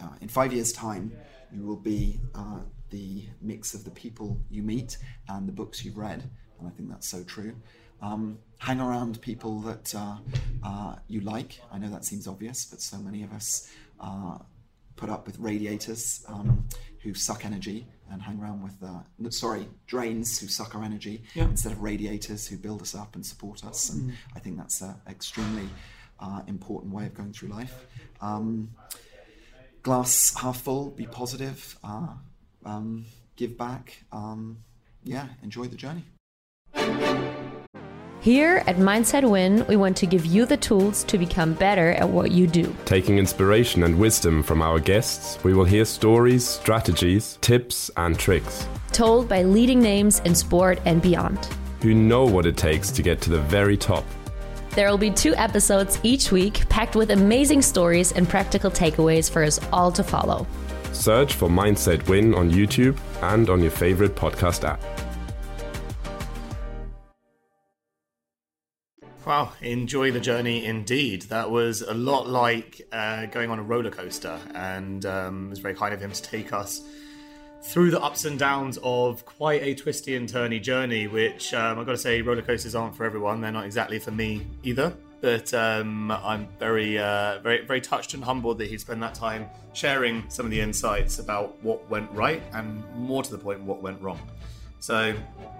uh, 0.00 0.08
in 0.20 0.28
five 0.28 0.52
years' 0.52 0.72
time, 0.72 1.12
you 1.52 1.64
will 1.64 1.76
be 1.76 2.20
uh, 2.34 2.60
the 2.90 3.24
mix 3.40 3.74
of 3.74 3.84
the 3.84 3.90
people 3.90 4.38
you 4.50 4.62
meet 4.62 4.98
and 5.28 5.48
the 5.48 5.52
books 5.52 5.84
you've 5.84 5.96
read." 5.96 6.28
And 6.58 6.68
I 6.68 6.70
think 6.70 6.88
that's 6.90 7.08
so 7.08 7.22
true. 7.24 7.54
Um, 8.02 8.38
hang 8.58 8.80
around 8.80 9.20
people 9.20 9.60
that 9.60 9.94
uh, 9.94 10.96
you 11.08 11.20
like. 11.20 11.60
I 11.72 11.78
know 11.78 11.90
that 11.90 12.04
seems 12.04 12.26
obvious, 12.26 12.64
but 12.66 12.80
so 12.80 12.98
many 12.98 13.22
of 13.22 13.32
us 13.32 13.70
uh, 14.00 14.38
put 14.96 15.10
up 15.10 15.26
with 15.26 15.38
radiators 15.38 16.24
um, 16.28 16.66
who 17.02 17.14
suck 17.14 17.44
energy 17.44 17.86
and 18.10 18.20
hang 18.20 18.38
around 18.38 18.62
with, 18.62 18.76
uh, 18.82 19.30
sorry, 19.30 19.66
drains 19.86 20.38
who 20.38 20.46
suck 20.48 20.74
our 20.74 20.82
energy 20.82 21.22
yeah. 21.34 21.44
instead 21.44 21.72
of 21.72 21.82
radiators 21.82 22.46
who 22.46 22.56
build 22.58 22.82
us 22.82 22.94
up 22.94 23.14
and 23.14 23.24
support 23.24 23.64
us. 23.64 23.90
And 23.90 24.10
mm. 24.10 24.14
I 24.36 24.38
think 24.38 24.58
that's 24.58 24.82
extremely 25.08 25.68
uh, 26.20 26.42
important 26.46 26.92
way 26.94 27.06
of 27.06 27.14
going 27.14 27.32
through 27.32 27.48
life. 27.48 27.86
Um, 28.20 28.70
glass 29.82 30.34
half 30.40 30.60
full, 30.60 30.90
be 30.90 31.06
positive, 31.06 31.78
uh, 31.84 32.08
um, 32.64 33.04
give 33.36 33.56
back. 33.58 34.04
Um, 34.12 34.58
yeah, 35.02 35.26
enjoy 35.42 35.66
the 35.66 35.76
journey. 35.76 36.04
Here 38.20 38.62
at 38.66 38.76
Mindset 38.76 39.28
Win, 39.28 39.66
we 39.66 39.76
want 39.76 39.98
to 39.98 40.06
give 40.06 40.24
you 40.24 40.46
the 40.46 40.56
tools 40.56 41.04
to 41.04 41.18
become 41.18 41.52
better 41.52 41.90
at 41.90 42.08
what 42.08 42.30
you 42.30 42.46
do. 42.46 42.74
Taking 42.86 43.18
inspiration 43.18 43.82
and 43.82 43.98
wisdom 43.98 44.42
from 44.42 44.62
our 44.62 44.78
guests, 44.80 45.38
we 45.44 45.52
will 45.52 45.66
hear 45.66 45.84
stories, 45.84 46.46
strategies, 46.46 47.38
tips, 47.42 47.90
and 47.98 48.18
tricks. 48.18 48.66
Told 48.92 49.28
by 49.28 49.42
leading 49.42 49.78
names 49.82 50.20
in 50.20 50.34
sport 50.34 50.80
and 50.86 51.02
beyond. 51.02 51.38
who 51.82 51.92
know 51.92 52.24
what 52.24 52.46
it 52.46 52.56
takes 52.56 52.90
to 52.90 53.02
get 53.02 53.20
to 53.20 53.28
the 53.28 53.40
very 53.40 53.76
top. 53.76 54.06
There 54.74 54.90
will 54.90 54.98
be 54.98 55.10
two 55.10 55.36
episodes 55.36 56.00
each 56.02 56.32
week, 56.32 56.68
packed 56.68 56.96
with 56.96 57.12
amazing 57.12 57.62
stories 57.62 58.10
and 58.10 58.28
practical 58.28 58.72
takeaways 58.72 59.30
for 59.30 59.44
us 59.44 59.60
all 59.72 59.92
to 59.92 60.02
follow. 60.02 60.48
Search 60.92 61.34
for 61.34 61.48
Mindset 61.48 62.08
Win 62.08 62.34
on 62.34 62.50
YouTube 62.50 62.98
and 63.22 63.48
on 63.48 63.62
your 63.62 63.70
favorite 63.70 64.16
podcast 64.16 64.64
app. 64.64 64.82
Wow, 69.24 69.52
enjoy 69.62 70.10
the 70.10 70.18
journey 70.18 70.64
indeed. 70.64 71.22
That 71.22 71.52
was 71.52 71.82
a 71.82 71.94
lot 71.94 72.28
like 72.28 72.82
uh, 72.90 73.26
going 73.26 73.50
on 73.50 73.60
a 73.60 73.62
roller 73.62 73.90
coaster, 73.90 74.38
and 74.54 75.06
um, 75.06 75.46
it 75.46 75.50
was 75.50 75.58
very 75.60 75.74
kind 75.74 75.94
of 75.94 76.00
him 76.00 76.10
to 76.10 76.22
take 76.22 76.52
us 76.52 76.82
through 77.64 77.90
the 77.90 78.00
ups 78.00 78.24
and 78.24 78.38
downs 78.38 78.78
of 78.82 79.24
quite 79.24 79.62
a 79.62 79.74
twisty 79.74 80.16
and 80.16 80.28
turny 80.28 80.62
journey. 80.62 81.06
Which 81.06 81.52
um, 81.54 81.78
I've 81.78 81.86
got 81.86 81.92
to 81.92 81.98
say, 81.98 82.22
roller 82.22 82.42
coasters 82.42 82.74
aren't 82.74 82.94
for 82.94 83.04
everyone. 83.04 83.40
They're 83.40 83.52
not 83.52 83.64
exactly 83.64 83.98
for 83.98 84.10
me 84.10 84.46
either. 84.62 84.94
But 85.20 85.54
um, 85.54 86.10
I'm 86.10 86.48
very, 86.58 86.98
uh, 86.98 87.38
very, 87.40 87.64
very 87.64 87.80
touched 87.80 88.12
and 88.12 88.22
humbled 88.22 88.58
that 88.58 88.68
he 88.68 88.76
spent 88.76 89.00
that 89.00 89.14
time 89.14 89.48
sharing 89.72 90.22
some 90.28 90.44
of 90.44 90.50
the 90.50 90.60
insights 90.60 91.18
about 91.18 91.56
what 91.64 91.88
went 91.88 92.10
right, 92.12 92.42
and 92.52 92.84
more 92.94 93.22
to 93.22 93.30
the 93.30 93.38
point, 93.38 93.62
what 93.62 93.80
went 93.80 93.98
wrong. 94.02 94.20
So, 94.80 95.14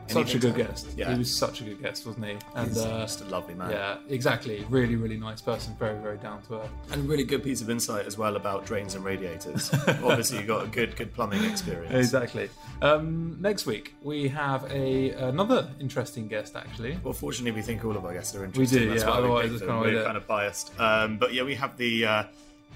Such 0.09 0.35
a 0.35 0.39
good 0.39 0.55
guest. 0.55 0.87
Yeah, 0.97 1.13
He 1.13 1.19
was 1.19 1.35
such 1.35 1.61
a 1.61 1.65
good 1.65 1.81
guest, 1.83 2.07
wasn't 2.07 2.27
he? 2.27 2.37
And 2.55 2.69
He's 2.69 2.79
uh, 2.79 3.01
just 3.01 3.23
a 3.23 3.25
lovely 3.25 3.55
man. 3.55 3.71
yeah, 3.71 3.97
exactly. 4.09 4.65
Really, 4.69 4.97
really 4.97 5.17
nice 5.17 5.41
person. 5.41 5.75
Very, 5.79 5.99
very 6.01 6.19
down 6.19 6.43
to 6.43 6.61
earth. 6.61 6.71
And 6.93 7.09
really 7.09 7.25
good 7.25 7.43
piece 7.43 7.61
of 7.63 7.71
insight 7.71 8.05
as 8.07 8.19
well 8.19 8.37
about 8.37 8.67
drains 8.67 8.95
and 8.95 9.05
radiators. 9.05 9.73
Obviously, 9.89 10.39
you 10.41 10.47
got 10.47 10.65
a 10.65 10.69
good, 10.69 10.95
good 10.97 11.13
plumbing 11.15 11.45
experience. 11.45 11.95
Exactly. 11.95 12.51
Um, 12.83 13.39
next 13.41 13.65
week 13.67 13.95
we 14.03 14.29
have 14.29 14.71
a 14.71 15.11
another 15.13 15.69
interesting 15.81 16.29
guest. 16.29 16.55
Actually, 16.57 16.99
Well, 17.03 17.15
fortunately, 17.15 17.53
we 17.53 17.63
think 17.63 17.85
all 17.85 17.97
of 17.97 18.05
our 18.05 18.13
guests 18.13 18.35
are 18.35 18.45
interesting. 18.45 18.79
We 18.81 18.85
do, 18.87 18.91
That's 18.91 19.05
yeah, 19.05 19.11
why 19.11 19.17
we 19.19 19.25
otherwise 19.25 19.53
it's 19.53 19.61
kinda 19.63 19.79
We're 19.81 20.05
kind 20.05 20.17
of 20.17 20.27
biased. 20.27 20.79
Um, 20.79 21.17
but 21.19 21.33
yeah, 21.33 21.45
we 21.45 21.55
have 21.55 21.77
the 21.77 22.05
uh, 22.07 22.25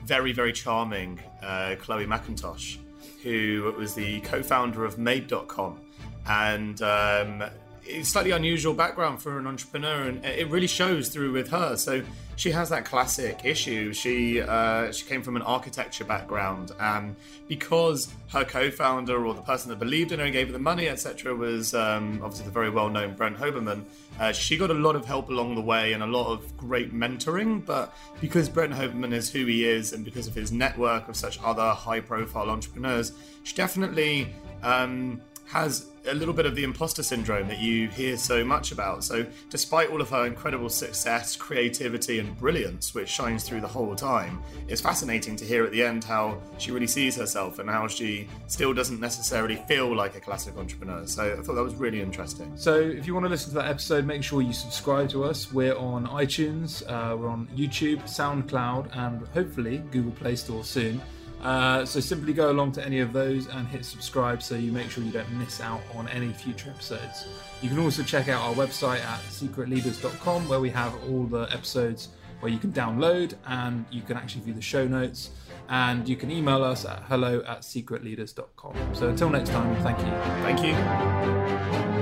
very, 0.05 0.33
very 0.33 0.53
charming 0.53 1.20
uh, 1.43 1.74
Chloe 1.79 2.07
Macintosh, 2.07 2.76
who 3.22 3.74
was 3.76 3.95
the 3.95 4.20
co-founder 4.20 4.85
of 4.85 4.97
Made.com, 4.99 5.81
and 6.29 6.81
um, 6.83 7.45
it's 7.89 8.11
slightly 8.11 8.33
unusual 8.33 8.74
background 8.74 9.20
for 9.20 9.39
an 9.39 9.47
entrepreneur, 9.47 10.03
and 10.03 10.24
it 10.24 10.49
really 10.51 10.66
shows 10.66 11.09
through 11.09 11.33
with 11.33 11.49
her. 11.49 11.76
So 11.76 12.03
she 12.37 12.53
has 12.53 12.68
that 12.68 12.85
classic 12.85 13.41
issue. 13.45 13.93
She 13.93 14.41
uh, 14.41 14.93
she 14.93 15.07
came 15.07 15.22
from 15.22 15.37
an 15.37 15.43
architecture 15.43 16.05
background, 16.05 16.72
and 16.79 17.16
because 17.49 18.12
her 18.29 18.45
co-founder 18.45 19.26
or 19.26 19.35
the 19.35 19.43
person 19.43 19.70
that 19.70 19.79
believed 19.79 20.12
in 20.12 20.18
her 20.18 20.26
and 20.26 20.33
gave 20.33 20.49
her 20.49 20.53
the 20.53 20.59
money, 20.59 20.89
etc., 20.89 21.35
was 21.35 21.74
um, 21.74 22.20
obviously 22.22 22.45
the 22.45 22.53
very 22.53 22.70
well-known 22.70 23.14
Brent 23.14 23.39
Hoberman. 23.39 23.85
Uh, 24.20 24.33
she 24.33 24.57
got 24.57 24.70
a 24.70 24.74
lot 24.74 24.95
of 24.95 25.05
help 25.05 25.31
along 25.31 25.55
the 25.55 25.61
way 25.61 25.95
and 25.95 26.03
a 26.03 26.07
lot 26.07 26.31
of 26.31 26.57
great 26.57 26.95
mentoring. 26.95 27.64
But 27.64 27.95
because 28.20 28.49
Brent 28.49 28.72
Hoberman 28.72 29.12
is 29.12 29.33
who 29.33 29.47
he 29.47 29.64
is, 29.64 29.93
and 29.93 30.05
because 30.05 30.26
of 30.26 30.35
his 30.35 30.53
network 30.53 31.09
of 31.09 31.16
such 31.16 31.39
other 31.43 31.70
high-profile 31.70 32.51
entrepreneurs, 32.51 33.12
she 33.45 33.57
definitely 33.57 34.33
um, 34.62 35.20
has 35.47 35.87
a 36.09 36.15
little 36.15 36.35
bit 36.35 36.47
of 36.47 36.55
the 36.55 36.65
imposter 36.65 37.03
syndrome 37.03 37.49
that 37.49 37.59
you 37.59 37.89
hear 37.89 38.17
so 38.17 38.45
much 38.45 38.73
about. 38.73 39.05
So, 39.05 39.27
despite 39.51 39.91
all 39.91 40.01
of 40.01 40.09
her 40.11 40.27
incredible 40.27 40.69
success, 40.69 41.37
creativity, 41.37 42.19
and 42.19 42.37
brilliance, 42.37 42.95
which 42.95 43.09
shines 43.09 43.45
through 43.45 43.61
the 43.61 43.69
whole 43.69 43.95
time, 43.95 44.43
it's 44.69 44.81
fascinating 44.81 45.37
to 45.37 45.45
hear 45.45 45.65
at 45.65 45.73
the 45.73 45.83
end 45.83 46.05
how 46.05 46.41
she 46.59 46.71
really 46.71 46.87
sees 46.87 47.17
herself 47.17 47.59
and 47.59 47.69
how 47.69 47.87
she 47.89 48.29
still 48.47 48.73
doesn't 48.73 49.01
necessarily 49.01 49.57
feel 49.69 49.95
like 49.95 50.17
a 50.17 50.21
classic 50.21 50.57
entrepreneur. 50.57 51.07
So, 51.07 51.37
I 51.39 51.43
thought 51.43 51.55
that 51.55 51.65
was 51.65 51.75
really 51.75 52.01
interesting. 52.01 52.53
So, 52.57 52.79
if 52.79 53.07
you 53.07 53.15
want 53.15 53.27
to 53.27 53.31
listen 53.31 53.51
to 53.51 53.57
that 53.57 53.69
episode, 53.69 54.05
make 54.05 54.23
sure 54.23 54.43
you 54.43 54.53
subscribe 54.53 55.09
to 55.11 55.25
us. 55.25 55.53
We're 55.53 55.77
on 55.77 56.07
iTunes, 56.07 56.83
uh, 56.89 57.17
we're 57.17 57.29
on 57.29 57.49
YouTube, 57.55 58.03
SoundCloud, 58.05 58.97
and 58.97 59.27
hopefully 59.29 59.79
Google 59.91 60.13
Play 60.13 60.37
Store 60.37 60.65
soon. 60.65 61.01
Uh, 61.43 61.84
so, 61.84 62.01
simply 62.01 62.32
go 62.32 62.51
along 62.51 62.72
to 62.72 62.84
any 62.84 62.99
of 62.99 63.12
those 63.12 63.47
and 63.47 63.68
hit 63.68 63.84
subscribe 63.84 64.43
so 64.43 64.57
you 64.57 64.72
make 64.72 64.91
sure 64.91 65.05
you 65.05 65.12
don't 65.12 65.30
miss 65.39 65.61
out 65.61 65.80
on 65.95 66.09
any 66.09 66.32
future 66.32 66.70
episodes. 66.70 67.28
You 67.62 67.68
can 67.68 67.78
also 67.78 68.03
check 68.03 68.28
out 68.28 68.43
our 68.43 68.55
website 68.55 69.05
at 69.05 69.20
secretleaders.com 69.20 70.49
where 70.49 70.61
we 70.61 70.70
have 70.70 70.95
all 71.09 71.24
the 71.24 71.43
episodes 71.53 72.09
where 72.41 72.51
you 72.51 72.59
can 72.59 72.72
download 72.72 73.34
and 73.47 73.84
you 73.91 74.03
can 74.03 74.16
actually 74.16 74.43
view 74.43 74.55
the 74.55 74.62
show 74.62 74.86
notes. 74.86 75.30
And 75.68 76.09
you 76.09 76.16
can 76.16 76.30
email 76.30 76.64
us 76.64 76.86
at 76.86 77.03
hello 77.09 77.43
at 77.47 77.61
secretleaders.com. 77.61 78.95
So, 78.95 79.09
until 79.09 79.30
next 79.30 79.51
time, 79.51 79.76
thank 79.82 79.99
you. 79.99 80.07
Thank 80.43 80.62
you. 80.64 81.97